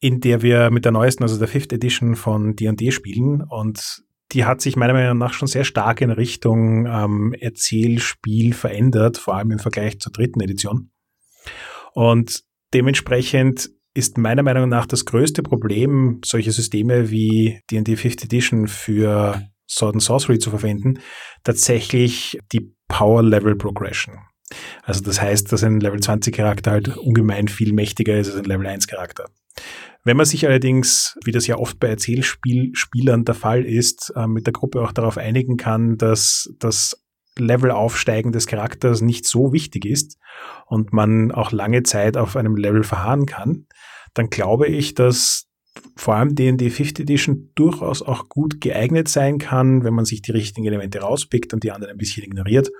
in 0.00 0.20
der 0.20 0.42
wir 0.42 0.70
mit 0.70 0.84
der 0.84 0.92
neuesten, 0.92 1.22
also 1.22 1.38
der 1.38 1.48
Fifth 1.48 1.72
Edition 1.72 2.16
von 2.16 2.56
D&D 2.56 2.90
spielen 2.90 3.42
und 3.42 4.02
die 4.32 4.44
hat 4.44 4.60
sich 4.60 4.76
meiner 4.76 4.92
Meinung 4.92 5.18
nach 5.18 5.32
schon 5.32 5.48
sehr 5.48 5.64
stark 5.64 6.00
in 6.00 6.10
Richtung 6.10 6.86
ähm, 6.86 7.34
Erzählspiel 7.38 8.52
verändert, 8.52 9.18
vor 9.18 9.34
allem 9.34 9.50
im 9.50 9.58
Vergleich 9.58 9.98
zur 9.98 10.12
dritten 10.12 10.40
Edition. 10.40 10.90
Und 11.94 12.44
dementsprechend 12.72 13.70
ist 13.92 14.18
meiner 14.18 14.44
Meinung 14.44 14.68
nach 14.68 14.86
das 14.86 15.04
größte 15.04 15.42
Problem, 15.42 16.20
solche 16.24 16.52
Systeme 16.52 17.10
wie 17.10 17.60
D&D 17.70 17.96
Fifth 17.96 18.22
Edition 18.24 18.68
für 18.68 19.42
Sword 19.68 19.96
and 19.96 20.02
Sorcery 20.02 20.38
zu 20.38 20.50
verwenden, 20.50 21.00
tatsächlich 21.42 22.38
die 22.52 22.72
Power 22.88 23.22
Level 23.22 23.56
Progression. 23.56 24.18
Also 24.82 25.02
das 25.02 25.20
heißt, 25.20 25.52
dass 25.52 25.62
ein 25.62 25.80
Level 25.80 26.00
20 26.00 26.34
Charakter 26.34 26.72
halt 26.72 26.96
ungemein 26.96 27.48
viel 27.48 27.72
mächtiger 27.72 28.18
ist 28.18 28.28
als 28.28 28.38
ein 28.38 28.44
Level 28.44 28.66
1 28.66 28.86
Charakter. 28.86 29.26
Wenn 30.04 30.16
man 30.16 30.26
sich 30.26 30.46
allerdings, 30.46 31.18
wie 31.24 31.32
das 31.32 31.46
ja 31.46 31.56
oft 31.56 31.78
bei 31.78 31.88
Erzählspielern 31.88 33.24
der 33.24 33.34
Fall 33.34 33.64
ist, 33.64 34.12
äh, 34.16 34.26
mit 34.26 34.46
der 34.46 34.52
Gruppe 34.52 34.80
auch 34.80 34.92
darauf 34.92 35.18
einigen 35.18 35.56
kann, 35.56 35.98
dass 35.98 36.52
das 36.58 37.04
Levelaufsteigen 37.38 38.32
des 38.32 38.46
Charakters 38.46 39.02
nicht 39.02 39.26
so 39.26 39.52
wichtig 39.52 39.84
ist 39.84 40.18
und 40.66 40.92
man 40.92 41.32
auch 41.32 41.52
lange 41.52 41.82
Zeit 41.82 42.16
auf 42.16 42.36
einem 42.36 42.56
Level 42.56 42.82
verharren 42.82 43.26
kann, 43.26 43.66
dann 44.14 44.30
glaube 44.30 44.66
ich, 44.66 44.94
dass 44.94 45.46
vor 45.96 46.16
allem 46.16 46.34
D&D 46.34 46.68
5th 46.68 47.00
Edition 47.00 47.50
durchaus 47.54 48.02
auch 48.02 48.28
gut 48.28 48.60
geeignet 48.60 49.08
sein 49.08 49.38
kann, 49.38 49.84
wenn 49.84 49.94
man 49.94 50.04
sich 50.04 50.22
die 50.22 50.32
richtigen 50.32 50.66
Elemente 50.66 51.00
rauspickt 51.00 51.54
und 51.54 51.62
die 51.62 51.70
anderen 51.70 51.92
ein 51.92 51.98
bisschen 51.98 52.24
ignoriert, 52.24 52.70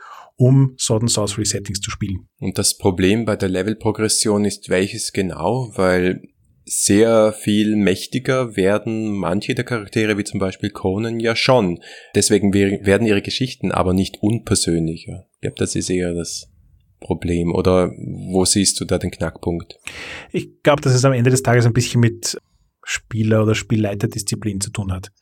um 0.40 0.74
Sword 0.78 1.02
and 1.02 1.10
Sorcery 1.10 1.44
Settings 1.44 1.80
zu 1.80 1.90
spielen. 1.90 2.26
Und 2.40 2.56
das 2.56 2.78
Problem 2.78 3.26
bei 3.26 3.36
der 3.36 3.50
Levelprogression 3.50 4.46
ist 4.46 4.70
welches 4.70 5.12
genau? 5.12 5.70
Weil 5.74 6.22
sehr 6.64 7.34
viel 7.34 7.76
mächtiger 7.76 8.56
werden 8.56 9.10
manche 9.12 9.54
der 9.54 9.64
Charaktere, 9.64 10.16
wie 10.16 10.24
zum 10.24 10.40
Beispiel 10.40 10.70
Conan, 10.70 11.20
ja 11.20 11.36
schon. 11.36 11.80
Deswegen 12.14 12.54
werden 12.54 13.06
ihre 13.06 13.20
Geschichten 13.20 13.70
aber 13.70 13.92
nicht 13.92 14.22
unpersönlicher. 14.22 15.26
Ich 15.34 15.40
glaube, 15.42 15.56
das 15.58 15.76
ist 15.76 15.90
eher 15.90 16.14
das 16.14 16.48
Problem. 17.00 17.54
Oder 17.54 17.90
wo 17.98 18.46
siehst 18.46 18.80
du 18.80 18.86
da 18.86 18.96
den 18.96 19.10
Knackpunkt? 19.10 19.78
Ich 20.32 20.62
glaube, 20.62 20.80
dass 20.80 20.94
es 20.94 21.04
am 21.04 21.12
Ende 21.12 21.30
des 21.30 21.42
Tages 21.42 21.66
ein 21.66 21.74
bisschen 21.74 22.00
mit 22.00 22.38
Spieler- 22.90 23.44
oder 23.44 23.54
Spielleiterdisziplin 23.54 24.60
zu 24.60 24.70
tun 24.70 24.92
hat. 24.92 25.12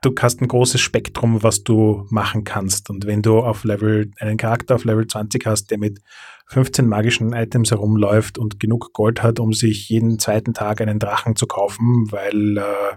Du 0.00 0.14
hast 0.18 0.40
ein 0.40 0.48
großes 0.48 0.80
Spektrum, 0.80 1.42
was 1.42 1.62
du 1.62 2.06
machen 2.08 2.42
kannst. 2.44 2.88
Und 2.88 3.06
wenn 3.06 3.20
du 3.20 3.40
auf 3.40 3.64
Level, 3.64 4.10
einen 4.18 4.38
Charakter 4.38 4.76
auf 4.76 4.84
Level 4.84 5.06
20 5.06 5.44
hast, 5.44 5.70
der 5.70 5.76
mit 5.76 6.00
15 6.46 6.88
magischen 6.88 7.34
Items 7.34 7.70
herumläuft 7.70 8.38
und 8.38 8.58
genug 8.58 8.94
Gold 8.94 9.22
hat, 9.22 9.40
um 9.40 9.52
sich 9.52 9.90
jeden 9.90 10.18
zweiten 10.18 10.54
Tag 10.54 10.80
einen 10.80 10.98
Drachen 10.98 11.36
zu 11.36 11.46
kaufen, 11.46 12.10
weil 12.10 12.56
äh, 12.56 12.96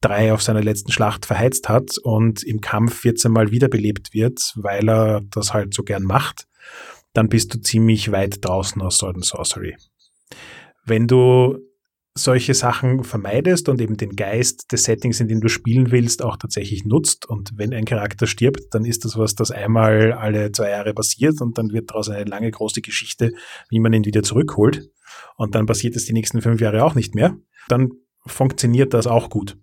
drei 0.00 0.32
auf 0.32 0.42
seiner 0.42 0.62
letzten 0.62 0.92
Schlacht 0.92 1.26
verheizt 1.26 1.68
hat 1.68 1.98
und 1.98 2.44
im 2.44 2.60
Kampf 2.60 3.00
14 3.00 3.32
Mal 3.32 3.50
wiederbelebt 3.50 4.14
wird, 4.14 4.52
weil 4.54 4.88
er 4.88 5.22
das 5.32 5.52
halt 5.52 5.74
so 5.74 5.82
gern 5.82 6.04
macht, 6.04 6.46
dann 7.12 7.28
bist 7.28 7.52
du 7.52 7.60
ziemlich 7.60 8.12
weit 8.12 8.44
draußen 8.44 8.80
aus 8.80 8.98
Sword 8.98 9.16
and 9.16 9.24
Sorcery. 9.24 9.76
Wenn 10.84 11.08
du 11.08 11.58
solche 12.16 12.54
Sachen 12.54 13.02
vermeidest 13.02 13.68
und 13.68 13.80
eben 13.80 13.96
den 13.96 14.14
Geist 14.14 14.70
des 14.70 14.84
Settings, 14.84 15.18
in 15.18 15.26
dem 15.26 15.40
du 15.40 15.48
spielen 15.48 15.90
willst, 15.90 16.22
auch 16.22 16.36
tatsächlich 16.36 16.84
nutzt. 16.84 17.26
Und 17.26 17.52
wenn 17.56 17.74
ein 17.74 17.84
Charakter 17.84 18.28
stirbt, 18.28 18.72
dann 18.72 18.84
ist 18.84 19.04
das 19.04 19.18
was, 19.18 19.34
das 19.34 19.50
einmal 19.50 20.12
alle 20.12 20.52
zwei 20.52 20.70
Jahre 20.70 20.94
passiert 20.94 21.40
und 21.40 21.58
dann 21.58 21.72
wird 21.72 21.90
daraus 21.90 22.08
eine 22.08 22.24
lange 22.30 22.50
große 22.50 22.82
Geschichte, 22.82 23.32
wie 23.68 23.80
man 23.80 23.92
ihn 23.92 24.04
wieder 24.04 24.22
zurückholt. 24.22 24.88
Und 25.36 25.56
dann 25.56 25.66
passiert 25.66 25.96
es 25.96 26.04
die 26.04 26.12
nächsten 26.12 26.40
fünf 26.40 26.60
Jahre 26.60 26.84
auch 26.84 26.94
nicht 26.94 27.16
mehr. 27.16 27.36
Dann 27.68 27.90
funktioniert 28.26 28.94
das 28.94 29.08
auch 29.08 29.28
gut. 29.28 29.58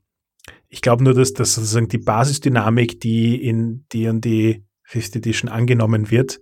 Ich 0.67 0.81
glaube 0.81 1.03
nur, 1.03 1.13
dass 1.13 1.33
das 1.33 1.55
sozusagen 1.55 1.87
die 1.87 1.97
Basisdynamik, 1.97 2.99
die 2.99 3.41
in 3.41 3.85
D&D 3.93 4.63
Fifth 4.83 5.15
Edition 5.15 5.49
angenommen 5.49 6.11
wird, 6.11 6.41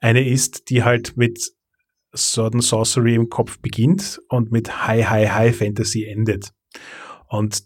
eine 0.00 0.28
ist, 0.28 0.68
die 0.68 0.84
halt 0.84 1.16
mit 1.16 1.52
Sword 2.14 2.54
and 2.54 2.64
Sorcery 2.64 3.14
im 3.14 3.28
Kopf 3.28 3.58
beginnt 3.58 4.20
und 4.28 4.50
mit 4.50 4.86
High, 4.86 5.08
High, 5.08 5.30
High 5.30 5.56
Fantasy 5.56 6.04
endet. 6.04 6.52
Und 7.28 7.62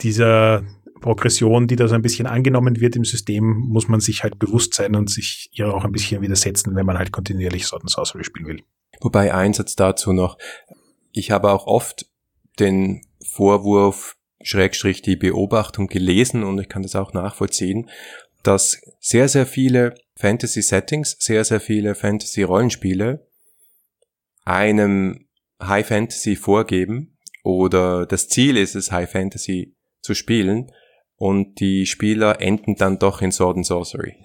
dieser 0.00 0.64
Progression, 1.00 1.66
die 1.66 1.76
da 1.76 1.88
so 1.88 1.94
ein 1.94 2.02
bisschen 2.02 2.26
angenommen 2.26 2.80
wird 2.80 2.96
im 2.96 3.04
System, 3.04 3.44
muss 3.44 3.88
man 3.88 4.00
sich 4.00 4.22
halt 4.22 4.38
bewusst 4.38 4.74
sein 4.74 4.94
und 4.94 5.10
sich 5.10 5.50
ihr 5.52 5.72
auch 5.72 5.84
ein 5.84 5.92
bisschen 5.92 6.22
widersetzen, 6.22 6.74
wenn 6.74 6.86
man 6.86 6.98
halt 6.98 7.12
kontinuierlich 7.12 7.66
Sword 7.66 7.82
and 7.82 7.90
Sorcery 7.90 8.24
spielen 8.24 8.46
will. 8.46 8.62
Wobei 9.00 9.34
Einsatz 9.34 9.76
dazu 9.76 10.12
noch, 10.12 10.38
ich 11.12 11.30
habe 11.30 11.50
auch 11.50 11.66
oft 11.66 12.06
den 12.58 13.02
Vorwurf, 13.24 14.16
Schrägstrich 14.42 15.02
die 15.02 15.16
Beobachtung 15.16 15.86
gelesen 15.86 16.42
und 16.42 16.58
ich 16.58 16.68
kann 16.68 16.82
das 16.82 16.96
auch 16.96 17.12
nachvollziehen, 17.12 17.90
dass 18.42 18.80
sehr, 18.98 19.28
sehr 19.28 19.46
viele 19.46 19.94
Fantasy-Settings, 20.16 21.16
sehr, 21.20 21.44
sehr 21.44 21.60
viele 21.60 21.94
Fantasy-Rollenspiele 21.94 23.26
einem 24.44 25.26
High 25.62 25.86
Fantasy 25.86 26.36
vorgeben 26.36 27.18
oder 27.44 28.06
das 28.06 28.28
Ziel 28.28 28.56
ist 28.56 28.74
es, 28.74 28.92
High 28.92 29.10
Fantasy 29.10 29.76
zu 30.00 30.14
spielen 30.14 30.70
und 31.22 31.60
die 31.60 31.86
Spieler 31.86 32.40
enden 32.40 32.74
dann 32.74 32.98
doch 32.98 33.22
in 33.22 33.30
Sword 33.30 33.58
and 33.58 33.66
Sorcery. 33.66 34.16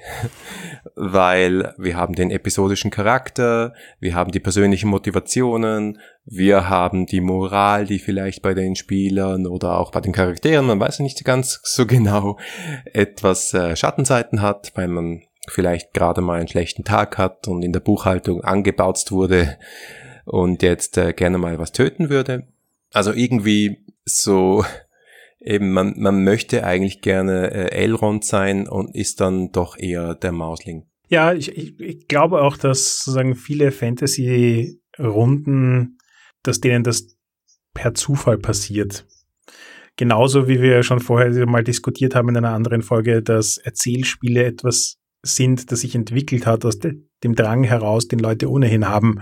Weil 0.96 1.76
wir 1.78 1.96
haben 1.96 2.16
den 2.16 2.32
episodischen 2.32 2.90
Charakter, 2.90 3.76
wir 4.00 4.16
haben 4.16 4.32
die 4.32 4.40
persönlichen 4.40 4.90
Motivationen, 4.90 6.00
wir 6.26 6.70
haben 6.70 7.06
die 7.06 7.22
Moral, 7.22 7.86
die 7.86 8.00
vielleicht 8.00 8.42
bei 8.42 8.56
den 8.56 8.76
Spielern 8.76 9.46
oder 9.46 9.78
auch 9.78 9.92
bei 9.92 10.02
den 10.02 10.12
Charakteren, 10.12 10.66
man 10.66 10.80
weiß 10.80 11.00
nicht 11.02 11.24
ganz 11.24 11.60
so 11.62 11.86
genau, 11.86 12.40
etwas 12.94 13.54
äh, 13.54 13.76
Schattenseiten 13.76 14.42
hat, 14.42 14.72
weil 14.74 14.88
man 14.88 15.22
vielleicht 15.48 15.94
gerade 15.94 16.22
mal 16.22 16.40
einen 16.40 16.48
schlechten 16.48 16.84
Tag 16.84 17.20
hat 17.20 17.48
und 17.48 17.62
in 17.62 17.74
der 17.74 17.80
Buchhaltung 17.80 18.44
angebaut 18.44 19.12
wurde 19.12 19.58
und 20.28 20.62
jetzt 20.62 20.98
äh, 20.98 21.14
gerne 21.14 21.38
mal 21.38 21.58
was 21.58 21.72
töten 21.72 22.10
würde. 22.10 22.46
Also 22.92 23.14
irgendwie 23.14 23.78
so 24.06 24.66
eben, 25.40 25.72
man, 25.72 25.94
man 25.98 26.22
möchte 26.24 26.66
eigentlich 26.66 27.02
gerne 27.02 27.52
äh, 27.52 27.72
Elrond 27.72 28.26
sein 28.26 28.68
und 28.68 28.94
ist 28.94 29.22
dann 29.22 29.52
doch 29.52 29.76
eher 29.78 30.14
der 30.16 30.34
Mausling. 30.34 30.86
Ja, 31.10 31.34
ich, 31.34 31.58
ich, 31.58 31.80
ich 31.80 32.10
glaube 32.10 32.42
auch, 32.42 32.58
dass 32.58 33.00
sozusagen 33.00 33.36
viele 33.36 33.72
Fantasy-Runden, 33.72 35.98
dass 36.44 36.60
denen 36.60 36.84
das 36.84 37.16
per 37.74 37.94
Zufall 37.94 38.38
passiert. 38.38 39.06
Genauso 39.96 40.50
wie 40.50 40.62
wir 40.62 40.84
schon 40.84 41.00
vorher 41.00 41.48
mal 41.48 41.64
diskutiert 41.64 42.14
haben 42.14 42.28
in 42.30 42.38
einer 42.38 42.54
anderen 42.54 42.82
Folge, 42.82 43.24
dass 43.24 43.58
Erzählspiele 43.58 44.44
etwas 44.44 44.98
sind, 45.24 45.72
das 45.72 45.80
sich 45.82 45.96
entwickelt 45.96 46.46
hat 46.46 46.66
aus 46.66 46.78
de 46.80 47.02
dem 47.24 47.34
Drang 47.34 47.64
heraus, 47.64 48.08
den 48.08 48.20
Leute 48.20 48.48
ohnehin 48.48 48.88
haben, 48.88 49.22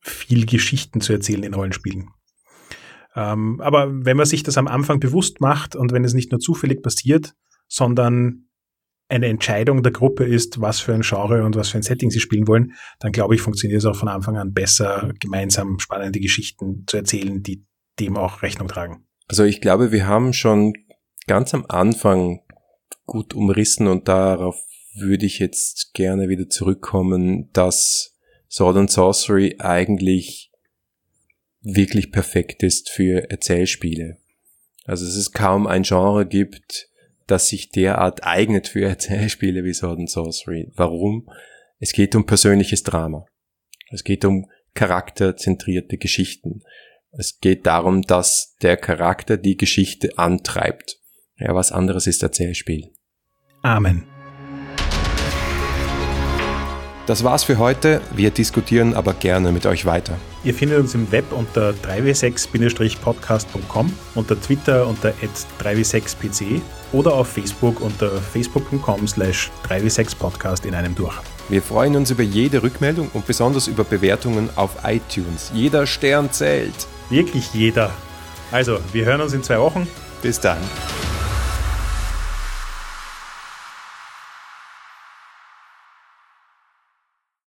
viel 0.00 0.46
Geschichten 0.46 1.00
zu 1.00 1.12
erzählen 1.12 1.42
in 1.42 1.54
Rollenspielen. 1.54 2.10
Ähm, 3.14 3.60
aber 3.60 3.88
wenn 3.90 4.16
man 4.16 4.26
sich 4.26 4.42
das 4.42 4.58
am 4.58 4.68
Anfang 4.68 5.00
bewusst 5.00 5.40
macht 5.40 5.74
und 5.74 5.92
wenn 5.92 6.04
es 6.04 6.14
nicht 6.14 6.30
nur 6.30 6.40
zufällig 6.40 6.82
passiert, 6.82 7.34
sondern 7.66 8.48
eine 9.08 9.26
Entscheidung 9.26 9.82
der 9.82 9.92
Gruppe 9.92 10.24
ist, 10.24 10.60
was 10.60 10.80
für 10.80 10.92
ein 10.92 11.00
Genre 11.00 11.44
und 11.44 11.56
was 11.56 11.70
für 11.70 11.78
ein 11.78 11.82
Setting 11.82 12.10
sie 12.10 12.20
spielen 12.20 12.46
wollen, 12.46 12.74
dann 13.00 13.12
glaube 13.12 13.34
ich, 13.34 13.40
funktioniert 13.40 13.78
es 13.78 13.86
auch 13.86 13.96
von 13.96 14.08
Anfang 14.08 14.36
an 14.36 14.52
besser, 14.52 15.12
gemeinsam 15.18 15.78
spannende 15.78 16.20
Geschichten 16.20 16.84
zu 16.86 16.98
erzählen, 16.98 17.42
die 17.42 17.64
dem 17.98 18.16
auch 18.16 18.42
Rechnung 18.42 18.68
tragen. 18.68 19.06
Also 19.26 19.44
ich 19.44 19.60
glaube, 19.60 19.92
wir 19.92 20.06
haben 20.06 20.32
schon 20.32 20.74
ganz 21.26 21.54
am 21.54 21.64
Anfang 21.68 22.40
gut 23.06 23.34
umrissen 23.34 23.86
und 23.86 24.08
darauf 24.08 24.56
würde 24.94 25.26
ich 25.26 25.38
jetzt 25.38 25.92
gerne 25.94 26.28
wieder 26.28 26.48
zurückkommen, 26.48 27.50
dass 27.52 28.17
Sword 28.48 28.76
and 28.76 28.90
Sorcery 28.90 29.56
eigentlich 29.58 30.50
wirklich 31.60 32.12
perfekt 32.12 32.62
ist 32.62 32.90
für 32.90 33.30
Erzählspiele. 33.30 34.18
Also 34.84 35.04
es 35.04 35.32
kaum 35.32 35.66
ein 35.66 35.82
Genre 35.82 36.26
gibt, 36.26 36.88
das 37.26 37.48
sich 37.48 37.70
derart 37.70 38.24
eignet 38.24 38.68
für 38.68 38.84
Erzählspiele 38.88 39.64
wie 39.64 39.74
Sword 39.74 39.98
and 39.98 40.10
Sorcery. 40.10 40.70
Warum? 40.74 41.28
Es 41.78 41.92
geht 41.92 42.14
um 42.14 42.26
persönliches 42.26 42.82
Drama. 42.82 43.26
Es 43.90 44.04
geht 44.04 44.24
um 44.24 44.46
charakterzentrierte 44.74 45.98
Geschichten. 45.98 46.62
Es 47.10 47.40
geht 47.40 47.66
darum, 47.66 48.02
dass 48.02 48.56
der 48.62 48.76
Charakter 48.76 49.36
die 49.36 49.56
Geschichte 49.56 50.18
antreibt. 50.18 50.98
Ja, 51.38 51.54
was 51.54 51.72
anderes 51.72 52.06
ist 52.06 52.22
Erzählspiel. 52.22 52.92
Amen. 53.62 54.04
Das 57.08 57.24
war's 57.24 57.42
für 57.42 57.56
heute. 57.56 58.02
Wir 58.14 58.30
diskutieren 58.30 58.92
aber 58.92 59.14
gerne 59.14 59.50
mit 59.50 59.64
euch 59.64 59.86
weiter. 59.86 60.18
Ihr 60.44 60.52
findet 60.52 60.78
uns 60.78 60.94
im 60.94 61.10
Web 61.10 61.24
unter 61.30 61.70
3w6-podcast.com, 61.70 63.90
unter 64.14 64.38
Twitter 64.38 64.86
unter 64.86 65.14
3w6pc 65.58 66.60
oder 66.92 67.14
auf 67.14 67.28
Facebook 67.28 67.80
unter 67.80 68.10
facebook.com 68.10 69.08
slash 69.08 69.50
3w6podcast 69.66 70.66
in 70.66 70.74
einem 70.74 70.94
durch. 70.94 71.16
Wir 71.48 71.62
freuen 71.62 71.96
uns 71.96 72.10
über 72.10 72.24
jede 72.24 72.62
Rückmeldung 72.62 73.08
und 73.14 73.26
besonders 73.26 73.68
über 73.68 73.84
Bewertungen 73.84 74.50
auf 74.56 74.72
iTunes. 74.84 75.50
Jeder 75.54 75.86
Stern 75.86 76.30
zählt. 76.30 76.86
Wirklich 77.08 77.54
jeder. 77.54 77.90
Also, 78.52 78.80
wir 78.92 79.06
hören 79.06 79.22
uns 79.22 79.32
in 79.32 79.42
zwei 79.42 79.58
Wochen. 79.58 79.88
Bis 80.20 80.40
dann. 80.40 80.58